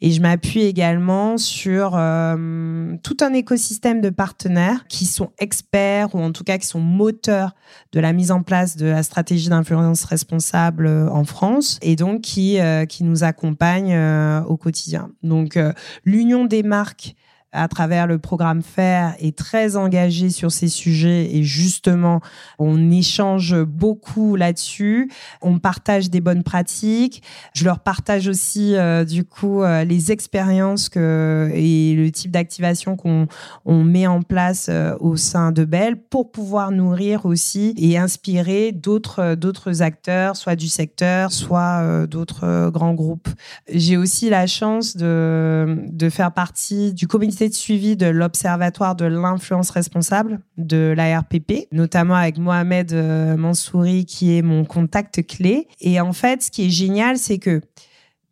Et 0.00 0.10
je 0.10 0.20
m'appuie 0.20 0.64
également 0.64 1.38
sur 1.38 1.92
euh, 1.94 2.94
tout 3.02 3.16
un 3.22 3.32
écosystème 3.32 4.00
de 4.00 4.10
partenaires 4.10 4.86
qui 4.88 5.06
sont 5.06 5.30
experts 5.38 6.14
ou 6.14 6.18
en 6.18 6.30
tout 6.30 6.44
cas 6.44 6.58
qui 6.58 6.66
sont 6.66 6.80
moteurs 6.80 7.54
de 7.92 8.00
la 8.00 8.12
mise 8.12 8.30
en 8.30 8.42
place 8.42 8.76
de 8.76 8.86
la 8.86 9.02
stratégie 9.02 9.48
d'influence 9.48 10.04
responsable 10.04 10.86
euh, 10.86 11.08
en 11.08 11.24
France 11.24 11.78
et 11.80 11.96
donc 11.96 12.20
qui, 12.20 12.60
euh, 12.60 12.84
qui 12.84 13.04
nous 13.04 13.24
accompagnent 13.24 13.98
au 14.46 14.56
quotidien. 14.56 15.10
Donc 15.22 15.58
l'union 16.04 16.44
des 16.44 16.62
marques 16.62 17.14
à 17.54 17.68
travers 17.68 18.06
le 18.06 18.18
programme 18.18 18.62
FAIR 18.62 19.14
est 19.20 19.36
très 19.38 19.76
engagé 19.76 20.28
sur 20.28 20.50
ces 20.50 20.68
sujets 20.68 21.34
et 21.36 21.44
justement, 21.44 22.20
on 22.58 22.90
échange 22.90 23.56
beaucoup 23.62 24.34
là-dessus. 24.34 25.10
On 25.40 25.58
partage 25.58 26.10
des 26.10 26.20
bonnes 26.20 26.42
pratiques. 26.42 27.22
Je 27.54 27.64
leur 27.64 27.78
partage 27.78 28.26
aussi, 28.26 28.74
euh, 28.74 29.04
du 29.04 29.24
coup, 29.24 29.62
euh, 29.62 29.84
les 29.84 30.10
expériences 30.10 30.88
que, 30.88 31.50
et 31.54 31.94
le 31.94 32.10
type 32.10 32.32
d'activation 32.32 32.96
qu'on 32.96 33.28
on 33.64 33.84
met 33.84 34.08
en 34.08 34.22
place 34.22 34.66
euh, 34.68 34.96
au 34.98 35.16
sein 35.16 35.52
de 35.52 35.64
Bell 35.64 35.96
pour 35.96 36.32
pouvoir 36.32 36.72
nourrir 36.72 37.24
aussi 37.24 37.74
et 37.78 37.96
inspirer 37.96 38.72
d'autres, 38.72 39.36
d'autres 39.36 39.80
acteurs, 39.80 40.36
soit 40.36 40.56
du 40.56 40.68
secteur, 40.68 41.30
soit 41.30 42.06
d'autres 42.06 42.70
grands 42.70 42.94
groupes. 42.94 43.28
J'ai 43.72 43.96
aussi 43.96 44.28
la 44.28 44.48
chance 44.48 44.96
de, 44.96 45.78
de 45.88 46.08
faire 46.10 46.32
partie 46.32 46.92
du 46.92 47.06
comité 47.06 47.43
de 47.48 47.54
suivi 47.54 47.96
de 47.96 48.06
l'Observatoire 48.06 48.94
de 48.94 49.04
l'influence 49.04 49.70
responsable 49.70 50.40
de 50.56 50.94
l'ARPP, 50.96 51.68
notamment 51.72 52.14
avec 52.14 52.38
Mohamed 52.38 52.92
euh, 52.92 53.36
Mansouri, 53.36 54.06
qui 54.06 54.36
est 54.36 54.42
mon 54.42 54.64
contact 54.64 55.26
clé. 55.26 55.68
Et 55.80 56.00
en 56.00 56.12
fait, 56.12 56.42
ce 56.44 56.50
qui 56.50 56.66
est 56.66 56.70
génial, 56.70 57.18
c'est 57.18 57.38
que 57.38 57.60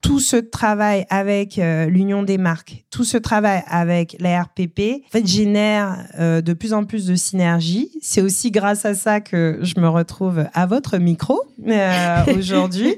tout 0.03 0.19
ce 0.19 0.37
travail 0.37 1.07
avec 1.09 1.59
euh, 1.59 1.87
l'union 1.87 2.25
des 2.25 2.37
marques, 2.37 2.85
tout 2.91 3.05
ce 3.05 3.17
travail 3.17 3.63
avec 3.69 4.17
la 4.19 4.43
RPP, 4.43 5.05
en 5.07 5.11
fait, 5.11 5.27
génère 5.27 6.07
euh, 6.19 6.43
de 6.43 6.53
plus 6.53 6.73
en 6.73 6.85
plus 6.85 7.07
de 7.07 7.15
synergie. 7.15 7.91
C'est 8.03 8.21
aussi 8.21 8.51
grâce 8.51 8.85
à 8.85 8.95
ça 8.95 9.21
que 9.21 9.61
je 9.63 9.81
me 9.81 9.89
retrouve 9.89 10.45
à 10.53 10.67
votre 10.67 10.99
micro 10.99 11.41
euh, 11.67 12.25
aujourd'hui. 12.37 12.97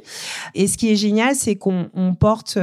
Et 0.55 0.67
ce 0.67 0.79
qui 0.79 0.91
est 0.91 0.97
génial, 0.97 1.35
c'est 1.35 1.57
qu'on 1.57 1.91
on 1.95 2.15
porte 2.15 2.59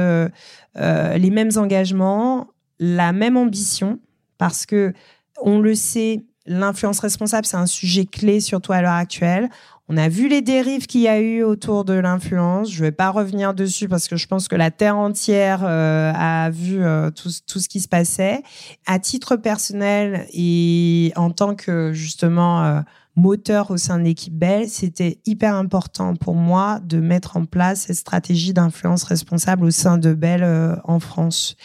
les 0.74 1.30
mêmes 1.30 1.50
engagements, 1.56 2.48
la 2.82 3.12
même 3.12 3.36
ambition, 3.36 4.00
parce 4.38 4.66
que 4.66 4.92
on 5.40 5.60
le 5.60 5.76
sait, 5.76 6.24
l'influence 6.46 6.98
responsable, 6.98 7.46
c'est 7.46 7.56
un 7.56 7.66
sujet 7.66 8.06
clé, 8.06 8.40
surtout 8.40 8.72
à 8.72 8.82
l'heure 8.82 8.90
actuelle. 8.90 9.48
On 9.88 9.96
a 9.96 10.08
vu 10.08 10.28
les 10.28 10.42
dérives 10.42 10.86
qu'il 10.86 11.02
y 11.02 11.08
a 11.08 11.20
eu 11.20 11.44
autour 11.44 11.84
de 11.84 11.92
l'influence. 11.92 12.72
Je 12.72 12.78
ne 12.80 12.86
vais 12.86 12.92
pas 12.92 13.10
revenir 13.10 13.54
dessus 13.54 13.88
parce 13.88 14.08
que 14.08 14.16
je 14.16 14.26
pense 14.26 14.48
que 14.48 14.56
la 14.56 14.72
terre 14.72 14.96
entière 14.96 15.60
euh, 15.64 16.12
a 16.14 16.50
vu 16.50 16.82
euh, 16.82 17.10
tout, 17.10 17.30
ce 17.30 17.68
qui 17.68 17.80
se 17.80 17.88
passait. 17.88 18.42
À 18.86 18.98
titre 18.98 19.36
personnel 19.36 20.26
et 20.32 21.12
en 21.14 21.30
tant 21.30 21.54
que 21.54 21.92
justement 21.92 22.64
euh, 22.64 22.80
moteur 23.14 23.70
au 23.70 23.76
sein 23.76 23.98
de 23.98 24.04
l'équipe 24.04 24.34
Bell, 24.34 24.68
c'était 24.68 25.20
hyper 25.26 25.54
important 25.54 26.16
pour 26.16 26.34
moi 26.34 26.80
de 26.80 26.98
mettre 26.98 27.36
en 27.36 27.44
place 27.44 27.82
cette 27.82 27.96
stratégie 27.96 28.52
d'influence 28.52 29.04
responsable 29.04 29.64
au 29.64 29.70
sein 29.70 29.98
de 29.98 30.14
Bell 30.14 30.80
en 30.84 30.98
France. 30.98 31.56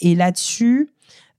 Et 0.00 0.14
là-dessus, 0.14 0.90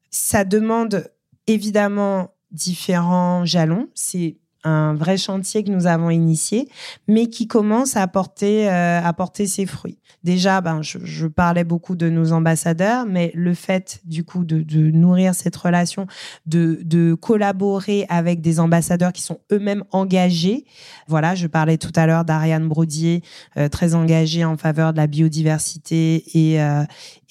ça 0.10 0.46
demande 0.46 1.12
évidemment 1.48 2.32
différents 2.52 3.46
jalons. 3.46 3.90
C'est 3.94 4.38
un 4.68 4.94
vrai 4.94 5.18
chantier 5.18 5.64
que 5.64 5.72
nous 5.72 5.88
avons 5.88 6.10
initié, 6.10 6.68
mais 7.08 7.28
qui 7.28 7.48
commence 7.48 7.96
à 7.96 8.06
porter, 8.08 8.70
euh, 8.70 9.02
à 9.02 9.14
porter 9.14 9.48
ses 9.48 9.66
fruits. 9.66 9.98
Déjà, 10.24 10.62
ben, 10.62 10.82
je, 10.82 11.28
parlais 11.28 11.64
beaucoup 11.64 11.96
de 11.96 12.10
nos 12.10 12.32
ambassadeurs, 12.34 13.06
mais 13.06 13.32
le 13.34 13.54
fait 13.54 14.02
du 14.04 14.24
coup 14.24 14.44
de, 14.44 14.64
nourrir 14.92 15.36
cette 15.36 15.56
relation, 15.56 16.08
de, 16.46 16.80
de, 16.84 17.14
collaborer 17.14 18.06
avec 18.10 18.42
des 18.42 18.60
ambassadeurs 18.60 19.14
qui 19.14 19.22
sont 19.22 19.40
eux-mêmes 19.52 19.84
engagés. 19.92 20.66
Voilà, 21.08 21.36
je 21.36 21.48
parlais 21.48 21.78
tout 21.78 21.94
à 21.96 22.08
l'heure 22.08 22.26
d'Ariane 22.26 22.68
Brodier, 22.68 23.24
euh, 23.58 23.70
très 23.70 23.96
engagée 23.96 24.44
en 24.44 24.58
faveur 24.58 24.92
de 24.92 24.98
la 24.98 25.08
biodiversité 25.08 26.24
et, 26.34 26.62
euh, 26.62 26.84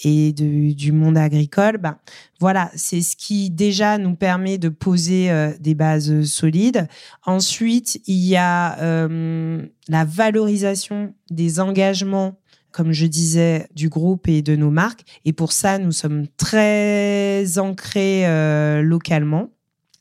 et 0.04 0.32
du 0.32 0.92
monde 0.92 1.18
agricole. 1.18 1.78
Ben, 1.78 1.98
voilà, 2.38 2.70
c'est 2.74 3.02
ce 3.02 3.16
qui 3.16 3.50
déjà 3.50 3.98
nous 3.98 4.14
permet 4.14 4.58
de 4.58 4.68
poser 4.68 5.30
des 5.58 5.74
bases 5.74 6.24
solides. 6.24 6.86
Ensuite, 7.26 8.00
il 8.06 8.24
y 8.24 8.36
a 8.36 8.78
euh, 8.80 9.66
la 9.88 10.04
valorisation 10.04 11.14
des 11.30 11.60
engagements 11.60 12.38
comme 12.72 12.92
je 12.92 13.06
disais, 13.06 13.68
du 13.74 13.88
groupe 13.88 14.28
et 14.28 14.42
de 14.42 14.54
nos 14.54 14.70
marques. 14.70 15.04
Et 15.24 15.32
pour 15.32 15.52
ça, 15.52 15.78
nous 15.78 15.92
sommes 15.92 16.26
très 16.36 17.58
ancrés 17.58 18.26
euh, 18.26 18.82
localement. 18.82 19.48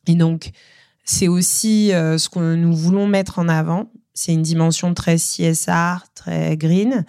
Et 0.07 0.15
donc, 0.15 0.51
c'est 1.05 1.29
aussi 1.29 1.91
ce 1.91 2.27
que 2.27 2.55
nous 2.55 2.75
voulons 2.75 3.07
mettre 3.07 3.39
en 3.39 3.47
avant. 3.47 3.89
C'est 4.13 4.33
une 4.33 4.41
dimension 4.41 4.93
très 4.93 5.15
CSR, 5.15 6.05
très 6.15 6.57
green. 6.57 7.05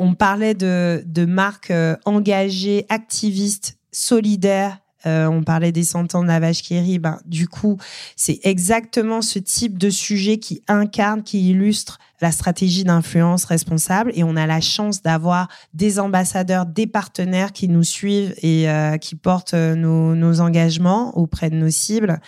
On 0.00 0.14
parlait 0.14 0.54
de, 0.54 1.24
marques 1.24 1.72
engagées, 2.04 2.84
activistes 2.88 3.78
solidaire. 3.92 4.80
Euh, 5.06 5.26
on 5.26 5.42
parlait 5.42 5.72
des 5.72 5.84
cent 5.84 6.14
ans 6.14 6.22
de 6.22 6.28
la 6.28 6.40
vache 6.40 6.62
qui 6.62 6.78
rit. 6.78 6.98
Ben, 6.98 7.18
du 7.24 7.48
coup, 7.48 7.78
c'est 8.16 8.40
exactement 8.42 9.22
ce 9.22 9.38
type 9.38 9.78
de 9.78 9.90
sujet 9.90 10.38
qui 10.38 10.62
incarne, 10.68 11.22
qui 11.22 11.50
illustre 11.50 11.98
la 12.20 12.32
stratégie 12.32 12.84
d'influence 12.84 13.44
responsable. 13.44 14.10
Et 14.14 14.24
on 14.24 14.36
a 14.36 14.46
la 14.46 14.60
chance 14.60 15.02
d'avoir 15.02 15.48
des 15.74 15.98
ambassadeurs, 15.98 16.66
des 16.66 16.86
partenaires 16.86 17.52
qui 17.52 17.68
nous 17.68 17.84
suivent 17.84 18.34
et 18.42 18.68
euh, 18.68 18.96
qui 18.96 19.14
portent 19.14 19.54
euh, 19.54 19.74
nos, 19.74 20.40
engagements 20.40 21.16
auprès 21.16 21.50
de 21.50 21.56
nos 21.56 21.70
cibles. 21.70 22.20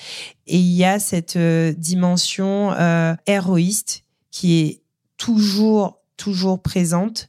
Et 0.47 0.59
il 0.59 0.73
y 0.73 0.85
a 0.85 0.99
cette 0.99 1.37
dimension 1.37 2.75
héroïste 3.27 4.05
qui 4.31 4.61
est 4.61 4.83
toujours, 5.19 6.01
toujours 6.17 6.63
présente 6.63 7.29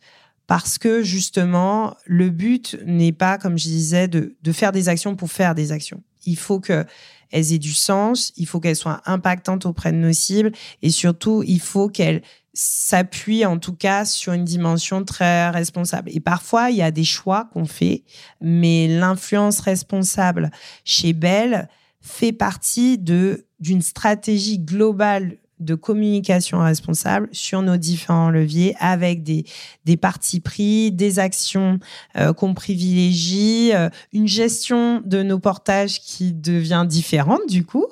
parce 0.50 0.80
que 0.80 1.04
justement, 1.04 1.96
le 2.08 2.32
but 2.32 2.76
n'est 2.84 3.12
pas, 3.12 3.38
comme 3.38 3.56
je 3.60 3.66
disais, 3.66 4.08
de, 4.08 4.36
faire 4.52 4.72
des 4.72 4.90
actions 4.90 5.16
pour 5.16 5.32
faire 5.32 5.54
des 5.54 5.72
actions. 5.72 6.02
Il 6.26 6.38
faut 6.38 6.60
que 6.60 6.86
elles 7.30 7.54
aient 7.54 7.60
du 7.60 7.76
sens, 7.76 8.34
il 8.36 8.48
faut 8.48 8.60
qu'elles 8.60 8.76
soient 8.76 9.04
impactantes 9.06 9.68
auprès 9.68 9.92
de 9.92 9.98
nos 9.98 10.12
cibles 10.12 10.52
et 10.82 10.90
surtout, 10.90 11.44
il 11.46 11.60
faut 11.60 11.88
qu'elles 11.88 12.24
s'appuient 12.56 13.46
en 13.46 13.60
tout 13.60 13.76
cas 13.76 14.06
sur 14.06 14.34
une 14.34 14.44
dimension 14.44 15.06
très 15.06 15.52
responsable. 15.52 16.10
Et 16.12 16.20
parfois, 16.20 16.72
il 16.72 16.78
y 16.78 16.82
a 16.82 16.90
des 16.90 17.04
choix 17.04 17.48
qu'on 17.54 17.66
fait, 17.66 18.04
mais 18.42 18.88
l'influence 18.88 19.60
responsable 19.60 20.50
chez 20.84 21.14
Bell 21.14 21.70
fait 22.02 22.34
partie 22.34 22.98
de 22.98 23.46
d'une 23.60 23.84
stratégie 23.84 24.58
globale 24.58 25.38
de 25.60 25.76
communication 25.76 26.60
responsable 26.60 27.30
sur 27.32 27.62
nos 27.62 27.78
différents 27.78 28.30
leviers 28.30 28.76
avec 28.80 29.24
des, 29.24 29.46
des 29.86 29.98
partis 29.98 30.40
pris, 30.40 30.92
des 30.92 31.20
actions 31.20 31.80
euh, 32.18 32.34
qu'on 32.34 32.54
privilégie, 32.54 33.72
euh, 33.74 33.90
une 34.14 34.28
gestion 34.28 35.02
de 35.06 35.24
nos 35.24 35.40
portages 35.40 36.00
qui 36.00 36.34
devient 36.34 36.86
différente 36.88 37.42
du 37.48 37.66
coup, 37.66 37.88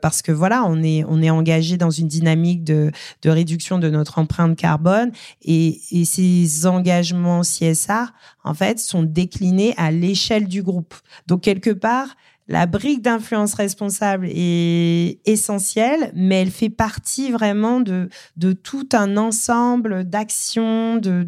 parce 0.00 0.22
que 0.22 0.32
voilà, 0.32 0.64
on 0.64 0.82
est, 0.82 1.04
on 1.08 1.22
est 1.22 1.30
engagé 1.30 1.76
dans 1.76 1.90
une 1.90 2.08
dynamique 2.08 2.64
de, 2.64 2.90
de 3.22 3.30
réduction 3.30 3.78
de 3.78 3.90
notre 3.90 4.18
empreinte 4.18 4.56
carbone 4.56 5.12
et, 5.42 5.80
et 5.90 6.04
ces 6.04 6.66
engagements 6.66 7.42
CSR, 7.42 8.12
en 8.44 8.54
fait, 8.54 8.78
sont 8.78 9.02
déclinés 9.02 9.74
à 9.76 9.90
l'échelle 9.90 10.46
du 10.46 10.62
groupe. 10.62 10.94
Donc, 11.26 11.42
quelque 11.42 11.70
part, 11.70 12.16
la 12.48 12.64
brique 12.64 13.02
d'influence 13.02 13.52
responsable 13.52 14.26
est 14.30 15.18
essentielle, 15.26 16.10
mais 16.14 16.40
elle 16.40 16.50
fait 16.50 16.70
partie 16.70 17.30
vraiment 17.30 17.80
de, 17.80 18.08
de 18.38 18.52
tout 18.52 18.88
un 18.94 19.18
ensemble 19.18 20.04
d'actions, 20.04 20.96
de, 20.96 21.24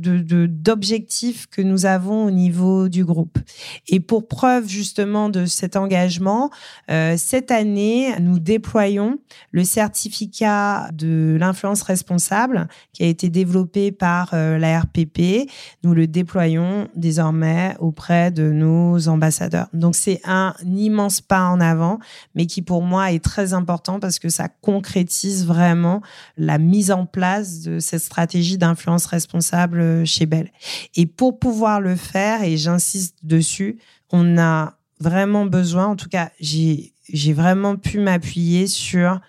d'objectifs 0.46 1.46
que 1.48 1.60
nous 1.60 1.84
avons 1.84 2.24
au 2.24 2.30
niveau 2.30 2.88
du 2.88 3.04
groupe. 3.04 3.38
Et 3.86 4.00
pour 4.00 4.28
preuve 4.28 4.66
justement 4.66 5.28
de 5.28 5.44
cet 5.44 5.76
engagement, 5.76 6.50
euh, 6.90 7.16
cette 7.18 7.50
année, 7.50 8.14
nous 8.18 8.38
déployons 8.38 9.18
le 9.50 9.64
certificat 9.64 10.88
de 10.94 11.36
l'influence 11.38 11.82
responsable 11.82 12.66
qui 12.94 13.02
a 13.02 13.06
été 13.06 13.28
développé 13.28 13.92
par 13.92 14.30
euh, 14.32 14.56
la 14.56 14.80
RPP. 14.80 15.50
Nous 15.82 15.92
le 15.92 16.06
déployons 16.06 16.88
désormais 16.96 17.76
auprès 17.78 18.30
de 18.30 18.50
nos 18.50 19.08
ambassadeurs. 19.08 19.68
Donc 19.74 19.94
c'est 19.94 20.22
un 20.24 20.54
immense 20.64 21.09
pas 21.18 21.48
en 21.48 21.60
avant, 21.60 21.98
mais 22.34 22.46
qui 22.46 22.62
pour 22.62 22.82
moi 22.82 23.10
est 23.10 23.24
très 23.24 23.54
important 23.54 23.98
parce 23.98 24.18
que 24.18 24.28
ça 24.28 24.48
concrétise 24.48 25.46
vraiment 25.46 26.02
la 26.36 26.58
mise 26.58 26.92
en 26.92 27.06
place 27.06 27.60
de 27.62 27.80
cette 27.80 28.02
stratégie 28.02 28.58
d'influence 28.58 29.06
responsable 29.06 30.06
chez 30.06 30.26
Bell. 30.26 30.52
Et 30.94 31.06
pour 31.06 31.38
pouvoir 31.38 31.80
le 31.80 31.96
faire, 31.96 32.44
et 32.44 32.56
j'insiste 32.56 33.16
dessus, 33.24 33.78
on 34.10 34.38
a 34.38 34.74
vraiment 35.00 35.46
besoin, 35.46 35.86
en 35.86 35.96
tout 35.96 36.08
cas, 36.08 36.30
j'ai 36.38 37.32
vraiment 37.32 37.76
pu 37.76 37.98
m'appuyer 37.98 38.66
sur 38.66 39.20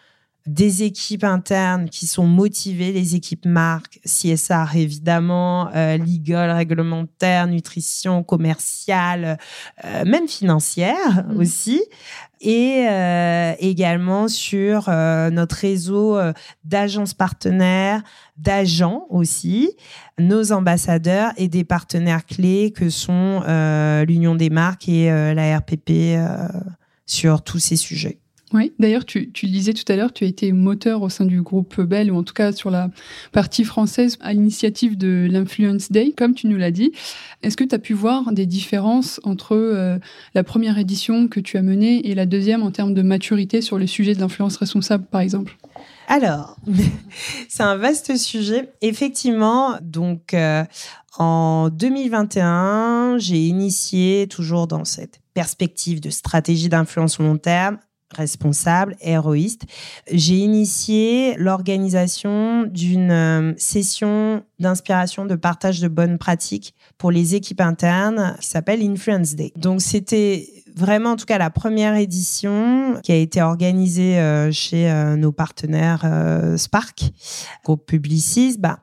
des 0.47 0.83
équipes 0.83 1.23
internes 1.23 1.87
qui 1.87 2.07
sont 2.07 2.25
motivées, 2.25 2.91
les 2.91 3.15
équipes 3.15 3.45
marques, 3.45 3.99
CSR 4.05 4.75
évidemment, 4.75 5.69
euh, 5.75 5.97
legal, 5.97 6.49
réglementaire, 6.51 7.45
nutrition, 7.45 8.23
commerciale, 8.23 9.37
euh, 9.85 10.03
même 10.05 10.27
financière 10.27 11.25
mmh. 11.27 11.37
aussi, 11.39 11.83
et 12.39 12.87
euh, 12.89 13.53
également 13.59 14.27
sur 14.27 14.89
euh, 14.89 15.29
notre 15.29 15.57
réseau 15.57 16.17
d'agences 16.63 17.13
partenaires, 17.13 18.01
d'agents 18.35 19.05
aussi, 19.11 19.75
nos 20.17 20.51
ambassadeurs 20.51 21.33
et 21.37 21.49
des 21.49 21.63
partenaires 21.63 22.25
clés 22.25 22.73
que 22.75 22.89
sont 22.89 23.41
l'Union 24.07 24.33
des 24.33 24.49
marques 24.49 24.89
et 24.89 25.09
la 25.35 25.59
RPP 25.59 26.17
sur 27.05 27.43
tous 27.43 27.59
ces 27.59 27.75
sujets. 27.75 28.21
Oui, 28.53 28.73
d'ailleurs, 28.79 29.05
tu, 29.05 29.31
tu, 29.31 29.45
le 29.45 29.51
disais 29.51 29.73
tout 29.73 29.89
à 29.89 29.95
l'heure, 29.95 30.11
tu 30.11 30.25
as 30.25 30.27
été 30.27 30.51
moteur 30.51 31.01
au 31.01 31.09
sein 31.09 31.25
du 31.25 31.41
groupe 31.41 31.79
Bell, 31.79 32.11
ou 32.11 32.17
en 32.17 32.23
tout 32.23 32.33
cas 32.33 32.51
sur 32.51 32.69
la 32.69 32.89
partie 33.31 33.63
française, 33.63 34.17
à 34.19 34.33
l'initiative 34.33 34.97
de 34.97 35.27
l'Influence 35.29 35.91
Day, 35.91 36.13
comme 36.15 36.33
tu 36.33 36.47
nous 36.47 36.57
l'as 36.57 36.71
dit. 36.71 36.91
Est-ce 37.43 37.55
que 37.55 37.63
tu 37.63 37.73
as 37.73 37.79
pu 37.79 37.93
voir 37.93 38.33
des 38.33 38.45
différences 38.45 39.21
entre 39.23 39.55
euh, 39.55 39.97
la 40.35 40.43
première 40.43 40.77
édition 40.77 41.29
que 41.29 41.39
tu 41.39 41.57
as 41.57 41.61
menée 41.61 42.09
et 42.09 42.13
la 42.13 42.25
deuxième 42.25 42.61
en 42.61 42.71
termes 42.71 42.93
de 42.93 43.01
maturité 43.01 43.61
sur 43.61 43.77
le 43.77 43.87
sujet 43.87 44.15
de 44.15 44.19
l'influence 44.19 44.57
responsable, 44.57 45.05
par 45.05 45.21
exemple? 45.21 45.57
Alors, 46.09 46.57
c'est 47.47 47.63
un 47.63 47.77
vaste 47.77 48.17
sujet. 48.17 48.73
Effectivement, 48.81 49.77
donc 49.81 50.33
euh, 50.33 50.65
en 51.17 51.69
2021, 51.69 53.17
j'ai 53.17 53.47
initié, 53.47 54.27
toujours 54.29 54.67
dans 54.67 54.83
cette 54.83 55.21
perspective 55.33 56.01
de 56.01 56.09
stratégie 56.09 56.67
d'influence 56.67 57.19
long 57.19 57.37
terme, 57.37 57.77
responsable, 58.15 58.95
héroïste. 59.01 59.63
J'ai 60.11 60.37
initié 60.37 61.35
l'organisation 61.37 62.63
d'une 62.63 63.11
euh, 63.11 63.53
session 63.57 64.43
d'inspiration, 64.59 65.25
de 65.25 65.35
partage 65.35 65.79
de 65.79 65.87
bonnes 65.87 66.17
pratiques 66.17 66.75
pour 66.97 67.11
les 67.11 67.35
équipes 67.35 67.61
internes 67.61 68.35
qui 68.39 68.47
s'appelle 68.47 68.81
Influence 68.81 69.35
Day. 69.35 69.51
Donc 69.55 69.81
c'était 69.81 70.47
vraiment 70.75 71.11
en 71.11 71.15
tout 71.15 71.25
cas 71.25 71.37
la 71.37 71.49
première 71.49 71.95
édition 71.95 72.99
qui 73.03 73.11
a 73.11 73.15
été 73.15 73.41
organisée 73.41 74.19
euh, 74.19 74.51
chez 74.51 74.89
euh, 74.89 75.15
nos 75.15 75.31
partenaires 75.31 76.01
euh, 76.05 76.57
Spark, 76.57 77.11
groupe 77.63 77.85
Publicis. 77.85 78.57
Bah, 78.59 78.79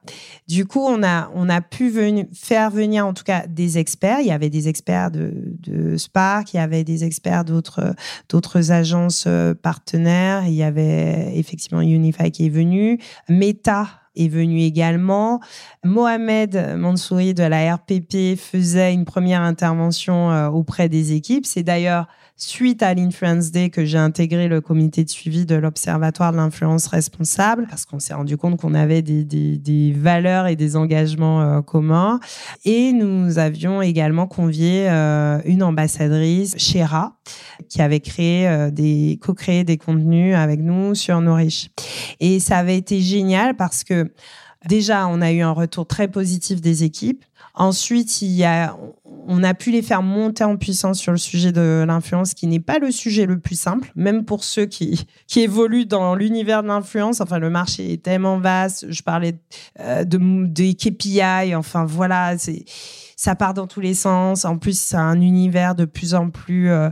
du 0.49 0.66
coup, 0.66 0.80
on 0.80 1.03
a, 1.03 1.30
on 1.34 1.49
a 1.49 1.61
pu 1.61 1.93
faire 2.32 2.70
venir 2.70 3.07
en 3.07 3.14
tout 3.14 3.24
cas 3.24 3.47
des 3.47 3.78
experts. 3.78 4.20
Il 4.20 4.26
y 4.26 4.32
avait 4.32 4.51
des 4.51 4.68
experts 4.68 5.11
de, 5.11 5.32
de 5.61 5.97
Spark, 5.97 6.55
il 6.55 6.57
y 6.57 6.61
avait 6.61 6.84
des 6.84 7.05
experts 7.05 7.45
d'autres, 7.45 7.95
d'autres 8.28 8.72
agences 8.72 9.28
partenaires. 9.62 10.47
Il 10.47 10.55
y 10.55 10.62
avait 10.62 11.32
effectivement 11.36 11.80
Unify 11.80 12.30
qui 12.30 12.47
est 12.47 12.51
venu, 12.51 12.99
Meta 13.28 13.89
est 14.19 14.29
venu 14.29 14.61
également. 14.61 15.41
Mohamed 15.85 16.77
Mansouri 16.77 17.35
de 17.35 17.45
la 17.45 17.75
RPP 17.77 18.37
faisait 18.37 18.93
une 18.93 19.05
première 19.05 19.43
intervention 19.43 20.31
euh, 20.31 20.49
auprès 20.49 20.89
des 20.89 21.12
équipes. 21.12 21.47
C'est 21.47 21.62
d'ailleurs 21.62 22.07
suite 22.39 22.84
à 22.84 22.95
l'Influence 22.95 23.51
Day 23.51 23.68
que 23.68 23.84
j'ai 23.84 23.99
intégré 23.99 24.47
le 24.47 24.61
comité 24.61 25.03
de 25.03 25.11
suivi 25.11 25.45
de 25.45 25.57
l'Observatoire 25.57 26.30
de 26.30 26.36
l'influence 26.36 26.86
responsable 26.86 27.66
parce 27.68 27.84
qu'on 27.84 27.99
s'est 27.99 28.14
rendu 28.14 28.36
compte 28.36 28.61
qu'on 28.61 28.74
avait 28.74 29.03
des, 29.03 29.24
des, 29.24 29.59
des, 29.59 29.93
valeurs 29.93 30.47
et 30.47 30.55
des 30.55 30.76
engagements 30.76 31.43
euh, 31.43 31.62
communs. 31.62 32.20
Et 32.64 32.93
nous 32.93 33.39
avions 33.39 33.82
également 33.82 34.28
convié 34.28 34.89
euh, 34.89 35.41
une 35.47 35.64
ambassadrice, 35.64 36.57
Shera, 36.57 37.16
qui 37.68 37.82
avait 37.82 38.01
créé 38.01 38.47
euh, 38.47 38.70
des, 38.70 39.18
co-créé 39.20 39.64
des 39.64 39.76
contenus 39.76 40.36
avec 40.36 40.61
nous 40.61 40.95
sur 40.95 41.20
Nourish. 41.20 41.70
Et 42.20 42.39
ça 42.39 42.59
avait 42.59 42.78
été 42.78 43.01
génial 43.01 43.57
parce 43.57 43.82
que 43.82 44.12
déjà, 44.66 45.09
on 45.09 45.20
a 45.20 45.32
eu 45.32 45.41
un 45.41 45.51
retour 45.53 45.89
très 45.89 46.07
positif 46.07 46.61
des 46.61 46.84
équipes. 46.84 47.24
Ensuite, 47.55 48.22
il 48.22 48.30
y 48.30 48.45
a, 48.45 48.76
on 49.31 49.45
a 49.45 49.53
pu 49.53 49.70
les 49.70 49.83
faire 49.83 50.03
monter 50.03 50.43
en 50.43 50.57
puissance 50.57 50.99
sur 50.99 51.12
le 51.12 51.18
sujet 51.18 51.53
de 51.53 51.85
l'influence, 51.87 52.33
qui 52.33 52.47
n'est 52.47 52.61
pas 52.61 52.79
le 52.79 52.91
sujet 52.91 53.26
le 53.26 53.39
plus 53.39 53.61
simple, 53.61 53.93
même 53.95 54.24
pour 54.24 54.43
ceux 54.43 54.64
qui, 54.64 55.07
qui 55.26 55.41
évoluent 55.41 55.85
dans 55.85 56.14
l'univers 56.14 56.62
de 56.62 56.68
l'influence. 56.68 57.20
Enfin, 57.20 57.39
le 57.39 57.51
marché 57.51 57.93
est 57.93 58.03
tellement 58.03 58.39
vaste. 58.39 58.87
Je 58.91 59.03
parlais 59.03 59.39
euh, 59.81 60.05
de, 60.05 60.47
des 60.47 60.74
KPI. 60.74 61.55
Enfin, 61.55 61.85
voilà, 61.85 62.37
ça 63.16 63.35
part 63.35 63.53
dans 63.53 63.66
tous 63.66 63.81
les 63.81 63.93
sens. 63.93 64.47
En 64.47 64.57
plus, 64.57 64.81
c'est 64.81 64.97
un 64.97 65.20
univers 65.20 65.74
de 65.74 65.85
plus 65.85 66.14
en 66.14 66.31
plus 66.31 66.70
euh, 66.70 66.89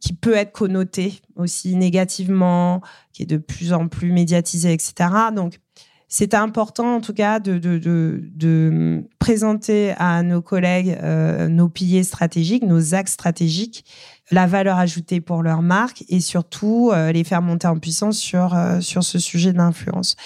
qui 0.00 0.12
peut 0.12 0.34
être 0.34 0.52
connoté 0.52 1.20
aussi 1.34 1.74
négativement, 1.74 2.82
qui 3.12 3.24
est 3.24 3.26
de 3.26 3.36
plus 3.36 3.72
en 3.72 3.88
plus 3.88 4.12
médiatisé, 4.12 4.72
etc. 4.72 5.10
Donc, 5.34 5.58
c'est 6.12 6.34
important 6.34 6.96
en 6.96 7.00
tout 7.00 7.14
cas 7.14 7.38
de, 7.38 7.56
de, 7.58 7.78
de, 7.78 8.20
de 8.34 9.04
présenter 9.20 9.94
à 9.96 10.24
nos 10.24 10.42
collègues 10.42 10.98
euh, 11.02 11.46
nos 11.48 11.68
piliers 11.68 12.02
stratégiques, 12.02 12.64
nos 12.64 12.94
axes 12.94 13.12
stratégiques, 13.12 13.84
la 14.32 14.48
valeur 14.48 14.76
ajoutée 14.76 15.20
pour 15.20 15.42
leur 15.44 15.62
marque 15.62 16.04
et 16.08 16.18
surtout 16.18 16.90
euh, 16.92 17.12
les 17.12 17.22
faire 17.22 17.42
monter 17.42 17.68
en 17.68 17.78
puissance 17.78 18.18
sur, 18.18 18.56
euh, 18.56 18.80
sur 18.80 19.04
ce 19.04 19.20
sujet 19.20 19.52
de 19.52 19.58
l'influence. 19.58 20.16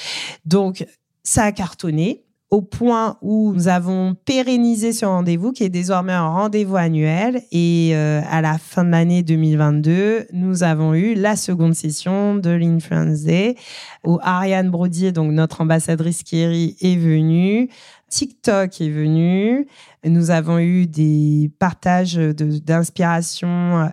Donc, 0.47 0.87
ça 1.23 1.45
a 1.45 1.53
cartonné 1.53 2.24
au 2.55 2.63
point 2.63 3.19
où 3.21 3.53
nous 3.53 3.67
avons 3.67 4.15
pérennisé 4.15 4.93
ce 4.93 5.05
rendez-vous 5.05 5.51
qui 5.51 5.65
est 5.65 5.69
désormais 5.69 6.13
un 6.13 6.29
rendez-vous 6.29 6.77
annuel 6.77 7.43
et 7.51 7.91
euh, 7.95 8.21
à 8.31 8.43
la 8.43 8.59
fin 8.59 8.85
de 8.85 8.91
l'année 8.91 9.25
2022, 9.25 10.27
nous 10.33 10.63
avons 10.63 10.95
eu 10.95 11.15
la 11.15 11.35
seconde 11.35 11.75
session 11.75 12.37
de 12.37 12.51
l'Influence 12.51 13.23
Day 13.23 13.57
où 14.05 14.21
Ariane 14.23 14.71
Brodier, 14.71 15.11
donc 15.11 15.33
notre 15.33 15.63
ambassadrice 15.63 16.23
Kiri, 16.23 16.77
est 16.81 16.95
venue. 16.95 17.71
TikTok 18.09 18.81
est 18.81 18.91
venu. 18.91 19.67
Nous 20.05 20.31
avons 20.31 20.61
eu 20.61 20.87
des 20.87 21.51
partages 21.59 22.15
d'inspiration 22.15 23.91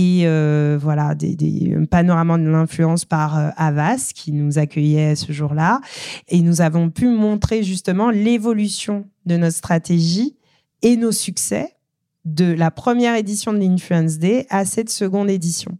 et 0.00 0.28
euh, 0.28 0.78
voilà 0.80 1.16
des, 1.16 1.34
des 1.34 1.74
panoramas 1.90 2.38
de 2.38 2.48
l'influence 2.48 3.04
par 3.04 3.36
euh, 3.36 3.50
Avas 3.56 4.12
qui 4.14 4.30
nous 4.30 4.56
accueillait 4.56 5.16
ce 5.16 5.32
jour-là 5.32 5.80
et 6.28 6.40
nous 6.40 6.60
avons 6.60 6.88
pu 6.88 7.08
montrer 7.08 7.64
justement 7.64 8.10
l'évolution 8.10 9.08
de 9.26 9.36
notre 9.36 9.56
stratégie 9.56 10.36
et 10.82 10.96
nos 10.96 11.10
succès 11.10 11.74
de 12.24 12.44
la 12.44 12.70
première 12.70 13.16
édition 13.16 13.52
de 13.52 13.58
l'Influence 13.58 14.18
Day 14.18 14.46
à 14.50 14.64
cette 14.64 14.90
seconde 14.90 15.30
édition. 15.30 15.76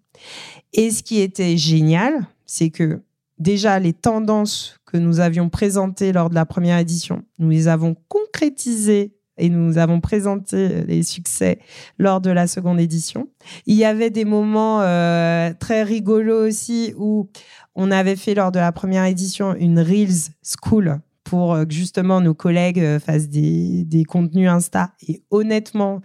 Et 0.73 0.91
ce 0.91 1.05
qui 1.05 1.21
était 1.21 1.57
génial, 1.57 2.27
c'est 2.45 2.71
que 2.71 3.01
déjà 3.39 3.79
les 3.79 3.93
tendances 3.93 4.81
que 4.85 4.97
nous 4.97 5.21
avions 5.21 5.49
présentées 5.49 6.13
lors 6.13 6.29
de 6.29 6.35
la 6.35 6.45
première 6.45 6.79
édition, 6.79 7.23
nous 7.39 7.51
les 7.51 7.69
avons 7.69 7.95
concrétisées 8.09 9.13
et 9.39 9.49
nous 9.49 9.79
avons 9.79 10.01
présenté 10.01 10.83
les 10.85 11.03
succès 11.03 11.59
lors 11.99 12.21
de 12.21 12.31
la 12.31 12.47
seconde 12.47 12.81
édition. 12.81 13.29
Il 13.67 13.77
y 13.77 13.85
avait 13.85 14.11
des 14.11 14.25
moments 14.25 14.83
euh, 14.83 15.53
très 15.59 15.83
rigolos 15.83 16.47
aussi 16.47 16.95
où 16.97 17.29
on 17.75 17.91
avait 17.91 18.17
fait 18.17 18.35
lors 18.35 18.53
de 18.53 18.59
la 18.59 18.73
première 18.73 19.05
édition 19.05 19.55
une 19.55 19.81
Reels 19.81 20.33
School 20.43 21.01
pour 21.25 21.55
euh, 21.55 21.65
que 21.65 21.73
justement 21.73 22.21
nos 22.21 22.35
collègues 22.35 22.81
euh, 22.81 22.99
fassent 22.99 23.29
des, 23.29 23.85
des 23.85 24.05
contenus 24.05 24.49
Insta. 24.49 24.93
Et 25.07 25.23
honnêtement, 25.31 26.01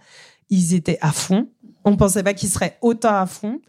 ils 0.50 0.74
étaient 0.74 0.98
à 1.00 1.12
fond. 1.12 1.48
On 1.84 1.96
pensait 1.96 2.22
pas 2.22 2.34
qu'ils 2.34 2.48
seraient 2.48 2.78
autant 2.80 3.16
à 3.16 3.26
fond. 3.26 3.60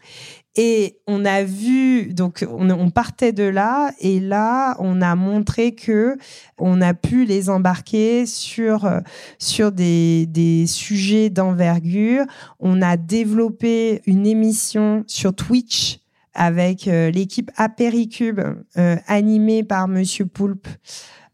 Et 0.56 0.98
on 1.06 1.24
a 1.24 1.42
vu, 1.42 2.14
donc 2.14 2.46
on, 2.50 2.90
partait 2.90 3.32
de 3.32 3.44
là, 3.44 3.92
et 4.00 4.20
là 4.20 4.74
on 4.78 5.02
a 5.02 5.14
montré 5.14 5.74
que 5.74 6.16
on 6.58 6.80
a 6.80 6.94
pu 6.94 7.26
les 7.26 7.50
embarquer 7.50 8.24
sur 8.24 8.90
sur 9.38 9.70
des, 9.70 10.26
des 10.26 10.66
sujets 10.66 11.28
d'envergure. 11.28 12.24
On 12.58 12.80
a 12.80 12.96
développé 12.96 14.00
une 14.06 14.26
émission 14.26 15.04
sur 15.06 15.34
Twitch 15.34 16.00
avec 16.36 16.86
euh, 16.86 17.10
l'équipe 17.10 17.50
Apéricube 17.56 18.40
euh, 18.76 18.96
animée 19.06 19.64
par 19.64 19.88
Monsieur 19.88 20.26
Poulpe 20.26 20.68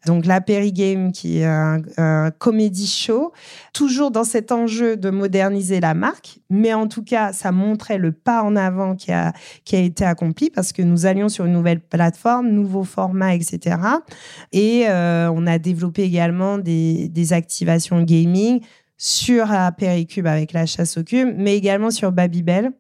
donc 0.07 0.27
la 0.27 0.41
Game 0.41 1.13
qui 1.13 1.39
est 1.39 1.45
un, 1.45 2.31
comédie 2.39 2.87
show, 2.87 3.33
toujours 3.73 4.11
dans 4.11 4.25
cet 4.25 4.53
enjeu 4.53 4.97
de 4.97 5.11
moderniser 5.11 5.81
la 5.81 5.95
marque, 5.95 6.41
mais 6.51 6.75
en 6.75 6.89
tout 6.89 7.03
cas, 7.03 7.33
ça 7.33 7.53
montrait 7.53 7.99
le 7.99 8.13
pas 8.13 8.43
en 8.43 8.57
avant 8.57 8.97
qui 8.97 9.13
a, 9.13 9.33
qui 9.65 9.77
a 9.77 9.81
été 9.81 10.05
accompli 10.05 10.51
parce 10.51 10.73
que 10.73 10.83
nous 10.83 11.07
allions 11.07 11.29
sur 11.29 11.45
une 11.45 11.53
nouvelle 11.53 11.81
plateforme, 11.81 12.49
nouveau 12.49 12.85
format, 12.85 13.35
etc. 13.35 13.77
Et 14.53 14.85
euh, 14.89 15.31
on 15.33 15.47
a 15.47 15.59
développé 15.59 16.03
également 16.03 16.59
des, 16.59 17.09
des 17.09 17.33
activations 17.33 18.03
gaming 18.03 18.61
sur 18.99 19.49
Péricube 19.77 20.27
avec 20.27 20.53
la 20.53 20.67
chasse 20.67 20.97
au 20.97 21.03
cube, 21.03 21.35
mais 21.37 21.57
également 21.57 21.91
sur 21.91 22.13
Babybel 22.13 22.73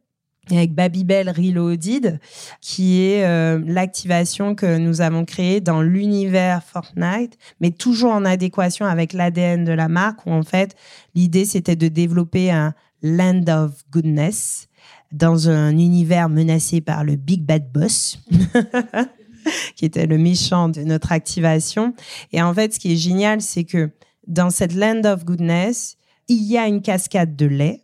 avec 0.51 0.74
Babybel 0.74 1.30
Reloaded, 1.30 2.18
qui 2.61 3.03
est 3.03 3.24
euh, 3.24 3.62
l'activation 3.64 4.55
que 4.55 4.78
nous 4.78 5.01
avons 5.01 5.24
créée 5.24 5.61
dans 5.61 5.82
l'univers 5.82 6.62
Fortnite, 6.64 7.38
mais 7.61 7.70
toujours 7.70 8.12
en 8.12 8.24
adéquation 8.24 8.86
avec 8.86 9.12
l'ADN 9.12 9.64
de 9.64 9.72
la 9.72 9.88
marque, 9.88 10.26
où 10.26 10.32
en 10.32 10.43
fait, 10.43 10.74
l'idée, 11.14 11.45
c'était 11.45 11.76
de 11.76 11.88
développer 11.88 12.51
un 12.51 12.74
Land 13.03 13.45
of 13.49 13.72
Goodness 13.90 14.68
dans 15.12 15.49
un 15.49 15.70
univers 15.70 16.28
menacé 16.28 16.80
par 16.80 17.05
le 17.05 17.16
Big 17.16 17.43
Bad 17.43 17.70
Boss. 17.70 18.18
qui 19.74 19.84
était 19.84 20.07
le 20.07 20.18
méchant 20.18 20.68
de 20.68 20.82
notre 20.82 21.11
activation. 21.11 21.95
Et 22.32 22.40
en 22.40 22.55
fait, 22.55 22.74
ce 22.74 22.78
qui 22.78 22.93
est 22.93 22.97
génial, 22.97 23.40
c'est 23.40 23.64
que 23.64 23.90
dans 24.28 24.51
cette 24.51 24.72
Land 24.72 25.03
of 25.05 25.24
Goodness, 25.24 25.97
il 26.28 26.45
y 26.45 26.57
a 26.57 26.66
une 26.66 26.80
cascade 26.80 27.34
de 27.34 27.47
lait 27.47 27.82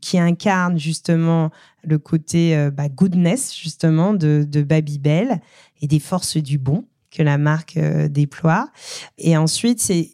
qui 0.00 0.18
incarne 0.18 0.78
justement 0.78 1.50
le 1.84 1.98
côté 1.98 2.56
euh, 2.56 2.70
bah, 2.70 2.88
goodness 2.88 3.54
justement 3.54 4.14
de, 4.14 4.44
de 4.48 4.62
Babybel 4.62 5.40
et 5.80 5.86
des 5.86 6.00
forces 6.00 6.36
du 6.36 6.58
bon 6.58 6.84
que 7.10 7.22
la 7.22 7.38
marque 7.38 7.76
euh, 7.76 8.08
déploie. 8.08 8.70
Et 9.18 9.36
ensuite, 9.36 9.80
c'est 9.80 10.10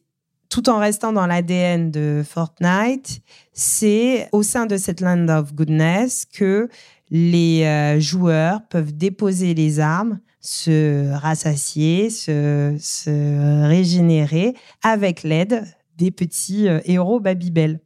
tout 0.48 0.68
en 0.68 0.78
restant 0.78 1.12
dans 1.12 1.26
l'ADN 1.26 1.90
de 1.90 2.22
Fortnite, 2.28 3.22
c'est 3.54 4.28
au 4.32 4.42
sein 4.42 4.66
de 4.66 4.76
cette 4.76 5.00
Land 5.00 5.28
of 5.28 5.54
Goodness 5.54 6.26
que 6.26 6.68
les 7.10 7.64
euh, 7.64 7.98
joueurs 8.00 8.60
peuvent 8.68 8.94
déposer 8.94 9.54
les 9.54 9.80
armes, 9.80 10.20
se 10.40 11.10
rassasier, 11.12 12.10
se, 12.10 12.76
se 12.78 13.66
régénérer 13.66 14.54
avec 14.82 15.22
l'aide 15.22 15.64
des 15.96 16.10
petits 16.10 16.66
héros 16.84 17.20
Babybel. 17.20 17.80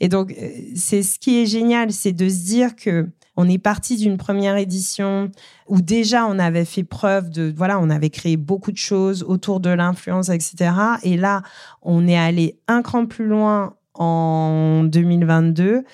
Et 0.00 0.08
donc, 0.08 0.32
euh, 0.32 0.50
c'est 0.74 1.02
ce 1.02 1.18
qui 1.18 1.42
est 1.42 1.46
génial, 1.46 1.92
c'est 1.92 2.12
de 2.12 2.28
se 2.28 2.44
dire 2.44 2.76
que 2.76 3.08
on 3.36 3.48
est 3.48 3.58
parti 3.58 3.96
d'une 3.96 4.18
première 4.18 4.56
édition 4.56 5.30
où 5.66 5.80
déjà 5.80 6.26
on 6.26 6.38
avait 6.38 6.64
fait 6.64 6.84
preuve 6.84 7.30
de, 7.30 7.52
voilà, 7.56 7.78
on 7.80 7.88
avait 7.88 8.10
créé 8.10 8.36
beaucoup 8.36 8.72
de 8.72 8.76
choses 8.76 9.22
autour 9.22 9.60
de 9.60 9.70
l'influence, 9.70 10.28
etc. 10.28 10.72
Et 11.04 11.16
là, 11.16 11.42
on 11.80 12.06
est 12.06 12.18
allé 12.18 12.58
un 12.68 12.82
cran 12.82 13.06
plus 13.06 13.26
loin 13.26 13.76
en 13.94 14.84
2022 14.84 15.84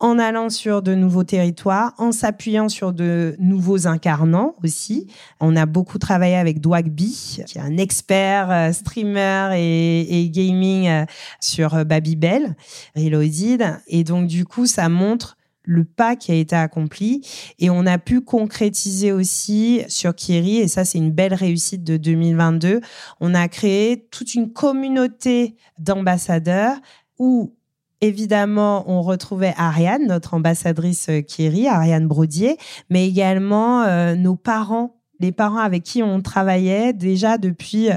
en 0.00 0.18
allant 0.18 0.48
sur 0.48 0.82
de 0.82 0.94
nouveaux 0.94 1.24
territoires, 1.24 1.92
en 1.98 2.12
s'appuyant 2.12 2.68
sur 2.68 2.92
de 2.92 3.34
nouveaux 3.38 3.86
incarnants 3.86 4.54
aussi. 4.62 5.08
On 5.40 5.56
a 5.56 5.66
beaucoup 5.66 5.98
travaillé 5.98 6.36
avec 6.36 6.60
Dwagby, 6.60 7.42
qui 7.46 7.58
est 7.58 7.60
un 7.60 7.76
expert 7.76 8.50
euh, 8.50 8.72
streamer 8.72 9.50
et, 9.56 10.30
gaming 10.30 10.88
euh, 10.88 11.04
sur 11.40 11.84
Babybel, 11.84 12.54
Reloaded. 12.96 13.80
Et 13.88 14.04
donc, 14.04 14.26
du 14.26 14.44
coup, 14.44 14.66
ça 14.66 14.88
montre 14.88 15.36
le 15.68 15.84
pas 15.84 16.16
qui 16.16 16.32
a 16.32 16.34
été 16.34 16.56
accompli. 16.56 17.20
Et 17.58 17.68
on 17.68 17.84
a 17.86 17.98
pu 17.98 18.22
concrétiser 18.22 19.12
aussi 19.12 19.82
sur 19.88 20.14
Kiri, 20.14 20.56
et 20.56 20.68
ça 20.68 20.84
c'est 20.84 20.98
une 20.98 21.12
belle 21.12 21.34
réussite 21.34 21.84
de 21.84 21.98
2022, 21.98 22.80
on 23.20 23.34
a 23.34 23.46
créé 23.48 24.06
toute 24.10 24.34
une 24.34 24.52
communauté 24.52 25.56
d'ambassadeurs 25.78 26.76
où 27.18 27.54
Évidemment, 28.00 28.84
on 28.86 29.02
retrouvait 29.02 29.54
Ariane, 29.56 30.06
notre 30.06 30.34
ambassadrice 30.34 31.08
euh, 31.08 31.20
Kiri, 31.20 31.66
Ariane 31.66 32.06
Brodier, 32.06 32.56
mais 32.90 33.08
également 33.08 33.82
euh, 33.82 34.14
nos 34.14 34.36
parents, 34.36 35.00
les 35.18 35.32
parents 35.32 35.58
avec 35.58 35.82
qui 35.82 36.02
on 36.02 36.20
travaillait 36.20 36.92
déjà 36.92 37.38
depuis 37.38 37.90
euh, 37.90 37.96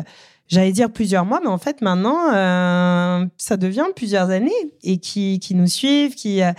j'allais 0.51 0.73
dire 0.73 0.91
plusieurs 0.91 1.25
mois, 1.25 1.39
mais 1.41 1.49
en 1.49 1.57
fait 1.57 1.81
maintenant, 1.81 2.33
euh, 2.33 3.25
ça 3.37 3.57
devient 3.57 3.85
plusieurs 3.95 4.29
années 4.29 4.51
et 4.83 4.97
qui, 4.97 5.39
qui 5.39 5.55
nous 5.55 5.67
suivent, 5.67 6.13
qui, 6.13 6.43
euh, 6.43 6.51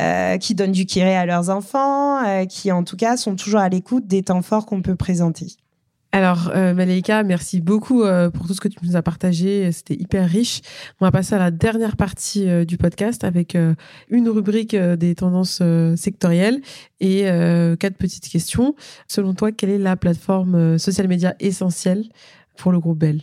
euh, 0.00 0.36
qui 0.36 0.54
donnent 0.54 0.72
du 0.72 0.84
kiré 0.84 1.16
à 1.16 1.24
leurs 1.24 1.48
enfants, 1.48 2.24
euh, 2.26 2.44
qui 2.44 2.72
en 2.72 2.82
tout 2.82 2.96
cas 2.96 3.16
sont 3.16 3.36
toujours 3.36 3.60
à 3.60 3.68
l'écoute 3.68 4.06
des 4.06 4.22
temps 4.22 4.42
forts 4.42 4.66
qu'on 4.66 4.82
peut 4.82 4.96
présenter. 4.96 5.46
Alors, 6.16 6.50
euh, 6.54 6.72
Malaika, 6.72 7.24
merci 7.24 7.60
beaucoup 7.60 8.02
euh, 8.02 8.30
pour 8.30 8.46
tout 8.46 8.54
ce 8.54 8.60
que 8.62 8.68
tu 8.68 8.78
nous 8.82 8.96
as 8.96 9.02
partagé. 9.02 9.70
C'était 9.70 9.92
hyper 9.92 10.26
riche. 10.26 10.62
On 10.98 11.04
va 11.04 11.10
passer 11.10 11.34
à 11.34 11.38
la 11.38 11.50
dernière 11.50 11.98
partie 11.98 12.48
euh, 12.48 12.64
du 12.64 12.78
podcast 12.78 13.22
avec 13.22 13.54
euh, 13.54 13.74
une 14.08 14.30
rubrique 14.30 14.74
des 14.74 15.14
tendances 15.14 15.62
sectorielles 15.94 16.62
et 17.00 17.24
quatre 17.78 17.98
petites 17.98 18.30
questions. 18.30 18.74
Selon 19.08 19.34
toi, 19.34 19.52
quelle 19.52 19.68
est 19.68 19.78
la 19.78 19.94
plateforme 19.96 20.78
social 20.78 21.06
média 21.06 21.34
essentielle 21.38 22.04
pour 22.56 22.72
le 22.72 22.80
groupe 22.80 22.98
Bell? 22.98 23.20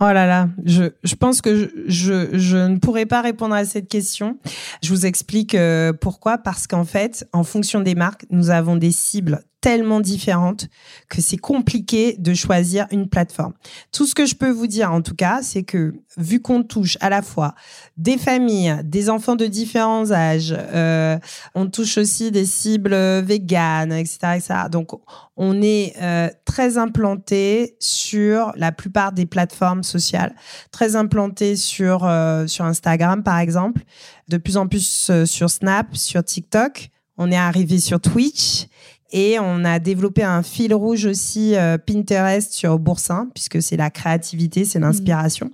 Oh 0.00 0.04
là 0.04 0.26
là, 0.26 0.48
je, 0.64 1.14
pense 1.14 1.42
que 1.42 1.70
je, 1.86 2.28
je, 2.32 2.56
ne 2.56 2.78
pourrais 2.78 3.04
pas 3.04 3.20
répondre 3.20 3.54
à 3.54 3.66
cette 3.66 3.88
question. 3.88 4.38
Je 4.82 4.88
vous 4.88 5.04
explique 5.04 5.54
pourquoi. 6.00 6.38
Parce 6.38 6.66
qu'en 6.66 6.84
fait, 6.84 7.28
en 7.34 7.44
fonction 7.44 7.80
des 7.80 7.94
marques, 7.94 8.24
nous 8.30 8.48
avons 8.48 8.76
des 8.76 8.90
cibles 8.90 9.42
tellement 9.62 10.00
différentes 10.00 10.68
que 11.08 11.22
c'est 11.22 11.38
compliqué 11.38 12.16
de 12.18 12.34
choisir 12.34 12.86
une 12.90 13.08
plateforme. 13.08 13.54
Tout 13.92 14.06
ce 14.06 14.14
que 14.14 14.26
je 14.26 14.34
peux 14.34 14.50
vous 14.50 14.66
dire 14.66 14.92
en 14.92 15.00
tout 15.00 15.14
cas, 15.14 15.40
c'est 15.40 15.62
que 15.62 15.94
vu 16.18 16.42
qu'on 16.42 16.64
touche 16.64 16.98
à 17.00 17.08
la 17.08 17.22
fois 17.22 17.54
des 17.96 18.18
familles, 18.18 18.76
des 18.84 19.08
enfants 19.08 19.36
de 19.36 19.46
différents 19.46 20.10
âges, 20.10 20.54
euh, 20.58 21.16
on 21.54 21.68
touche 21.68 21.96
aussi 21.96 22.30
des 22.30 22.44
cibles 22.44 22.94
véganes, 23.20 23.92
etc., 23.92 24.18
etc. 24.36 24.54
Donc 24.70 24.90
on 25.36 25.62
est 25.62 25.94
euh, 26.02 26.28
très 26.44 26.76
implanté 26.76 27.76
sur 27.78 28.52
la 28.56 28.72
plupart 28.72 29.12
des 29.12 29.26
plateformes 29.26 29.84
sociales, 29.84 30.34
très 30.72 30.96
implanté 30.96 31.56
sur 31.56 32.04
euh, 32.04 32.46
sur 32.48 32.64
Instagram 32.64 33.22
par 33.22 33.38
exemple, 33.38 33.82
de 34.28 34.36
plus 34.38 34.56
en 34.56 34.66
plus 34.66 35.08
euh, 35.10 35.24
sur 35.24 35.48
Snap, 35.48 35.96
sur 35.96 36.24
TikTok. 36.24 36.90
On 37.16 37.30
est 37.30 37.36
arrivé 37.36 37.78
sur 37.78 38.00
Twitch 38.00 38.66
et 39.12 39.38
on 39.38 39.64
a 39.64 39.78
développé 39.78 40.22
un 40.22 40.42
fil 40.42 40.74
rouge 40.74 41.06
aussi 41.06 41.54
euh, 41.56 41.78
Pinterest 41.78 42.52
sur 42.52 42.78
Boursin, 42.78 43.28
puisque 43.34 43.62
c'est 43.62 43.76
la 43.76 43.90
créativité, 43.90 44.64
c'est 44.64 44.78
l'inspiration. 44.78 45.50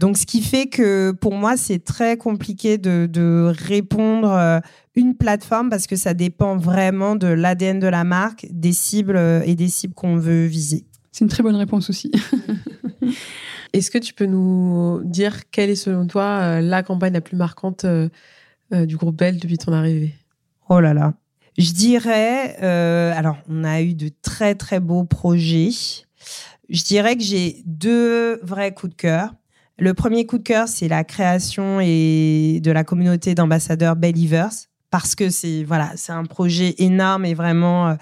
Donc, 0.00 0.16
ce 0.16 0.26
qui 0.26 0.42
fait 0.42 0.66
que 0.66 1.12
pour 1.12 1.34
moi, 1.34 1.56
c'est 1.56 1.82
très 1.82 2.16
compliqué 2.16 2.78
de, 2.78 3.06
de 3.10 3.52
répondre 3.56 4.32
euh, 4.32 4.60
une 4.94 5.14
plateforme 5.16 5.70
parce 5.70 5.86
que 5.86 5.96
ça 5.96 6.14
dépend 6.14 6.56
vraiment 6.56 7.16
de 7.16 7.26
l'ADN 7.26 7.80
de 7.80 7.88
la 7.88 8.04
marque, 8.04 8.46
des 8.50 8.72
cibles 8.72 9.16
euh, 9.16 9.42
et 9.44 9.54
des 9.54 9.68
cibles 9.68 9.94
qu'on 9.94 10.16
veut 10.16 10.46
viser. 10.46 10.84
C'est 11.14 11.24
une 11.24 11.30
très 11.30 11.44
bonne 11.44 11.54
réponse 11.54 11.90
aussi. 11.90 12.10
Est-ce 13.72 13.90
que 13.90 13.98
tu 13.98 14.14
peux 14.14 14.26
nous 14.26 15.00
dire 15.04 15.50
quelle 15.50 15.70
est 15.70 15.76
selon 15.76 16.06
toi 16.06 16.40
euh, 16.42 16.60
la 16.60 16.82
campagne 16.82 17.12
la 17.12 17.20
plus 17.20 17.36
marquante 17.36 17.84
euh, 17.84 18.08
euh, 18.72 18.84
du 18.86 18.96
groupe 18.96 19.16
Bell 19.16 19.38
depuis 19.38 19.58
ton 19.58 19.72
arrivée? 19.72 20.14
Oh 20.68 20.80
là 20.80 20.94
là. 20.94 21.14
Je 21.56 21.72
dirais, 21.72 22.56
euh, 22.62 23.12
alors 23.16 23.36
on 23.48 23.64
a 23.64 23.80
eu 23.82 23.94
de 23.94 24.10
très 24.22 24.54
très 24.54 24.80
beaux 24.80 25.04
projets. 25.04 25.70
Je 26.68 26.82
dirais 26.82 27.16
que 27.16 27.22
j'ai 27.22 27.62
deux 27.66 28.40
vrais 28.42 28.72
coups 28.72 28.90
de 28.90 28.96
cœur. 28.96 29.34
Le 29.78 29.94
premier 29.94 30.26
coup 30.26 30.38
de 30.38 30.42
cœur, 30.42 30.68
c'est 30.68 30.88
la 30.88 31.04
création 31.04 31.80
et 31.80 32.60
de 32.62 32.70
la 32.70 32.84
communauté 32.84 33.34
d'ambassadeurs 33.34 33.96
Believers 33.96 34.68
parce 34.90 35.14
que 35.14 35.30
c'est 35.30 35.64
voilà, 35.64 35.92
c'est 35.96 36.12
un 36.12 36.24
projet 36.24 36.74
énorme 36.78 37.24
et 37.24 37.34
vraiment 37.34 37.88
euh, 37.88 37.94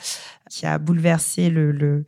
qui 0.51 0.67
a 0.67 0.79
bouleversé 0.79 1.49
le, 1.49 1.73
le 1.73 2.05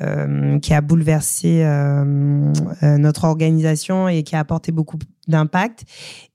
euh, 0.00 0.58
qui 0.58 0.72
a 0.72 0.80
bouleversé 0.80 1.62
euh, 1.64 2.50
euh, 2.82 2.96
notre 2.96 3.24
organisation 3.24 4.08
et 4.08 4.22
qui 4.22 4.34
a 4.34 4.38
apporté 4.38 4.72
beaucoup 4.72 4.98
d'impact. 5.28 5.84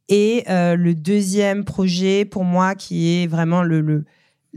Et 0.10 0.46
le 0.48 0.94
deuxième 0.94 1.66
projet, 1.66 2.24
pour 2.24 2.46
moi, 2.46 2.76
qui 2.76 3.24
est 3.24 3.28
vraiment 3.28 3.62
le, 3.62 3.82
le 3.82 4.06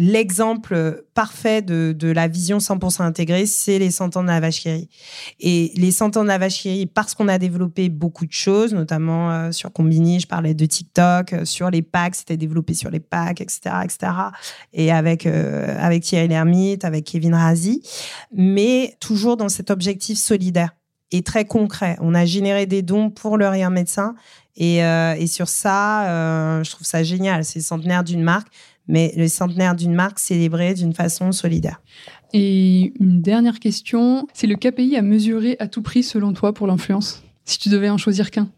l'exemple 0.01 1.05
parfait 1.13 1.61
de, 1.61 1.95
la 2.11 2.27
vision 2.27 2.57
100% 2.57 3.03
intégrée, 3.03 3.45
c'est 3.45 3.79
les 3.79 3.91
100 3.91 4.17
ans 4.17 4.23
de 4.23 4.29
la 4.29 4.41
vache. 4.41 4.67
Et 5.41 5.73
les 5.77 5.91
100 5.93 6.17
ans 6.17 6.23
de 6.23 6.29
la 6.29 6.39
vache 6.39 6.67
parce 6.95 7.15
qu'on 7.15 7.29
a 7.29 7.39
développé 7.39 7.91
beaucoup 7.91 8.25
de 8.25 8.33
choses, 8.33 8.73
notamment 8.73 9.31
euh, 9.31 9.53
sur 9.53 9.71
Combini, 9.73 10.19
je 10.19 10.27
parlais 10.27 10.55
de 10.55 10.65
TikTok, 10.65 11.35
euh, 11.35 11.45
sur 11.45 11.71
les 11.71 11.83
packs, 11.83 12.15
c'était 12.15 12.39
développé 12.39 12.73
sur 12.73 12.91
les 12.91 12.99
packs, 12.99 13.43
etc., 13.43 13.61
etc. 13.85 14.13
Et 14.73 14.91
avec 14.91 15.27
euh, 15.27 15.77
avec 15.79 16.03
Thierry 16.03 16.29
Lhermitte, 16.29 16.87
avec 16.87 17.05
Kevin 17.05 17.35
Razi, 17.35 17.83
mais 18.35 18.97
toujours 19.01 19.37
dans 19.37 19.51
cet 19.51 19.71
objectif 19.71 20.19
solidaire 20.19 20.75
et 21.11 21.23
très 21.23 21.45
concret. 21.45 21.97
On 22.01 22.15
a 22.15 22.25
généré 22.25 22.65
des 22.65 22.81
dons 22.81 23.11
pour 23.11 23.37
le 23.37 23.49
rien 23.49 23.69
médecin 23.69 24.15
et, 24.57 24.79
et 24.79 25.27
sur 25.27 25.49
ça, 25.49 26.63
je 26.63 26.71
trouve 26.71 26.87
ça 26.87 27.03
génial. 27.03 27.45
C'est 27.45 27.59
le 27.59 27.65
centenaire 27.65 28.05
d'une 28.05 28.23
marque 28.23 28.49
mais 28.89 29.13
le 29.17 29.29
centenaire 29.29 29.75
d'une 29.75 29.95
marque 29.95 30.19
célébré 30.19 30.75
d'une 30.75 30.95
façon 30.95 31.33
solidaire. 31.33 31.81
Et 32.33 32.93
une 33.01 33.21
dernière 33.23 33.59
question, 33.59 34.27
c'est 34.33 34.47
le 34.47 34.57
KPI 34.57 34.97
à 34.97 35.03
mesurer 35.03 35.57
à 35.59 35.69
tout 35.69 35.83
prix 35.83 36.03
selon 36.03 36.33
toi 36.33 36.53
pour 36.53 36.67
l'influence? 36.67 37.23
Si 37.45 37.59
tu 37.59 37.69
devais 37.69 37.91
en 37.91 37.99
choisir 37.99 38.31
qu'un? 38.31 38.49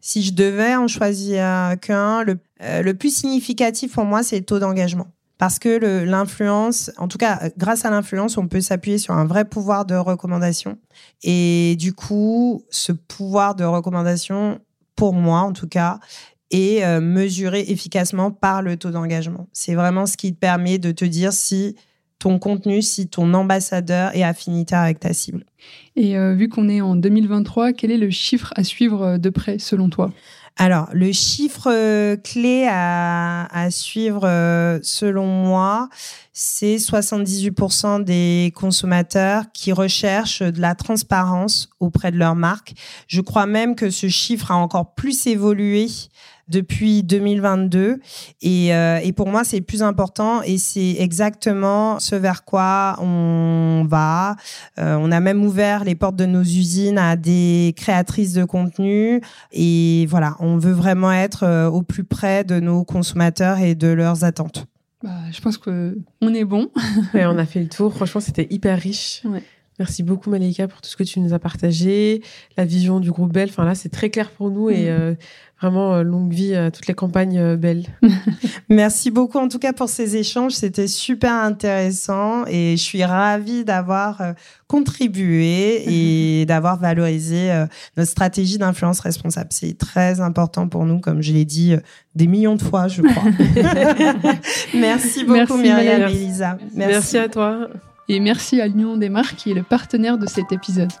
Si 0.00 0.22
je 0.22 0.32
devais 0.32 0.74
en 0.76 0.88
choisir 0.88 1.76
qu'un, 1.80 2.22
le, 2.22 2.38
euh, 2.62 2.82
le 2.82 2.94
plus 2.94 3.14
significatif 3.14 3.94
pour 3.94 4.04
moi, 4.04 4.22
c'est 4.22 4.38
le 4.38 4.44
taux 4.44 4.58
d'engagement. 4.58 5.06
Parce 5.38 5.58
que 5.58 6.04
l'influence, 6.04 6.92
en 6.96 7.08
tout 7.08 7.18
cas, 7.18 7.50
grâce 7.58 7.84
à 7.84 7.90
l'influence, 7.90 8.38
on 8.38 8.46
peut 8.46 8.60
s'appuyer 8.60 8.98
sur 8.98 9.14
un 9.14 9.24
vrai 9.24 9.44
pouvoir 9.44 9.84
de 9.84 9.94
recommandation. 9.94 10.78
Et 11.22 11.76
du 11.78 11.92
coup, 11.92 12.62
ce 12.70 12.92
pouvoir 12.92 13.54
de 13.56 13.64
recommandation, 13.64 14.60
pour 14.94 15.12
moi 15.12 15.40
en 15.40 15.52
tout 15.52 15.66
cas, 15.66 15.98
et 16.54 16.84
euh, 16.84 17.00
mesuré 17.00 17.64
efficacement 17.66 18.30
par 18.30 18.62
le 18.62 18.76
taux 18.76 18.92
d'engagement. 18.92 19.48
C'est 19.52 19.74
vraiment 19.74 20.06
ce 20.06 20.16
qui 20.16 20.32
te 20.32 20.38
permet 20.38 20.78
de 20.78 20.92
te 20.92 21.04
dire 21.04 21.32
si 21.32 21.74
ton 22.20 22.38
contenu, 22.38 22.80
si 22.80 23.08
ton 23.08 23.34
ambassadeur 23.34 24.14
est 24.14 24.22
affinitaire 24.22 24.78
avec 24.78 25.00
ta 25.00 25.12
cible. 25.12 25.44
Et 25.96 26.16
euh, 26.16 26.32
vu 26.34 26.48
qu'on 26.48 26.68
est 26.68 26.80
en 26.80 26.94
2023, 26.94 27.72
quel 27.72 27.90
est 27.90 27.98
le 27.98 28.10
chiffre 28.10 28.52
à 28.54 28.62
suivre 28.62 29.02
euh, 29.02 29.18
de 29.18 29.30
près 29.30 29.58
selon 29.58 29.90
toi? 29.90 30.12
Alors, 30.56 30.88
le 30.92 31.10
chiffre 31.10 31.68
euh, 31.68 32.16
clé 32.16 32.68
à, 32.70 33.46
à 33.46 33.72
suivre, 33.72 34.22
euh, 34.24 34.78
selon 34.82 35.26
moi, 35.26 35.88
c'est 36.32 36.76
78% 36.76 38.04
des 38.04 38.52
consommateurs 38.54 39.46
qui 39.52 39.72
recherchent 39.72 40.42
de 40.42 40.60
la 40.60 40.76
transparence 40.76 41.70
auprès 41.80 42.12
de 42.12 42.18
leur 42.18 42.36
marque. 42.36 42.74
Je 43.08 43.20
crois 43.20 43.46
même 43.46 43.74
que 43.74 43.90
ce 43.90 44.08
chiffre 44.08 44.52
a 44.52 44.54
encore 44.54 44.94
plus 44.94 45.26
évolué 45.26 45.88
depuis 46.48 47.02
2022 47.02 47.98
et, 48.42 48.74
euh, 48.74 48.98
et 49.02 49.12
pour 49.12 49.28
moi 49.28 49.44
c'est 49.44 49.58
le 49.58 49.64
plus 49.64 49.82
important 49.82 50.42
et 50.42 50.58
c'est 50.58 50.96
exactement 50.98 51.98
ce 52.00 52.14
vers 52.14 52.44
quoi 52.44 52.96
on 53.00 53.86
va. 53.88 54.36
Euh, 54.78 54.96
on 55.00 55.10
a 55.12 55.20
même 55.20 55.44
ouvert 55.44 55.84
les 55.84 55.94
portes 55.94 56.16
de 56.16 56.26
nos 56.26 56.42
usines 56.42 56.98
à 56.98 57.16
des 57.16 57.74
créatrices 57.76 58.32
de 58.34 58.44
contenu 58.44 59.20
et 59.52 60.06
voilà, 60.08 60.36
on 60.40 60.56
veut 60.58 60.72
vraiment 60.72 61.12
être 61.12 61.44
euh, 61.44 61.68
au 61.68 61.82
plus 61.82 62.04
près 62.04 62.44
de 62.44 62.60
nos 62.60 62.84
consommateurs 62.84 63.58
et 63.58 63.74
de 63.74 63.88
leurs 63.88 64.24
attentes. 64.24 64.66
bah, 65.02 65.10
Je 65.32 65.40
pense 65.40 65.58
que 65.58 65.98
on 66.20 66.32
est 66.34 66.44
bon. 66.44 66.68
ouais, 67.14 67.24
On 67.26 67.38
a 67.38 67.46
fait 67.46 67.60
le 67.60 67.68
tour, 67.68 67.94
franchement 67.94 68.20
c'était 68.20 68.46
hyper 68.50 68.78
riche. 68.78 69.22
Ouais. 69.24 69.42
Merci 69.78 70.02
beaucoup 70.02 70.30
Malika 70.30 70.68
pour 70.68 70.80
tout 70.80 70.88
ce 70.88 70.96
que 70.96 71.02
tu 71.02 71.20
nous 71.20 71.32
as 71.32 71.38
partagé, 71.38 72.22
la 72.56 72.64
vision 72.64 73.00
du 73.00 73.10
groupe 73.10 73.32
Belle. 73.32 73.48
Enfin 73.48 73.64
là, 73.64 73.74
c'est 73.74 73.88
très 73.88 74.10
clair 74.10 74.30
pour 74.30 74.50
nous 74.50 74.70
et 74.70 74.90
mm. 74.90 75.16
Vraiment, 75.64 75.94
euh, 75.94 76.02
longue 76.02 76.30
vie 76.30 76.54
à 76.54 76.70
toutes 76.70 76.88
les 76.88 76.94
campagnes 76.94 77.38
euh, 77.38 77.56
belles. 77.56 77.86
Merci 78.68 79.10
beaucoup 79.10 79.38
en 79.38 79.48
tout 79.48 79.58
cas 79.58 79.72
pour 79.72 79.88
ces 79.88 80.16
échanges. 80.16 80.52
C'était 80.52 80.88
super 80.88 81.32
intéressant 81.32 82.44
et 82.46 82.76
je 82.76 82.82
suis 82.82 83.02
ravie 83.02 83.64
d'avoir 83.64 84.20
euh, 84.20 84.32
contribué 84.66 85.84
et 85.86 86.44
d'avoir 86.48 86.78
valorisé 86.78 87.50
notre 87.96 88.10
stratégie 88.10 88.58
d'influence 88.58 89.00
responsable. 89.00 89.48
C'est 89.52 89.78
très 89.78 90.20
important 90.20 90.68
pour 90.68 90.84
nous, 90.84 90.98
comme 90.98 91.22
je 91.22 91.32
l'ai 91.32 91.46
dit 91.46 91.74
des 92.14 92.26
millions 92.26 92.56
de 92.56 92.62
fois, 92.62 92.88
je 92.88 93.00
crois. 93.00 93.30
merci 94.74 95.24
beaucoup 95.24 95.56
Myriam 95.56 96.10
et 96.10 96.12
Elisa. 96.12 96.58
merci 96.74 97.16
à 97.16 97.28
toi. 97.28 97.68
Et 98.08 98.20
merci 98.20 98.60
à 98.60 98.66
l'Union 98.66 98.96
des 98.96 99.08
marques 99.08 99.36
qui 99.36 99.50
est 99.50 99.54
le 99.54 99.62
partenaire 99.62 100.18
de 100.18 100.26
cet 100.26 100.52
épisode. 100.52 100.92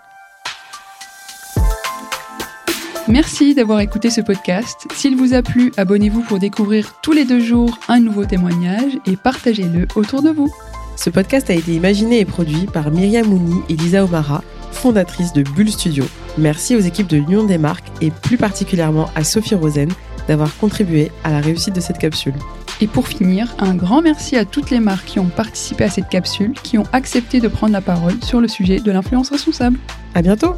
Merci 3.08 3.54
d'avoir 3.54 3.80
écouté 3.80 4.08
ce 4.08 4.22
podcast. 4.22 4.86
S'il 4.94 5.14
vous 5.14 5.34
a 5.34 5.42
plu, 5.42 5.70
abonnez-vous 5.76 6.22
pour 6.22 6.38
découvrir 6.38 6.94
tous 7.02 7.12
les 7.12 7.26
deux 7.26 7.40
jours 7.40 7.78
un 7.88 8.00
nouveau 8.00 8.24
témoignage 8.24 8.92
et 9.04 9.16
partagez-le 9.16 9.86
autour 9.94 10.22
de 10.22 10.30
vous. 10.30 10.50
Ce 10.96 11.10
podcast 11.10 11.50
a 11.50 11.54
été 11.54 11.74
imaginé 11.74 12.20
et 12.20 12.24
produit 12.24 12.64
par 12.64 12.90
Myriam 12.90 13.26
Mouni 13.26 13.60
et 13.68 13.76
Lisa 13.76 14.04
Omara, 14.04 14.42
fondatrice 14.72 15.34
de 15.34 15.42
Bull 15.42 15.70
Studio. 15.70 16.04
Merci 16.38 16.74
aux 16.74 16.80
équipes 16.80 17.08
de 17.08 17.18
l'Union 17.18 17.44
des 17.44 17.58
marques 17.58 17.92
et 18.00 18.10
plus 18.10 18.38
particulièrement 18.38 19.10
à 19.14 19.24
Sophie 19.24 19.54
Rosen 19.54 19.90
d'avoir 20.26 20.56
contribué 20.56 21.12
à 21.22 21.30
la 21.30 21.40
réussite 21.40 21.74
de 21.74 21.80
cette 21.80 21.98
capsule. 21.98 22.34
Et 22.80 22.86
pour 22.86 23.08
finir, 23.08 23.54
un 23.58 23.74
grand 23.74 24.02
merci 24.02 24.36
à 24.36 24.44
toutes 24.44 24.70
les 24.70 24.80
marques 24.80 25.06
qui 25.06 25.18
ont 25.20 25.28
participé 25.28 25.84
à 25.84 25.90
cette 25.90 26.08
capsule, 26.08 26.52
qui 26.52 26.78
ont 26.78 26.86
accepté 26.92 27.40
de 27.40 27.48
prendre 27.48 27.72
la 27.72 27.80
parole 27.80 28.22
sur 28.22 28.40
le 28.40 28.48
sujet 28.48 28.80
de 28.80 28.90
l'influence 28.90 29.30
responsable. 29.30 29.78
À 30.14 30.22
bientôt! 30.22 30.54